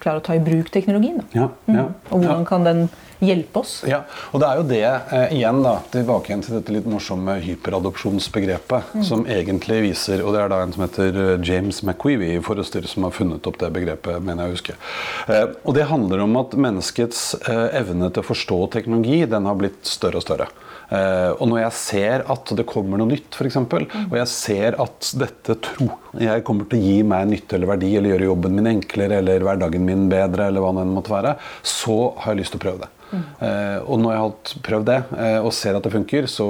klare 0.00 0.18
å 0.20 0.22
ta 0.24 0.34
i 0.34 0.38
bruk 0.42 0.70
teknologien. 0.70 1.22
Ja, 1.34 1.48
ja. 1.66 1.88
Og 2.10 2.20
hvordan 2.22 2.44
kan 2.46 2.64
den 2.64 2.88
hjelpe 3.26 3.60
oss. 3.60 3.74
Ja, 3.88 4.02
og 4.32 4.40
det 4.42 4.48
er 4.50 4.60
jo 4.60 4.66
det 4.68 4.82
eh, 4.84 5.34
igjen 5.38 5.62
da, 5.64 5.76
tilbake 5.92 6.30
igjen 6.32 6.42
til 6.46 6.56
dette 6.58 6.74
litt 6.76 6.86
morsomme 6.90 7.38
hyperadopsjonsbegrepet, 7.44 8.82
Mm. 8.94 9.04
som 9.04 9.24
egentlig 9.26 9.80
viser 9.82 10.22
Og 10.24 10.32
det 10.34 10.40
er 10.44 10.48
da 10.52 10.60
en 10.62 10.72
som 10.72 10.82
heter 10.84 11.16
eh, 11.34 11.40
James 11.46 11.82
McQueevy 11.82 12.40
forrester 12.44 12.82
som 12.88 13.04
har 13.06 13.10
funnet 13.14 13.46
opp 13.46 13.58
det 13.58 13.70
begrepet, 13.74 14.20
mener 14.22 14.44
jeg 14.44 14.52
å 14.52 14.56
huske. 14.56 14.76
Eh, 15.28 15.46
og 15.64 15.74
det 15.74 15.86
handler 15.90 16.22
om 16.24 16.36
at 16.40 16.54
menneskets 16.56 17.34
eh, 17.48 17.68
evne 17.80 18.10
til 18.10 18.22
å 18.22 18.26
forstå 18.28 18.60
teknologi, 18.74 19.24
den 19.26 19.46
har 19.48 19.54
blitt 19.58 19.82
større 19.88 20.20
og 20.20 20.24
større. 20.26 20.48
Eh, 20.90 21.30
og 21.40 21.48
når 21.48 21.62
jeg 21.64 21.72
ser 21.80 22.24
at 22.30 22.50
det 22.58 22.66
kommer 22.68 23.00
noe 23.00 23.08
nytt, 23.10 23.32
f.eks., 23.34 23.56
Mm. 23.64 24.10
og 24.10 24.16
jeg 24.18 24.28
ser 24.30 24.76
at 24.80 25.10
dette 25.18 25.54
tror 25.64 25.94
jeg 26.20 26.44
kommer 26.44 26.66
til 26.70 26.78
å 26.78 26.82
gi 26.84 27.02
meg 27.06 27.28
nytte 27.30 27.56
eller 27.56 27.70
verdi, 27.72 27.94
eller 27.96 28.12
gjøre 28.14 28.28
jobben 28.28 28.54
min 28.54 28.66
enklere, 28.70 29.18
eller 29.22 29.40
hverdagen 29.46 29.84
min 29.84 30.08
bedre, 30.12 30.46
eller 30.50 30.60
hva 30.62 30.72
det 30.76 30.84
enn 30.84 30.94
måtte 30.94 31.10
være, 31.14 31.36
så 31.62 31.96
har 32.20 32.34
jeg 32.34 32.42
lyst 32.42 32.54
til 32.54 32.60
å 32.60 32.64
prøve 32.66 32.84
det. 32.84 32.90
Eh, 33.14 33.78
og 33.82 34.00
når 34.02 34.14
jeg 34.14 34.22
har 34.22 34.52
prøvd 34.66 34.86
det 34.88 34.98
eh, 35.18 35.38
og 35.40 35.52
ser 35.56 35.78
at 35.78 35.86
det 35.86 35.92
funker, 35.94 36.28
så 36.30 36.46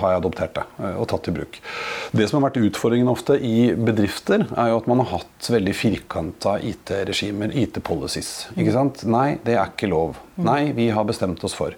har 0.00 0.14
jeg 0.14 0.22
adoptert 0.22 0.54
det 0.58 0.64
eh, 0.80 0.98
og 1.00 1.08
tatt 1.10 1.30
i 1.30 1.34
bruk. 1.36 1.58
Det 2.16 2.28
som 2.28 2.38
har 2.38 2.48
vært 2.48 2.60
utfordringen 2.62 3.10
ofte 3.12 3.38
i 3.38 3.70
bedrifter, 3.74 4.46
er 4.56 4.72
jo 4.72 4.80
at 4.80 4.90
man 4.90 5.02
har 5.02 5.12
hatt 5.16 5.50
veldig 5.52 5.76
firkanta 5.76 6.56
IT-regimer, 6.70 7.54
IT-policies. 7.64 8.32
ikke 8.56 8.74
sant? 8.76 9.04
Nei, 9.10 9.38
det 9.46 9.56
er 9.56 9.72
ikke 9.72 9.90
lov. 9.92 10.20
Nei, 10.36 10.72
vi 10.76 10.90
har 10.92 11.06
bestemt 11.08 11.42
oss 11.46 11.54
for. 11.56 11.72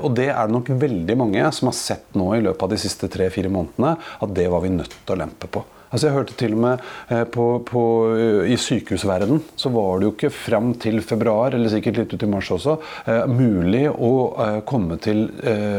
Og 0.00 0.14
det 0.16 0.30
er 0.32 0.48
det 0.48 0.54
nok 0.54 0.70
veldig 0.80 1.16
mange 1.20 1.44
som 1.52 1.68
har 1.68 1.76
sett 1.76 2.16
nå 2.16 2.30
i 2.38 2.40
løpet 2.40 2.64
av 2.64 2.72
de 2.72 2.80
siste 2.80 3.10
tre-fire 3.12 3.52
månedene, 3.52 3.98
at 4.24 4.32
det 4.32 4.48
var 4.52 4.64
vi 4.64 4.72
nødt 4.72 4.96
til 5.02 5.16
å 5.16 5.20
lempe 5.20 5.50
på. 5.52 5.64
Altså 5.92 6.08
jeg 6.08 6.16
hørte 6.16 6.36
til 6.40 6.54
og 6.56 6.62
med 6.64 6.84
eh, 7.12 7.24
på, 7.28 7.46
på, 7.68 7.82
eh, 8.16 8.52
I 8.52 8.56
sykehusverden 8.60 9.42
så 9.60 9.72
var 9.74 10.00
det 10.00 10.08
jo 10.08 10.14
ikke 10.14 10.32
fram 10.32 10.72
til 10.80 11.02
februar, 11.04 11.52
eller 11.52 11.72
sikkert 11.72 12.00
litt 12.00 12.14
ut 12.16 12.24
i 12.24 12.30
mars 12.32 12.48
også, 12.54 12.78
eh, 13.12 13.24
mulig 13.28 13.84
å 13.92 14.12
komme 14.68 14.96
til 15.02 15.26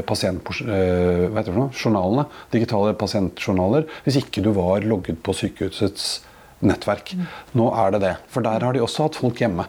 pasient, 0.08 0.46
journalene, 0.54 2.28
digitale 2.54 2.94
pasientjournaler. 3.00 3.88
Hvis 4.06 4.20
ikke 4.22 4.44
du 4.46 4.52
var 4.56 4.86
logget 4.86 5.22
på 5.26 5.36
sykehusets 5.38 6.06
nettverk. 6.68 7.14
Nå 7.58 7.70
er 7.78 7.92
det 7.96 8.02
det. 8.04 8.14
For 8.34 8.46
der 8.46 8.64
har 8.66 8.74
de 8.76 8.82
også 8.84 9.08
hatt 9.08 9.20
folk 9.20 9.40
hjemme. 9.44 9.66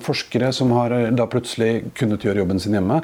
Forskere 0.00 0.50
som 0.56 0.72
har 0.76 0.92
eh, 0.96 1.10
da 1.14 1.26
plutselig 1.30 1.92
kunnet 1.98 2.24
gjøre 2.24 2.42
jobben 2.42 2.60
sin 2.62 2.74
hjemme. 2.76 3.00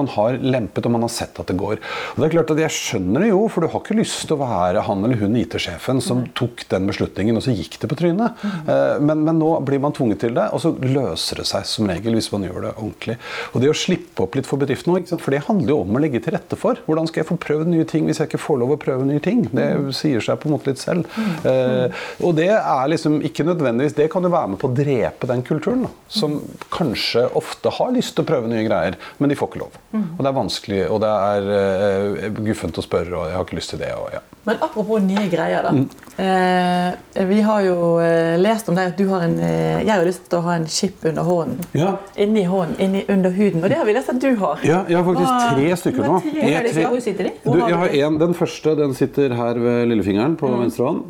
Man 0.00 0.10
har 0.14 0.38
lempet, 0.40 0.86
og 0.86 0.92
man 0.94 1.04
har 1.06 1.12
sett 1.12 1.38
at 1.40 1.50
det 1.50 1.56
går. 1.60 1.80
Og 2.14 2.20
det 2.20 2.28
er 2.28 2.34
klart 2.36 2.50
at 2.54 2.60
Jeg 2.60 2.74
skjønner 2.76 3.24
det 3.24 3.30
jo, 3.32 3.40
for 3.50 3.64
du 3.64 3.70
har 3.72 3.80
ikke 3.82 3.96
lyst 3.98 4.26
til 4.26 4.36
å 4.36 4.40
være 4.44 4.82
han 4.86 5.04
eller 5.04 5.20
hun 5.20 5.36
IT-sjefen 5.40 6.00
som 6.04 6.22
tok 6.38 6.64
den 6.70 6.86
beslutningen, 6.90 7.36
og 7.38 7.44
så 7.44 7.54
gikk 7.56 7.78
det 7.82 7.90
på 7.90 7.98
trynet. 8.00 8.44
Eh, 8.66 8.98
Men, 9.00 9.24
men 9.24 9.38
nå 9.40 9.50
blir 9.66 9.80
man 9.82 9.92
tvunget 9.96 10.20
til 10.24 10.34
det, 10.36 10.48
og 10.52 10.60
så 10.62 10.72
løser 10.80 11.40
det 11.40 11.46
seg 11.48 11.64
som 11.68 11.88
regel 11.88 12.14
hvis 12.16 12.30
man 12.32 12.44
gjør 12.46 12.66
det 12.68 12.72
ordentlig. 12.76 13.16
Og 13.54 13.62
det 13.62 13.70
å 13.72 13.76
slippe 13.76 14.24
opp 14.24 14.36
litt 14.38 14.48
for 14.48 14.60
bedriften 14.60 14.92
òg, 14.94 15.08
for 15.20 15.30
det 15.34 15.42
handler 15.46 15.72
jo 15.74 15.78
om 15.84 15.96
å 15.96 16.02
legge 16.02 16.20
til 16.24 16.34
rette 16.36 16.58
for. 16.60 16.80
Hvordan 16.86 17.08
skal 17.10 17.22
jeg 17.22 17.28
få 17.30 17.38
prøvd 17.40 17.70
nye 17.72 17.86
ting 17.88 18.06
hvis 18.08 18.20
jeg 18.20 18.30
ikke 18.30 18.42
får 18.42 18.60
lov 18.62 18.74
å 18.76 18.80
prøve 18.80 19.06
nye 19.08 19.22
ting? 19.24 19.42
Det 19.54 19.66
sier 19.96 20.20
seg 20.24 20.38
på 20.42 20.48
en 20.50 20.54
måte 20.56 20.70
litt 20.72 20.82
selv. 20.82 21.08
Eh, 21.46 22.02
og 22.26 22.36
det 22.38 22.50
er 22.52 22.79
liksom 22.88 23.20
ikke 23.26 23.44
nødvendigvis 23.44 23.94
Det 23.94 24.08
kan 24.12 24.22
jo 24.22 24.30
være 24.32 24.48
med 24.52 24.58
på 24.62 24.70
å 24.70 24.74
drepe 24.74 25.28
den 25.30 25.42
kulturen, 25.46 25.82
da, 25.84 25.90
som 26.08 26.40
kanskje 26.72 27.26
ofte 27.36 27.72
har 27.76 27.92
lyst 27.94 28.14
til 28.16 28.24
å 28.24 28.30
prøve 28.30 28.50
nye 28.50 28.64
greier, 28.66 28.96
men 29.18 29.30
de 29.30 29.36
får 29.38 29.50
ikke 29.50 29.62
lov. 29.64 29.78
Og 29.92 30.20
det 30.20 30.30
er 30.30 30.36
vanskelig, 30.36 30.80
og 30.90 31.00
det 31.04 31.10
er 31.10 31.48
uh, 31.50 32.42
guffent 32.44 32.78
å 32.80 32.84
spørre, 32.84 33.14
og 33.16 33.28
jeg 33.28 33.36
har 33.36 33.46
ikke 33.46 33.58
lyst 33.60 33.74
til 33.74 33.82
det. 33.82 33.92
Og, 33.98 34.10
ja. 34.14 34.22
Men 34.44 34.56
apropos 34.64 35.02
nye 35.04 35.26
greier, 35.28 35.62
da. 35.62 35.72
Eh, 36.20 37.24
vi 37.28 37.40
har 37.44 37.60
jo 37.64 37.76
eh, 38.00 38.38
lest 38.40 38.68
om 38.68 38.76
deg 38.76 38.92
at 38.92 38.98
du 38.98 39.06
har 39.08 39.22
en 39.24 39.36
eh, 39.40 39.80
Jeg 39.80 39.92
har 39.92 40.04
lyst 40.04 40.26
til 40.28 40.38
å 40.40 40.42
ha 40.44 40.56
en 40.58 40.66
chip 40.68 41.04
under 41.08 41.24
hånden. 41.24 41.60
Ja. 41.76 41.94
Inni 42.20 42.44
hånden, 42.48 42.76
inni, 42.80 43.02
under 43.12 43.34
huden. 43.36 43.62
Og 43.62 43.68
det 43.72 43.78
har 43.80 43.88
vi 43.88 43.94
lest 43.96 44.12
at 44.12 44.20
du 44.22 44.30
har. 44.40 44.60
Ja, 44.64 44.82
jeg 44.88 44.96
har 44.96 45.04
faktisk 45.06 45.28
Hva- 45.28 45.52
tre 45.54 45.76
stykker 45.82 46.08
nå. 46.08 46.20
Jeg 46.40 46.56
er 46.56 46.68
tre- 46.70 46.86
hvor 46.88 47.04
sitter 47.04 47.28
de? 47.28 47.34
Du, 47.44 47.58
jeg 47.60 47.80
har 47.82 47.96
en, 48.00 48.18
Den 48.20 48.34
første 48.36 48.74
den 48.76 48.94
sitter 48.96 49.36
her 49.36 49.60
ved 49.60 49.88
lillefingeren 49.92 50.36
på 50.40 50.50
venstre 50.56 50.88
hånd. 50.88 51.04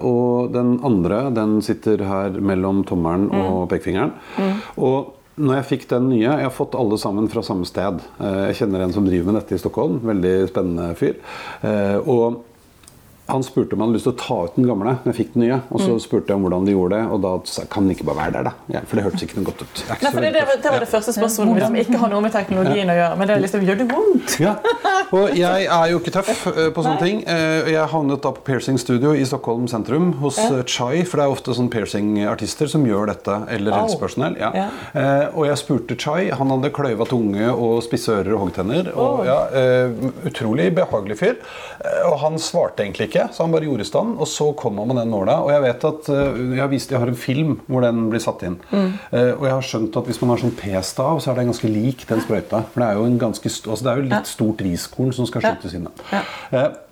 og 0.00 0.52
den 0.54 0.78
andre 0.84 0.89
den 1.36 1.60
sitter 1.64 2.04
her 2.06 2.36
mellom 2.40 2.84
tommelen 2.88 3.30
og 3.32 3.68
pekefingeren. 3.70 4.12
Og 4.76 5.16
når 5.40 5.60
jeg 5.60 5.68
fikk 5.70 5.88
den 5.92 6.08
nye 6.10 6.26
Jeg 6.26 6.44
har 6.44 6.52
fått 6.52 6.76
alle 6.78 6.98
sammen 7.00 7.28
fra 7.32 7.42
samme 7.44 7.66
sted. 7.68 8.02
Eh, 8.20 8.40
jeg 8.50 8.60
kjenner 8.60 8.84
en 8.84 8.92
som 8.92 9.06
driver 9.06 9.30
med 9.30 9.40
dette 9.40 9.56
i 9.56 9.62
Stockholm. 9.62 10.00
Veldig 10.04 10.34
spennende 10.50 10.90
fyr. 10.98 11.16
Eh, 11.64 11.96
og 12.04 12.42
han 13.30 13.44
spurte 13.46 13.74
om 13.76 13.80
han 13.84 13.88
hadde 13.90 13.98
lyst 13.98 14.06
til 14.08 14.14
å 14.14 14.20
ta 14.20 14.38
ut 14.48 14.56
den 14.58 14.66
gamle. 14.68 14.96
men 15.04 15.12
jeg 15.12 15.18
fikk 15.20 15.32
den 15.36 15.44
nye, 15.46 15.60
og 15.70 15.80
så 15.84 15.96
spurte 16.02 16.32
jeg 16.32 16.40
om 16.40 16.44
hvordan 16.46 16.66
de 16.68 16.74
gjorde 16.76 16.98
det, 16.98 17.04
og 17.14 17.20
da 17.24 17.32
sa 17.50 17.62
jeg 17.64 17.70
kan 17.72 17.86
den 17.86 17.94
ikke 17.96 18.06
bare 18.10 18.18
være 18.24 18.32
der, 18.38 18.48
da? 18.50 18.52
Ja, 18.74 18.82
for 18.86 18.98
det 19.00 19.04
hørtes 19.06 19.24
ikke 19.26 19.38
noe 19.40 19.48
godt 19.50 19.64
ut. 19.64 19.82
Nei, 19.90 19.98
for 20.10 20.20
det, 20.24 20.32
det, 20.36 20.44
var, 20.48 20.60
det 20.64 20.72
var 20.74 20.84
det 20.84 20.88
første 20.90 21.14
spørsmålet 21.16 21.54
mitt, 21.54 21.66
som 21.68 21.78
ikke 21.84 22.00
har 22.02 22.12
noe 22.14 22.24
med 22.24 22.34
teknologien 22.34 22.90
å 22.92 22.96
gjøre. 22.98 23.18
Men 23.20 23.30
det 23.30 23.36
er 23.36 23.44
liksom, 23.44 23.66
gjør 23.68 23.80
det 23.82 23.86
vondt? 23.90 24.36
Ja, 24.42 24.54
og 25.16 25.36
jeg 25.38 25.66
er 25.66 25.86
jo 25.92 26.00
ikke 26.00 26.14
tøff 26.14 26.44
eh, 26.52 26.68
på 26.74 26.84
sånne 26.86 27.00
ting. 27.02 27.22
Eh, 27.28 27.70
Jeg 27.70 27.86
havnet 27.92 28.22
da 28.24 28.32
på 28.36 28.44
piercing 28.46 28.78
studio 28.80 29.12
i 29.16 29.24
Stockholm 29.28 29.66
sentrum 29.70 30.12
hos 30.22 30.38
eh, 30.42 30.60
Chai, 30.70 31.02
for 31.08 31.20
det 31.20 31.26
er 31.26 31.34
ofte 31.36 31.54
sånn 31.56 31.70
piercing-artister 31.72 32.70
som 32.70 32.84
gjør 32.86 33.10
dette, 33.12 33.36
eller 33.56 33.76
helsepersonell. 33.78 34.36
Ja. 34.40 34.50
Ja. 34.54 34.68
Og 35.34 35.46
jeg 35.48 35.58
spurte 35.60 35.96
Chai, 36.00 36.30
han 36.34 36.50
hadde 36.52 36.70
kløyva 36.74 37.06
tunge 37.08 37.50
og 37.52 37.80
spisse 37.86 38.12
ører 38.20 38.34
og 38.36 38.44
hoggtenner. 38.46 38.90
Og 38.98 39.24
ja, 39.28 39.38
utrolig 40.28 40.70
behagelig 40.76 41.18
fyr. 41.20 41.36
Og 42.08 42.16
han 42.22 42.38
svarte 42.42 42.84
egentlig 42.84 43.10
ikke, 43.10 43.19
så 43.32 43.44
han 43.44 43.52
bare 43.52 43.66
gjorde 43.68 43.84
i 43.84 43.88
stand, 43.88 44.16
og 44.20 44.26
så 44.28 44.46
kom 44.56 44.78
han 44.78 44.88
med 44.88 44.96
den 44.96 45.10
nåla. 45.12 45.36
Og 45.44 45.50
jeg 45.52 45.62
vet 45.62 45.84
at 45.84 46.08
eh, 46.08 46.40
jeg 46.56 46.60
har 46.62 46.68
vist, 46.72 46.90
jeg 46.90 47.00
har 47.02 47.08
en 47.12 47.18
film 47.20 47.56
hvor 47.68 47.84
den 47.84 48.08
blir 48.10 48.20
satt 48.24 48.42
inn. 48.48 48.56
Eh, 48.72 49.32
Og 49.36 49.44
jeg 49.46 49.52
har 49.52 49.66
skjønt 49.66 49.96
at 50.00 50.04
hvis 50.10 50.20
man 50.22 50.30
har 50.34 50.42
sånn 50.42 50.54
p-stav, 50.56 51.20
så 51.20 51.30
er 51.30 51.34
det 51.40 51.46
ganske 51.50 51.68
lik 51.70 52.06
den 52.08 52.20
sprøyta. 52.24 52.62
For 52.72 52.80
det 52.80 52.88
er 52.88 53.00
jo 53.00 53.04
en 53.10 53.18
ganske 53.18 53.48
altså 53.52 53.82
det 53.84 53.92
er 53.92 54.00
jo 54.02 54.08
litt 54.10 54.26
stort 54.32 54.60
riskorn 54.64 55.12
som 55.12 55.26
skal 55.26 55.42
skytes 55.42 55.74
inn. 55.76 55.88
da. 55.90 56.20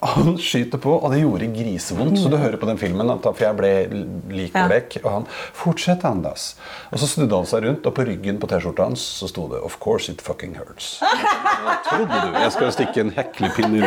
Eh, 0.00 0.08
han 0.08 0.36
skyter 0.38 0.78
på, 0.78 0.92
og 0.94 1.10
det 1.12 1.20
gjorde 1.22 1.48
grisevondt. 1.54 2.18
Så 2.20 2.30
du 2.30 2.36
hører 2.38 2.56
på 2.60 2.66
den 2.68 2.78
filmen, 2.78 3.10
for 3.22 3.42
jeg 3.42 3.56
ble 3.58 3.70
lik 4.30 4.54
og 5.02 5.10
han 5.10 5.26
'Fortsett, 5.54 6.02
Andas'. 6.06 6.54
Og 6.92 6.98
så 6.98 7.06
snudde 7.06 7.34
han 7.34 7.46
seg 7.46 7.64
rundt, 7.64 7.86
og 7.86 7.94
på 7.94 8.06
ryggen 8.06 8.38
på 8.38 8.46
T-skjorta 8.48 8.84
hans 8.84 9.00
så 9.00 9.28
sto 9.28 9.48
det 9.48 9.60
'Of 9.62 9.78
course 9.80 10.08
it 10.12 10.20
fucking 10.22 10.54
hurts'. 10.54 11.00
Hva 11.64 11.74
trodde 11.88 12.20
du? 12.22 12.38
Jeg 12.38 12.52
skal 12.52 12.72
stikke 12.72 13.00
en 13.00 13.10
heklepinn 13.16 13.80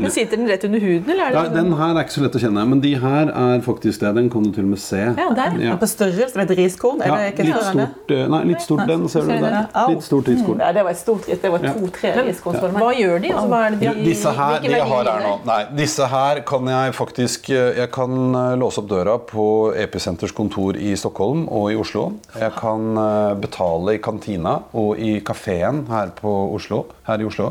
Men 0.00 0.10
Sitter 0.18 0.36
den 0.36 0.48
rett 0.48 0.64
under 0.64 0.80
huden, 0.80 1.10
eller 1.10 1.24
er 1.24 1.28
det 1.28 1.36
ja, 1.36 1.44
sånn- 1.44 1.54
Den 1.54 1.72
her 1.76 1.94
er 1.94 2.04
ikke 2.04 2.16
så 2.16 2.22
lett 2.24 2.36
å 2.36 2.40
kjenne, 2.40 2.68
men 2.68 2.80
de 2.80 2.94
her 2.96 3.28
er 3.28 3.60
faktisk 3.60 4.00
det. 4.00 4.14
Den 4.14 4.30
kan 4.30 4.42
du 4.42 4.52
til 4.52 4.64
og 4.64 4.70
med 4.70 4.78
se. 4.78 4.96
Ja, 4.96 5.28
der. 5.36 5.58
Ja. 5.60 5.76
På 5.76 5.86
størrelse 5.86 6.36
med 6.36 6.50
et 6.50 6.58
riskorn? 6.58 7.04
Ja, 7.04 7.16
det 7.16 7.34
ikke 7.34 7.44
litt 7.44 7.68
stort, 7.68 8.10
eh, 8.10 8.26
nei, 8.26 8.42
litt 8.44 8.62
stort 8.62 8.86
den, 8.86 9.08
ser 9.08 9.20
du 9.20 9.28
der. 9.28 9.68
Litt 9.88 10.02
stort 10.02 10.28
riskorn. 10.28 10.60
Ja, 10.64 10.72
det 10.72 10.84
var 10.84 10.90
et 10.90 11.02
stort 11.02 11.28
ris. 11.28 11.38
Det 11.38 11.52
var 11.52 11.58
to-tre 11.58 12.14
riskorn. 12.24 12.72
Hva 12.78 12.92
gjør 12.96 13.20
de? 13.20 13.28
Altså, 13.32 13.48
hva 13.48 13.66
er 13.66 13.70
det 13.76 13.80
de 13.80 14.04
disse 14.08 14.32
her, 14.32 14.60
de 14.60 14.68
jeg 14.68 14.82
har 14.82 15.04
her 15.04 15.20
nå 15.28 15.38
det? 15.44 15.57
Nei, 15.58 15.64
disse 15.74 16.06
her 16.06 16.38
kan 16.46 16.68
jeg 16.70 16.92
faktisk 16.94 17.48
eh, 17.50 17.80
Jeg 17.80 17.90
kan 17.90 18.12
eh, 18.36 18.52
låse 18.60 18.78
opp 18.78 18.86
døra 18.92 19.16
på 19.26 19.44
Episenters 19.74 20.30
kontor 20.36 20.76
i 20.78 20.92
Stockholm 20.94 21.48
og 21.50 21.72
i 21.72 21.78
Oslo. 21.78 22.04
Jeg 22.30 22.52
kan 22.54 23.00
eh, 23.00 23.32
betale 23.42 23.96
i 23.96 24.00
kantina 24.02 24.52
og 24.78 25.00
i 25.02 25.16
kafeen 25.26 25.80
her, 25.88 26.12
her 26.14 27.24
i 27.24 27.26
Oslo. 27.26 27.48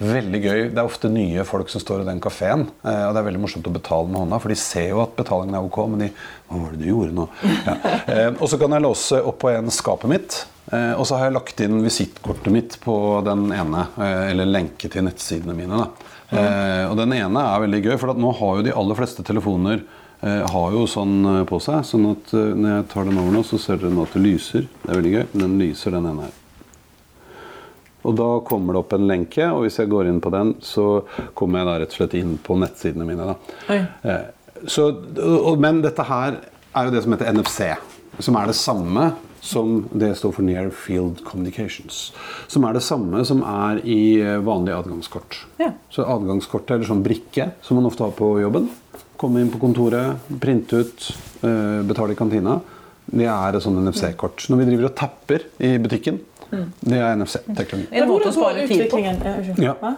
Veldig 0.00 0.40
gøy. 0.40 0.60
Det 0.70 0.80
er 0.80 0.86
ofte 0.86 1.10
nye 1.12 1.44
folk 1.44 1.68
som 1.68 1.82
står 1.82 2.06
i 2.06 2.08
den 2.08 2.22
kafeen. 2.24 2.64
Og 2.70 3.12
det 3.12 3.20
er 3.20 3.26
veldig 3.26 3.42
morsomt 3.42 3.68
å 3.68 3.74
betale 3.74 4.08
med 4.08 4.22
hånda, 4.22 4.38
for 4.40 4.54
de 4.54 4.56
ser 4.62 4.88
jo 4.94 5.02
at 5.02 5.12
betalingen 5.18 5.58
er 5.58 5.66
ok. 5.66 5.78
Men 5.92 6.06
de 6.06 6.08
Hva 6.48 6.62
var 6.62 6.72
det 6.72 6.80
du 6.80 6.88
gjorde 6.88 7.16
nå? 7.18 7.26
Ja. 7.66 7.76
Og 8.38 8.46
så 8.48 8.56
kan 8.60 8.72
jeg 8.72 8.84
låse 8.86 9.20
opp 9.20 9.42
på 9.44 9.52
en 9.52 9.68
skapet 9.74 10.10
mitt. 10.10 10.38
Og 10.72 11.04
så 11.04 11.18
har 11.18 11.28
jeg 11.28 11.36
lagt 11.36 11.60
inn 11.64 11.82
visittkortet 11.84 12.54
mitt 12.54 12.78
på 12.80 12.96
den 13.26 13.50
ene, 13.52 13.86
eller 14.30 14.48
lenke 14.48 14.88
til 14.92 15.04
nettsidene 15.04 15.56
mine. 15.58 15.82
Da. 15.84 16.11
Eh, 16.32 16.84
og 16.88 16.96
den 16.96 17.12
ene 17.16 17.42
er 17.44 17.64
veldig 17.66 17.82
gøy, 17.84 17.96
for 18.00 18.12
at 18.14 18.20
nå 18.20 18.30
har 18.38 18.58
jo 18.60 18.66
de 18.68 18.72
aller 18.82 18.96
fleste 18.96 19.24
telefoner 19.26 19.82
eh, 20.22 20.44
har 20.48 20.76
jo 20.76 20.86
sånn 20.88 21.16
eh, 21.28 21.40
på 21.48 21.58
seg. 21.60 21.82
Sånn 21.84 22.06
at 22.14 22.32
eh, 22.38 22.52
når 22.56 22.70
jeg 22.76 22.86
tar 22.94 23.08
den 23.10 23.18
over 23.20 23.34
nå, 23.36 23.42
så 23.44 23.58
ser 23.60 23.80
dere 23.82 23.92
nå 23.92 24.06
at 24.06 24.14
det 24.16 24.22
lyser. 24.24 24.68
Det 24.82 24.88
er 24.90 25.00
veldig 25.00 25.12
gøy. 25.16 25.24
Den 25.44 25.58
lyser, 25.60 25.96
den 25.98 26.08
ene 26.08 26.28
her. 26.28 26.38
Og 28.02 28.16
da 28.18 28.28
kommer 28.42 28.74
det 28.74 28.80
opp 28.82 28.94
en 28.96 29.04
lenke, 29.06 29.44
og 29.54 29.62
hvis 29.62 29.76
jeg 29.78 29.90
går 29.92 30.08
inn 30.10 30.22
på 30.24 30.32
den, 30.34 30.56
så 30.64 30.86
kommer 31.38 31.60
jeg 31.60 31.68
da 31.68 31.74
rett 31.82 31.92
og 31.92 31.98
slett 32.00 32.16
inn 32.18 32.32
på 32.42 32.56
nettsidene 32.58 33.06
mine. 33.06 33.28
Da. 33.28 33.76
Eh, 34.02 34.22
Så, 34.70 34.88
og, 35.18 35.56
men 35.58 35.80
dette 35.82 36.04
her 36.06 36.36
er 36.72 36.86
jo 36.86 36.92
det 36.94 37.00
som 37.02 37.14
heter 37.14 37.32
NFC, 37.34 37.60
som 38.22 38.36
er 38.38 38.50
det 38.50 38.54
samme 38.58 39.08
som 39.42 39.88
det 39.90 40.14
står 40.14 40.32
for 40.36 40.46
Near 40.46 40.70
Field 40.70 41.24
Communications. 41.26 42.12
Som 42.46 42.64
er 42.64 42.76
det 42.76 42.84
samme 42.86 43.24
som 43.26 43.42
er 43.42 43.80
i 43.82 44.20
eh, 44.22 44.38
vanlig 44.46 44.76
adgangskort. 44.76 45.40
Ja. 45.58 45.72
Så 45.90 46.06
adgangskortet 46.06 46.76
eller 46.76 46.86
sånn 46.86 47.02
brikke 47.02 47.50
som 47.66 47.80
man 47.80 47.88
ofte 47.90 48.06
har 48.06 48.14
på 48.14 48.36
jobben. 48.38 48.70
Komme 49.18 49.42
inn 49.42 49.50
på 49.50 49.58
kontoret, 49.62 50.22
printe 50.42 50.84
ut, 50.84 51.08
eh, 51.42 51.82
betale 51.88 52.14
i 52.14 52.18
kantina. 52.18 52.60
Det 53.12 53.26
er 53.26 53.58
et 53.58 53.64
sånn 53.64 53.82
NFC-kort. 53.82 54.46
Når 54.48 54.62
vi 54.62 54.68
driver 54.70 54.88
og 54.88 54.96
tapper 55.02 55.48
i 55.58 55.74
butikken, 55.82 56.22
Det 56.52 56.98
er 56.98 57.16
NFC-teknologi. 57.16 57.86
En 57.96 58.08
måte 58.10 58.28
å 58.28 58.32
spare 58.36 58.66
tid 58.68 58.82
på. 58.92 58.98
ja, 59.00 59.12
unnskyld. 59.16 59.58
Ja. 59.64 59.72
Hva? 59.80 59.92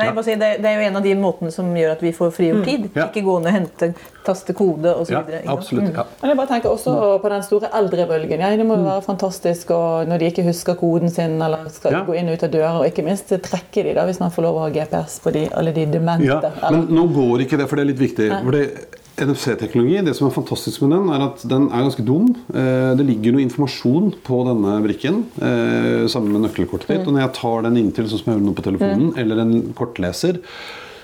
Nei, 0.00 0.06
bare 0.16 0.24
sier, 0.26 0.38
det, 0.40 0.48
det 0.64 0.70
er 0.72 0.80
jo 0.80 0.86
en 0.88 0.96
av 0.98 1.04
de 1.06 1.12
måtene 1.20 1.52
som 1.54 1.68
gjør 1.78 1.92
at 1.94 2.02
vi 2.02 2.10
får 2.16 2.32
frigjort 2.34 2.64
tid. 2.66 2.88
Ja. 2.98 3.06
Ikke 3.06 3.22
gå 3.26 3.36
ned 3.42 3.52
og 3.52 3.56
hente, 3.56 3.88
taste 4.26 4.54
kode 4.58 4.94
osv. 4.98 5.12
Ja, 5.14 5.22
absolutt. 5.52 5.92
Ja. 5.94 6.04
Men 6.22 6.32
jeg 6.32 6.38
bare 6.40 6.50
tenker 6.54 6.72
også 6.74 6.96
på 7.22 7.30
den 7.32 7.42
store 7.46 7.70
eldrebølgen. 7.78 8.42
Ja, 8.42 8.50
det 8.58 8.66
må 8.66 8.76
jo 8.80 8.86
være 8.88 9.04
fantastisk 9.06 9.70
og 9.76 10.08
når 10.10 10.18
de 10.24 10.30
ikke 10.32 10.46
husker 10.48 10.78
koden 10.80 11.10
sin 11.10 11.38
eller 11.42 11.68
skal 11.74 11.92
Ja. 11.92 12.02
gå 12.06 12.16
inn 12.18 12.28
og 12.32 12.34
ut 12.40 12.46
av 12.48 12.50
dører. 12.54 12.80
Og 12.82 12.86
ikke 12.90 13.04
minst 13.06 13.30
trekke 13.46 13.84
de 13.86 13.94
da, 13.94 14.06
hvis 14.08 14.20
man 14.22 14.30
får 14.34 14.42
lov 14.48 14.58
å 14.58 14.64
ha 14.66 14.72
GPS 14.74 15.20
på 15.22 15.32
de, 15.38 15.46
alle 15.54 15.72
de 15.76 15.86
demente. 15.86 16.26
Ja, 16.26 16.70
men 16.70 16.86
nå 16.90 17.06
går 17.14 17.46
ikke 17.46 17.58
det, 17.62 17.68
for 17.70 17.76
det 17.78 17.86
er 17.86 17.90
litt 17.94 18.02
viktig. 18.02 18.28
For 18.42 18.50
det, 18.58 18.66
NFC-teknologi, 19.20 19.98
det 20.06 20.14
som 20.16 20.28
er 20.28 20.34
fantastisk 20.34 20.82
med 20.84 20.94
den, 20.96 21.08
er 21.12 21.24
at 21.26 21.42
den 21.48 21.66
er 21.68 21.84
ganske 21.84 22.04
dum. 22.06 22.30
Eh, 22.54 22.92
Det 22.96 23.04
ligger 23.06 23.34
noe 23.36 23.44
informasjon 23.44 24.12
på 24.24 24.38
denne 24.48 24.76
brikken 24.84 25.22
eh, 25.42 26.06
sammen 26.12 26.32
med 26.32 26.46
nøkkelkortet 26.48 26.88
ditt. 26.88 27.06
Og 27.06 27.12
når 27.12 27.26
jeg 27.26 27.34
tar 27.40 27.66
den 27.68 27.76
inntil, 27.82 28.08
sånn 28.08 28.22
som 28.22 28.32
jeg 28.32 28.40
gjør 28.40 28.46
nå 28.48 28.54
på 28.58 28.64
telefonen, 28.68 29.12
eller 29.20 29.42
en 29.44 29.54
kortleser, 29.78 30.40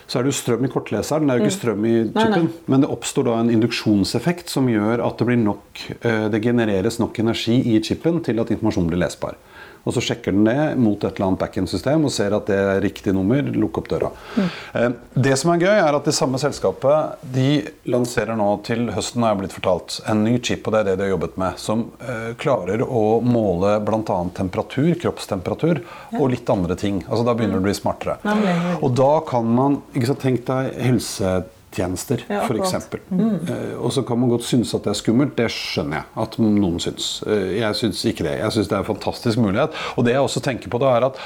så 0.08 0.18
er 0.18 0.24
det 0.24 0.32
jo 0.32 0.38
strøm 0.38 0.64
i 0.64 0.70
kortleseren. 0.72 1.26
Det 1.28 1.34
er 1.34 1.38
jo 1.42 1.44
ikke 1.44 1.58
strøm 1.58 1.84
i 1.84 1.94
chipen. 2.16 2.48
Men 2.72 2.80
det 2.80 2.88
oppstår 2.94 3.26
da 3.28 3.34
en 3.42 3.50
induksjonseffekt 3.52 4.48
som 4.48 4.70
gjør 4.72 5.02
at 5.04 5.18
det 5.20 5.26
blir 5.28 5.36
nok 5.42 5.82
eh, 6.00 6.28
Det 6.32 6.40
genereres 6.42 6.96
nok 6.98 7.18
energi 7.20 7.58
i 7.74 7.80
chipen 7.84 8.22
til 8.24 8.40
at 8.40 8.48
informasjonen 8.54 8.88
blir 8.88 9.02
lesbar. 9.04 9.36
Og 9.84 9.94
så 9.96 10.02
sjekker 10.04 10.34
den 10.34 10.46
det 10.48 10.76
mot 10.80 10.98
et 11.02 11.14
eller 11.14 11.30
annet 11.30 11.42
backend-system 11.42 12.06
og 12.06 12.12
ser 12.12 12.34
at 12.36 12.48
det 12.50 12.58
er 12.58 12.80
riktig 12.84 13.14
nummer. 13.16 13.42
Lukk 13.42 13.80
opp 13.82 13.90
døra. 13.90 14.10
Mm. 14.36 14.96
Det 15.28 15.34
som 15.40 15.52
er 15.54 15.64
gøy, 15.64 15.74
er 15.74 15.98
at 15.98 16.08
det 16.08 16.14
samme 16.16 16.40
selskapet 16.40 17.24
de 17.34 17.48
lanserer 17.88 18.36
nå 18.38 18.48
til 18.66 18.88
høsten 18.94 19.24
har 19.24 19.34
jeg 19.34 19.42
blitt 19.42 19.56
fortalt, 19.56 19.98
en 20.10 20.24
ny 20.26 20.36
chip, 20.44 20.66
og 20.66 20.74
det 20.74 20.82
er 20.82 20.88
det 20.90 20.96
de 21.00 21.06
har 21.06 21.14
jobbet 21.14 21.38
med, 21.40 21.60
som 21.62 21.86
eh, 22.02 22.30
klarer 22.40 22.84
å 22.84 23.04
måle 23.24 23.76
bl.a. 23.84 24.18
temperatur, 24.36 24.92
kroppstemperatur, 25.02 25.82
og 26.18 26.26
litt 26.32 26.50
andre 26.52 26.76
ting. 26.78 27.02
Altså 27.08 27.24
Da 27.28 27.36
begynner 27.36 27.58
det 27.58 27.64
å 27.64 27.68
bli 27.68 27.76
smartere. 27.76 28.18
Og 28.82 28.90
da 28.98 29.12
kan 29.28 29.48
man 29.58 29.82
ikke 29.94 30.12
så 30.12 30.16
Tenk 30.18 30.42
deg 30.48 30.72
helsetjenester, 31.70 32.24
Ja, 32.28 32.46
for 32.46 32.54
Mm. 33.10 33.40
Eh, 33.48 33.78
og 33.78 33.92
så 33.92 34.02
kan 34.02 34.18
man 34.18 34.28
godt 34.28 34.44
synes 34.44 34.74
at 34.74 34.84
det 34.84 34.90
er 34.90 34.94
skummelt. 34.94 35.36
Det 35.36 35.50
skjønner 35.50 35.96
jeg 35.96 36.04
at 36.16 36.38
noen 36.38 36.78
syns. 36.80 37.22
Eh, 37.26 37.58
jeg 37.60 37.74
syns 37.74 38.04
ikke 38.04 38.24
det. 38.24 38.38
Jeg 38.38 38.52
syns 38.52 38.68
det 38.68 38.76
er 38.76 38.80
en 38.80 38.94
fantastisk 38.94 39.38
mulighet. 39.38 39.70
Og 39.96 40.04
det 40.04 40.12
jeg 40.12 40.20
også 40.20 40.40
tenker 40.40 40.68
på, 40.68 40.78
da 40.78 40.96
er 40.96 41.06
at 41.06 41.16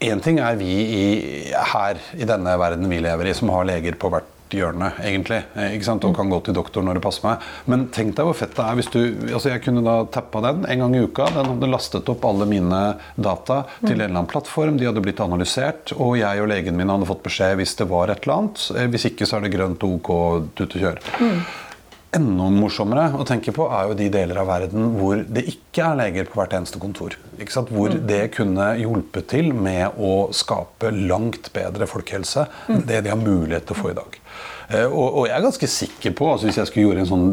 én 0.00 0.20
ting 0.22 0.38
er 0.40 0.56
vi 0.56 0.64
i, 0.66 1.52
her 1.52 1.96
i 2.16 2.24
denne 2.24 2.58
verden 2.58 2.88
vi 2.88 2.98
lever 3.00 3.26
i, 3.26 3.34
som 3.34 3.48
har 3.50 3.64
leger 3.64 3.94
på 3.94 4.10
hvert 4.10 4.24
hjørne, 4.56 4.92
egentlig. 5.06 5.42
Ikke 5.74 5.86
sant? 5.86 6.04
Og 6.08 6.14
kan 6.16 6.30
gå 6.32 6.40
til 6.46 6.56
doktor 6.56 6.84
når 6.86 6.98
det 6.98 7.04
passer 7.04 7.26
meg. 7.28 7.46
Men 7.70 7.86
tenk 7.94 8.14
deg 8.18 8.28
hvor 8.28 8.36
fett 8.38 8.54
det 8.56 8.64
er 8.66 8.78
hvis 8.78 8.90
du 8.92 9.00
altså 9.34 9.52
Jeg 9.52 9.62
kunne 9.64 9.84
da 9.86 9.96
tappa 10.12 10.42
den 10.44 10.64
en 10.66 10.84
gang 10.84 10.96
i 10.96 11.02
uka. 11.06 11.28
Den 11.34 11.50
hadde 11.52 11.70
lastet 11.70 12.08
opp 12.12 12.24
alle 12.28 12.46
mine 12.50 12.80
data 13.16 13.62
til 13.80 13.94
en 13.94 14.00
eller 14.00 14.10
annen 14.14 14.30
plattform. 14.30 14.78
De 14.80 14.88
hadde 14.90 15.02
blitt 15.04 15.20
analysert, 15.24 15.94
og 15.96 16.16
jeg 16.20 16.42
og 16.42 16.50
legen 16.50 16.76
min 16.78 16.90
hadde 16.92 17.08
fått 17.08 17.24
beskjed 17.26 17.56
hvis 17.60 17.76
det 17.80 17.88
var 17.90 18.10
et 18.12 18.22
eller 18.26 18.38
annet. 18.40 18.66
Eh, 18.76 18.88
Hvis 18.90 19.06
ikke, 19.12 19.26
så 19.28 19.38
er 19.38 19.46
det 19.46 19.54
grønt 19.54 19.84
OK, 19.86 20.10
tut 20.58 20.76
og 20.76 20.80
kjør. 20.86 21.02
Enda 22.10 22.48
morsommere 22.50 23.04
å 23.14 23.24
tenke 23.26 23.52
på 23.54 23.68
er 23.70 23.86
jo 23.86 23.94
de 23.94 24.08
deler 24.10 24.40
av 24.42 24.48
verden 24.50 24.96
hvor 24.98 25.20
det 25.30 25.44
ikke 25.52 25.84
er 25.92 25.98
leger 26.00 26.26
på 26.26 26.40
hvert 26.40 26.56
eneste 26.58 26.80
kontor. 26.82 27.14
Hvor 27.70 27.94
det 27.94 28.32
kunne 28.34 28.72
hjulpet 28.80 29.28
til 29.30 29.52
med 29.54 29.94
å 29.94 30.26
skape 30.34 30.90
langt 30.90 31.52
bedre 31.54 31.86
folkehelse 31.86 32.48
enn 32.66 32.82
det 32.88 33.04
de 33.06 33.12
har 33.14 33.20
mulighet 33.20 33.68
til 33.68 33.78
å 33.78 33.82
få 33.84 33.92
i 33.92 33.98
dag. 34.00 34.18
Eh, 34.72 34.86
Og, 34.86 35.14
og 35.18 35.24
jeg 35.26 35.34
er 35.36 35.42
ganske 35.42 35.66
sikker 35.68 36.12
på, 36.14 36.26
altså 36.30 36.46
hvis 36.46 36.56
jeg 36.60 36.68
skulle 36.68 36.84
gjøre 36.88 37.00
en 37.02 37.08
sånn 37.08 37.24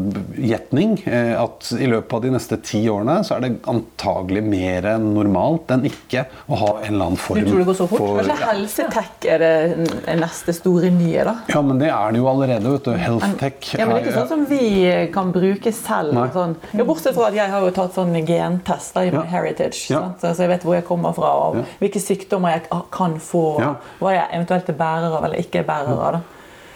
gjetning, 0.42 0.96
eh, 1.06 1.34
at 1.38 1.68
i 1.78 1.86
løpet 1.86 2.12
av 2.16 2.22
de 2.24 2.30
neste 2.34 2.56
ti 2.66 2.80
årene 2.90 3.20
så 3.26 3.36
er 3.36 3.44
det 3.44 3.50
antagelig 3.70 4.42
mer 4.42 4.88
enn 4.94 5.04
normalt 5.14 5.70
enn 5.70 5.84
ikke 5.86 6.24
å 6.50 6.58
ha 6.58 6.70
en 6.80 6.94
eller 6.94 7.04
annen 7.12 7.20
form 7.22 7.38
Du 7.38 7.46
tror 7.50 7.58
det 7.62 7.66
går 7.68 7.78
så 7.78 7.86
fort? 7.92 7.98
for- 8.02 8.22
Kanskje 8.22 8.48
helsetech 8.48 9.28
er 9.34 9.38
det 9.44 10.16
neste 10.18 10.54
store 10.56 10.90
nye, 10.90 11.24
da? 11.28 11.36
Ja, 11.52 11.62
men 11.62 11.78
det 11.78 11.90
er 11.94 12.12
det 12.12 12.18
jo 12.18 12.26
allerede. 12.32 12.72
vet 12.72 12.84
du. 12.84 12.90
Healthtech. 12.98 13.74
Ja, 13.78 13.86
men 13.86 13.94
det 13.94 14.00
er 14.02 14.06
ikke 14.08 14.18
sånn 14.18 14.28
som 14.28 14.44
vi 14.46 15.10
kan 15.14 15.30
bruke 15.32 15.72
selv. 15.72 16.18
Sånn. 16.34 16.56
Ja, 16.74 16.84
bortsett 16.84 17.14
fra 17.14 17.28
at 17.28 17.34
jeg 17.38 17.50
har 17.50 17.60
jo 17.60 17.70
tatt 17.70 17.94
sånn 17.94 18.14
gentest 18.26 18.96
i 18.98 19.06
Ja. 19.12 19.22
Heritage. 19.22 19.90
Ja. 19.90 20.12
Så 20.20 20.34
jeg 20.36 20.48
vet 20.48 20.62
hvor 20.66 20.74
jeg 20.74 20.84
kommer 20.84 21.14
fra, 21.14 21.30
og 21.50 21.56
Ja. 21.56 21.62
hvilke 21.80 22.00
sykdommer 22.02 22.50
jeg 22.50 22.62
kan 22.90 23.14
få. 23.20 23.60
Ja. 23.60 23.74
Hva 24.00 24.10
jeg 24.12 24.26
eventuelt 24.34 24.68
er 24.68 24.72
bærer 24.74 25.12
av 25.16 25.24
eller 25.24 25.36
ikke 25.38 25.60
er 25.60 25.64
bærer 25.64 25.88
av. 25.94 26.12
da. 26.12 26.20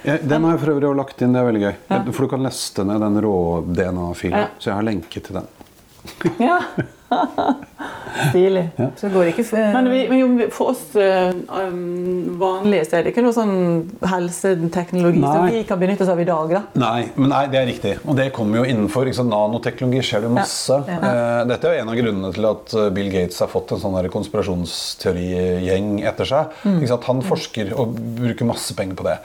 Ja, 0.03 0.17
den 0.19 0.45
har 0.45 0.57
jeg 0.57 0.63
for 0.65 0.73
øvrig 0.75 0.89
også 0.89 0.99
lagt 0.99 1.23
inn. 1.23 1.35
Det 1.35 1.41
er 1.43 1.47
veldig 1.47 1.63
gøy. 1.63 1.75
For 2.11 2.25
du 2.27 2.31
kan 2.33 2.43
laste 2.47 2.85
ned 2.89 3.05
den 3.05 3.21
rå 3.23 3.37
DNA-filen. 3.69 4.39
Ja. 4.39 4.49
Så 4.59 4.71
jeg 4.73 4.79
har 4.81 4.89
lenke 4.89 5.23
til 5.23 5.39
den. 5.39 5.47
Ja. 6.43 6.59
Stilig. 8.31 8.65
Så 8.97 9.09
det 9.09 9.33
ikke 9.33 9.45
Men, 9.75 9.89
vi, 9.91 10.01
men 10.09 10.43
for 10.53 10.73
oss 10.73 10.83
eh, 11.01 11.33
um, 11.33 12.39
vanlige 12.41 12.85
så 12.89 12.99
er 12.99 13.07
det 13.07 13.13
ikke 13.13 13.25
noe 13.25 13.35
sånn 13.35 13.55
helseteknologi 14.09 15.23
som 15.23 15.47
vi 15.49 15.63
kan 15.69 15.81
benytte 15.81 16.05
oss 16.05 16.13
av 16.13 16.21
i 16.21 16.27
dag. 16.29 16.53
da. 16.53 16.63
Nei, 16.83 17.07
men 17.17 17.33
nei, 17.33 17.43
det 17.53 17.61
er 17.61 17.69
riktig. 17.69 17.95
Og 18.05 18.19
det 18.19 18.29
kommer 18.37 18.61
jo 18.61 18.67
innenfor 18.69 19.09
ikke 19.09 19.27
nanoteknologi. 19.27 20.03
skjer 20.07 20.25
det 20.25 20.31
jo 20.31 20.35
masse. 20.37 20.79
Ja. 20.89 21.15
Dette 21.49 21.69
er 21.69 21.79
jo 21.79 21.85
en 21.85 21.93
av 21.93 21.99
grunnene 21.99 22.33
til 22.37 22.49
at 22.51 22.77
eh, 22.77 22.91
Bill 22.95 23.11
Gates 23.15 23.41
har 23.43 23.51
fått 23.53 23.75
en 23.75 23.83
sånn 23.83 24.11
konspirasjonsteorigjeng 24.13 25.91
etter 26.09 26.29
seg. 26.29 26.61
Ikke 26.75 26.93
sant? 26.93 27.09
Han 27.09 27.25
forsker 27.27 27.73
og 27.79 27.97
bruker 28.21 28.49
masse 28.49 28.77
penger 28.79 28.99
på 28.99 29.09
det. 29.09 29.17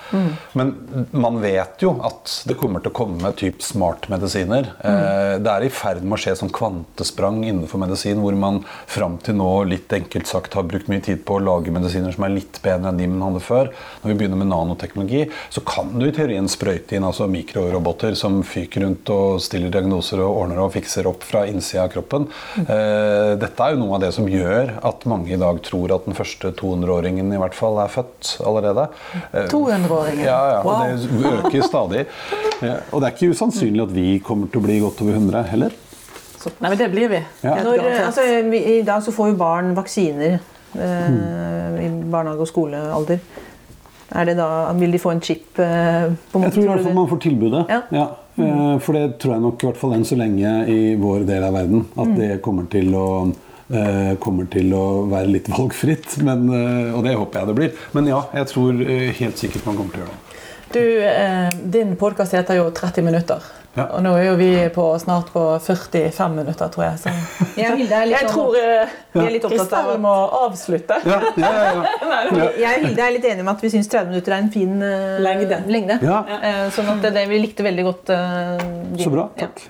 Men 0.57 0.73
man 1.11 1.41
vet 1.43 1.83
jo 1.83 1.97
at 2.07 2.39
det 2.47 2.57
kommer 2.59 2.83
til 2.83 2.93
å 2.93 2.97
komme 2.97 3.33
typ 3.37 3.61
smartmedisiner. 3.65 4.71
Mm. 4.79 5.43
Det 5.43 5.53
er 5.53 5.65
i 5.65 5.71
ferd 5.73 6.03
med 6.03 6.17
å 6.17 6.21
skje 6.21 6.35
sånn 6.39 6.53
kvantesprang 6.53 7.43
innenfor 7.43 7.76
medisin, 7.79 8.19
hvor 8.23 8.35
man 8.37 8.59
fram 8.89 9.17
til 9.23 9.35
nå 9.39 9.49
litt 9.69 9.93
enkelt 9.93 10.27
sagt 10.29 10.53
har 10.57 10.65
brukt 10.67 10.89
mye 10.91 11.01
tid 11.05 11.23
på 11.27 11.37
å 11.37 11.43
lage 11.43 11.71
medisiner 11.73 12.13
som 12.15 12.25
er 12.27 12.33
litt 12.35 12.59
bedre 12.63 12.89
enn 12.91 12.97
de 12.99 13.07
man 13.11 13.27
hadde 13.29 13.43
før. 13.45 13.71
Når 14.03 14.11
vi 14.11 14.17
begynner 14.21 14.41
med 14.41 14.49
nanoteknologi, 14.51 15.23
så 15.53 15.63
kan 15.67 15.93
du 15.99 16.05
i 16.07 16.13
teorien 16.15 16.47
sprøyte 16.51 16.97
inn 16.97 17.07
altså 17.07 17.27
mikroroboter 17.31 18.15
som 18.19 18.41
fyker 18.47 18.83
rundt 18.85 19.09
og 19.13 19.39
stiller 19.43 19.71
diagnoser 19.73 20.21
og 20.25 20.41
ordner 20.43 20.63
og 20.65 20.73
fikser 20.75 21.07
opp 21.09 21.23
fra 21.27 21.45
innsida 21.49 21.85
av 21.87 21.93
kroppen. 21.95 22.27
Eh, 22.63 23.35
Dette 23.41 23.63
er 23.63 23.75
jo 23.75 23.81
noe 23.83 23.95
av 23.97 24.03
det 24.05 24.11
som 24.15 24.27
gjør 24.29 24.75
at 24.87 25.05
mange 25.09 25.33
i 25.33 25.39
dag 25.39 25.59
tror 25.65 25.93
at 25.95 26.05
den 26.09 26.17
første 26.17 26.51
200-åringen 26.57 27.31
i 27.33 27.39
hvert 27.41 27.55
fall 27.57 27.77
er 27.83 27.91
født 27.93 28.35
allerede. 28.47 28.87
Eh, 29.33 29.47
200-åringen. 29.51 30.23
Ja, 30.25 30.39
ja, 30.57 30.59
og 30.61 30.65
Wow. 30.67 30.83
det 30.97 31.33
øker 31.37 31.67
stadig. 31.67 32.05
Eh, 32.57 32.73
Og 32.91 33.01
det 33.03 33.07
er 33.07 33.13
ikke 33.13 33.35
usannsynlig 33.37 33.83
at 33.83 33.91
vi 33.93 34.05
kommer 34.25 34.47
til 34.49 34.57
å 34.57 34.65
bli 34.65 34.79
godt 34.81 35.01
over 35.03 35.13
100 35.19 35.43
heller. 35.51 35.75
Så, 36.37 36.51
nei, 36.61 36.69
men 36.69 36.77
det 36.77 36.91
blir 36.93 37.09
vi. 37.09 37.19
Ja. 37.41 37.55
Når, 37.65 37.81
altså, 38.05 38.25
vi, 38.51 38.61
I 38.77 38.81
dag 38.85 39.01
så 39.03 39.13
får 39.15 39.31
jo 39.31 39.37
barn 39.39 39.73
vaksiner 39.77 40.37
eh, 40.37 41.81
i 41.85 41.89
barnehage- 42.11 42.45
og 42.45 42.49
skolealder. 42.51 43.19
Er 44.15 44.29
det 44.29 44.37
da, 44.37 44.47
vil 44.77 44.93
de 44.93 45.01
få 45.01 45.11
en 45.15 45.21
chip? 45.21 45.59
Eh, 45.59 46.13
på 46.31 46.43
Jeg 46.45 46.53
tror 46.53 46.63
i 46.63 46.69
hvert 46.69 46.85
fall 46.85 46.95
man 46.95 47.09
får 47.09 47.23
tilbudet. 47.25 47.65
Ja. 47.95 48.05
Eh, 48.37 48.77
For 48.85 48.93
det 48.95 49.17
tror 49.19 49.33
jeg 49.35 49.43
nok 49.47 49.63
i 49.63 49.67
hvert 49.71 49.81
fall 49.81 49.97
enn 49.97 50.05
så 50.07 50.19
lenge 50.19 50.53
i 50.71 50.95
vår 51.01 51.25
del 51.27 51.43
av 51.43 51.57
verden 51.57 51.83
at 51.97 52.13
det 52.19 52.29
kommer 52.45 52.69
til 52.71 52.93
å 52.95 53.07
eh, 53.73 54.13
kommer 54.23 54.47
til 54.53 54.71
å 54.77 54.85
være 55.11 55.33
litt 55.33 55.49
valgfritt, 55.51 56.19
men, 56.23 56.45
eh, 56.53 56.93
og 56.95 57.03
det 57.03 57.17
håper 57.17 57.41
jeg 57.41 57.49
det 57.49 57.57
blir. 57.57 57.83
Men 57.97 58.07
ja, 58.13 58.21
jeg 58.37 58.53
tror 58.53 58.85
helt 59.19 59.41
sikkert 59.43 59.65
man 59.67 59.81
kommer 59.81 59.97
til 59.97 60.05
å 60.05 60.05
gjøre 60.05 60.15
det. 60.15 60.23
Du, 60.67 60.83
eh, 61.07 61.49
din 61.63 61.95
podkast 61.95 62.35
heter 62.35 62.59
jo 62.59 62.69
30 62.75 63.03
minutter. 63.03 63.43
Ja. 63.77 63.85
Og 63.93 64.01
nå 64.01 64.11
er 64.17 64.23
jo 64.31 64.35
vi 64.39 64.49
på, 64.73 64.85
snart 65.01 65.27
på 65.33 65.41
45 65.61 66.33
minutter, 66.33 66.71
tror 66.73 66.83
jeg. 66.87 67.01
Så 67.03 67.11
Jeg 67.59 67.75
Hilde 67.77 67.99
er 67.99 68.07
litt 68.09 68.15
jeg 68.17 68.29
sånn- 68.29 68.33
tror 68.33 68.55
uh, 68.57 68.95
Vi 69.13 69.25
er 69.25 69.33
litt 69.35 69.45
opptatt 69.45 69.73
av 69.77 69.89
Kristel 69.89 70.01
må 70.01 70.13
avslutte. 70.39 70.97
Ja, 71.05 71.19
ja, 71.37 71.51
ja, 71.57 71.83
ja. 72.41 72.47
Jeg 72.63 72.71
og 72.71 72.87
Hilde 72.87 73.05
er 73.05 73.13
litt 73.17 73.27
enige 73.29 73.45
om 73.45 73.51
at 73.53 73.61
vi 73.61 73.71
syns 73.75 73.91
30 73.93 74.09
minutter 74.13 74.33
er 74.33 74.41
en 74.41 74.49
fin 74.53 74.73
uh, 74.81 75.19
Lengde. 75.21 75.99
Ja. 76.01 76.23
Eh, 76.41 76.63
sånn 76.73 76.89
at 76.95 77.05
det, 77.05 77.13
det, 77.19 77.27
vi 77.29 77.43
likte 77.43 77.65
veldig 77.67 77.87
godt 77.91 78.13
Uh, 78.17 78.61
Så 79.01 79.09
bra. 79.11 79.27
Ja. 79.35 79.47
Takk. 79.47 79.65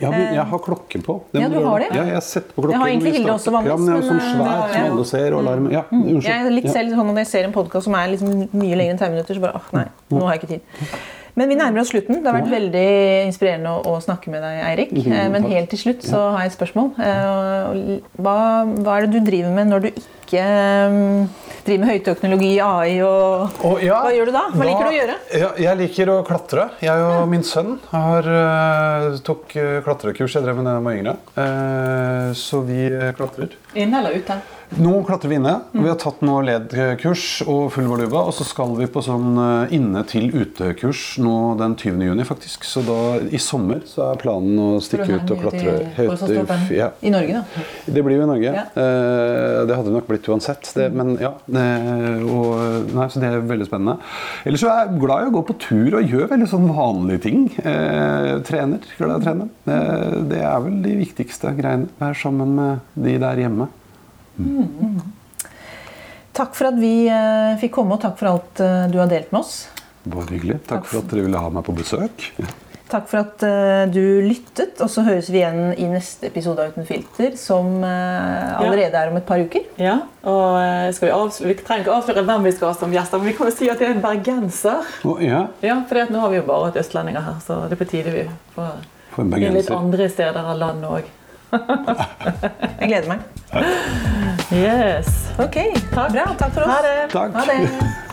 Jeg 0.00 0.08
har, 0.08 0.22
jeg 0.32 0.44
har 0.48 0.60
klokken 0.64 1.02
på. 1.04 1.16
Det 1.30 1.42
Ja, 1.42 1.48
du 1.52 1.58
har 1.60 1.82
det? 1.82 1.90
Ja, 1.92 2.04
jeg 2.14 2.22
setter 2.24 2.54
på 2.56 2.62
klokken. 2.64 2.72
Jeg 2.72 2.80
har 2.80 2.92
egentlig 2.94 3.12
Hilde 3.18 3.34
også 3.34 3.52
vanligvis, 3.52 3.70
Ja, 3.70 3.76
men 3.76 3.90
jeg 3.90 3.96
har 3.98 4.06
sånn 4.08 4.22
svær 4.24 4.72
som 4.72 4.86
alle 4.94 5.04
ser, 5.10 5.36
og 5.36 5.42
alarm. 5.44 5.68
Ja, 5.74 5.82
unnskyld. 5.92 6.28
Jeg 6.30 6.46
er 6.46 6.54
litt 6.56 6.70
selv 6.72 6.96
sånn 6.96 7.10
når 7.12 7.20
jeg 7.20 7.30
ser 7.34 7.48
en 7.50 7.56
podkast 7.56 7.88
som 7.90 7.96
er 8.00 8.12
liksom 8.14 8.32
mye 8.56 8.78
lenger 8.80 8.94
enn 8.96 9.02
30 9.04 9.16
minutter, 9.18 9.36
så 9.36 9.44
bare 9.44 9.60
åh, 9.60 9.68
nei, 9.76 9.86
nå 10.16 10.24
har 10.24 10.38
jeg 10.38 10.42
ikke 10.42 10.52
tid. 10.54 11.19
Men 11.38 11.48
vi 11.48 11.56
nærmer 11.58 11.80
oss 11.82 11.90
slutten. 11.92 12.22
Det 12.22 12.26
har 12.30 12.40
vært 12.40 12.50
veldig 12.52 12.86
inspirerende 13.28 13.70
å, 13.76 13.82
å 13.94 14.00
snakke 14.02 14.32
med 14.32 14.42
deg, 14.42 14.62
Eirik. 14.70 14.94
Eh, 15.06 15.28
Men 15.30 15.46
helt 15.50 15.70
til 15.70 15.78
slutt 15.84 16.02
så 16.06 16.22
har 16.34 16.42
jeg 16.46 16.52
et 16.52 16.56
spørsmål. 16.58 16.90
Eh, 16.98 18.00
Hva, 18.20 18.38
hva 18.82 18.96
er 18.98 19.06
det 19.06 19.12
du 19.20 19.30
driver 19.30 19.54
med 19.54 19.70
når 19.70 19.84
du 19.84 19.88
ikke 19.92 20.42
eh, 20.42 21.46
driver 21.66 21.80
med 21.84 21.90
høyteknologi, 21.92 22.50
AI 22.64 22.98
og 23.06 23.64
Og 23.68 23.82
ja, 23.84 23.98
Hva 24.04 24.12
gjør 24.16 24.30
du 24.30 24.34
da? 24.36 24.44
Hva 24.54 24.68
liker 24.68 24.86
du 24.86 24.90
å 24.92 24.96
gjøre? 24.98 25.16
Ja, 25.42 25.50
jeg 25.66 25.80
liker 25.84 26.12
å 26.14 26.20
klatre. 26.26 26.68
Jeg 26.84 27.06
og 27.08 27.26
min 27.30 27.44
sønn 27.46 27.76
har, 27.92 28.30
eh, 28.36 29.18
tok 29.26 29.54
klatrekurs 29.86 30.34
jeg 30.38 30.46
drev 30.46 30.58
med 30.60 30.66
da 30.70 30.78
jeg 30.78 30.86
var 30.88 31.00
yngre. 31.02 31.16
Eh, 31.44 32.32
så 32.38 32.62
vi 32.66 32.88
klatrer. 33.18 33.54
Inn 33.78 33.94
eller 33.94 34.16
ute? 34.18 34.40
Nå 34.78 34.92
klatrer 35.04 35.28
vi 35.28 35.34
inne. 35.34 35.56
Vi 35.72 35.82
har 35.82 35.96
tatt 35.98 36.20
nå 36.22 36.36
LED-kurs 36.46 37.40
og 37.50 37.72
full 37.74 37.88
valuba. 37.90 38.22
Og 38.28 38.34
så 38.36 38.44
skal 38.46 38.76
vi 38.78 38.86
på 38.90 39.02
sånn 39.02 39.34
eh, 39.42 39.72
inne 39.74 40.04
til 40.06 40.28
ute-kurs 40.30 41.16
nå 41.22 41.56
den 41.58 41.74
20. 41.74 42.04
juni, 42.06 42.26
faktisk. 42.26 42.66
Så 42.68 42.84
da 42.86 42.98
i 43.18 43.40
sommer 43.42 43.82
så 43.88 44.12
er 44.12 44.20
planen 44.20 44.60
å 44.62 44.68
stikke 44.84 45.18
ut 45.18 45.32
og 45.34 45.42
klatre 45.42 45.74
høyt. 45.96 46.70
Ja. 46.76 46.92
I 47.02 47.10
Norge, 47.10 47.40
da. 47.40 47.64
Det 47.90 48.04
blir 48.06 48.20
jo 48.20 48.28
i 48.28 48.30
Norge. 48.30 48.52
Ja. 48.60 48.64
Eh, 48.70 49.56
det 49.66 49.74
hadde 49.74 49.90
vi 49.90 49.96
nok 49.96 50.06
blitt 50.12 50.30
uansett. 50.30 50.70
Det, 50.76 50.86
men 50.94 51.16
ja, 51.18 51.32
og, 51.34 52.54
nei, 52.94 53.08
så 53.10 53.24
det 53.24 53.32
er 53.32 53.42
veldig 53.50 53.66
spennende. 53.66 53.98
Ellers 54.46 54.62
så 54.62 54.70
er 54.70 54.84
jeg 54.84 55.02
glad 55.02 55.26
i 55.26 55.32
å 55.32 55.34
gå 55.34 55.44
på 55.50 55.58
tur 55.66 55.98
og 55.98 56.14
gjøre 56.14 56.30
veldig 56.36 56.50
sånn 56.54 56.70
vanlige 56.78 57.24
ting. 57.26 57.42
Eh, 57.58 58.36
trener. 58.46 58.86
Glad 59.00 59.16
i 59.16 59.18
å 59.18 59.26
trene. 59.26 59.50
Det 60.30 60.40
er 60.46 60.62
vel 60.62 60.78
de 60.86 60.96
viktigste 61.02 61.56
greiene. 61.58 61.90
Være 61.98 62.22
sammen 62.22 62.54
med 62.60 62.88
de 62.94 63.18
der 63.18 63.46
hjemme. 63.48 63.66
Takk 66.36 66.56
for 66.56 66.70
at 66.70 66.78
vi 66.80 66.94
eh, 67.10 67.58
fikk 67.60 67.74
komme, 67.80 67.96
og 67.96 68.02
takk 68.04 68.16
for 68.20 68.30
alt 68.30 68.62
eh, 68.64 68.88
du 68.92 68.98
har 69.00 69.10
delt 69.10 69.32
med 69.34 69.42
oss. 69.42 69.68
Bare 70.06 70.30
hyggelig. 70.30 70.60
Takk 70.70 70.86
for 70.88 71.02
at 71.02 71.10
dere 71.10 71.26
ville 71.26 71.40
ha 71.42 71.50
meg 71.52 71.66
på 71.66 71.74
besøk. 71.76 72.28
Takk 72.90 73.06
for 73.10 73.20
at 73.20 73.42
eh, 73.46 73.82
du 73.92 74.22
lyttet, 74.24 74.78
og 74.80 74.88
så 74.90 75.04
høres 75.06 75.28
vi 75.30 75.42
igjen 75.42 75.74
i 75.74 75.88
neste 75.90 76.30
episode 76.30 76.62
av 76.62 76.72
Uten 76.72 76.86
filter, 76.88 77.34
som 77.38 77.82
allerede 77.82 79.02
er 79.02 79.10
om 79.10 79.18
et 79.20 79.26
par 79.26 79.42
uker. 79.42 79.66
Ja, 79.82 79.98
og 80.22 80.56
skal 80.96 81.10
vi, 81.10 81.12
avsløre, 81.18 81.50
vi 81.50 81.58
trenger 81.60 81.84
ikke 81.84 81.98
avsløre 81.98 82.24
hvem 82.30 82.48
vi 82.48 82.54
skal 82.56 82.72
ha 82.72 82.78
som 82.78 82.94
gjester, 82.94 83.20
men 83.20 83.32
vi 83.32 83.36
kan 83.38 83.50
jo 83.50 83.56
si 83.58 83.68
at 83.70 83.82
det 83.82 83.90
er 83.90 83.98
en 83.98 84.06
bergenser. 84.06 84.96
Oh, 85.04 85.20
ja, 85.22 85.44
Ja, 85.66 85.82
for 85.90 86.14
nå 86.14 86.24
har 86.24 86.32
vi 86.32 86.40
jo 86.40 86.48
bare 86.48 86.70
hatt 86.70 86.80
østlendinger 86.80 87.26
her, 87.26 87.38
så 87.44 87.64
det 87.66 87.76
er 87.76 87.84
på 87.84 87.90
tide 87.92 88.16
vi 88.16 88.26
får 88.56 88.80
får 89.10 89.52
litt 89.54 89.70
andre 89.74 90.08
steder 90.10 90.52
av 90.52 90.58
landet 90.58 90.90
òg. 90.90 91.08
Jeg 91.52 92.88
gleder 92.88 93.08
meg. 93.08 93.18
Yes. 94.54 95.10
Ok, 95.38 95.56
Bra. 95.90 96.26
Takk 96.38 96.52
for 96.54 96.62
oss. 96.66 96.70
Ha 96.70 96.78
det. 96.86 97.10
Takk. 97.12 97.34
Ha 97.34 97.44
det. 97.48 98.09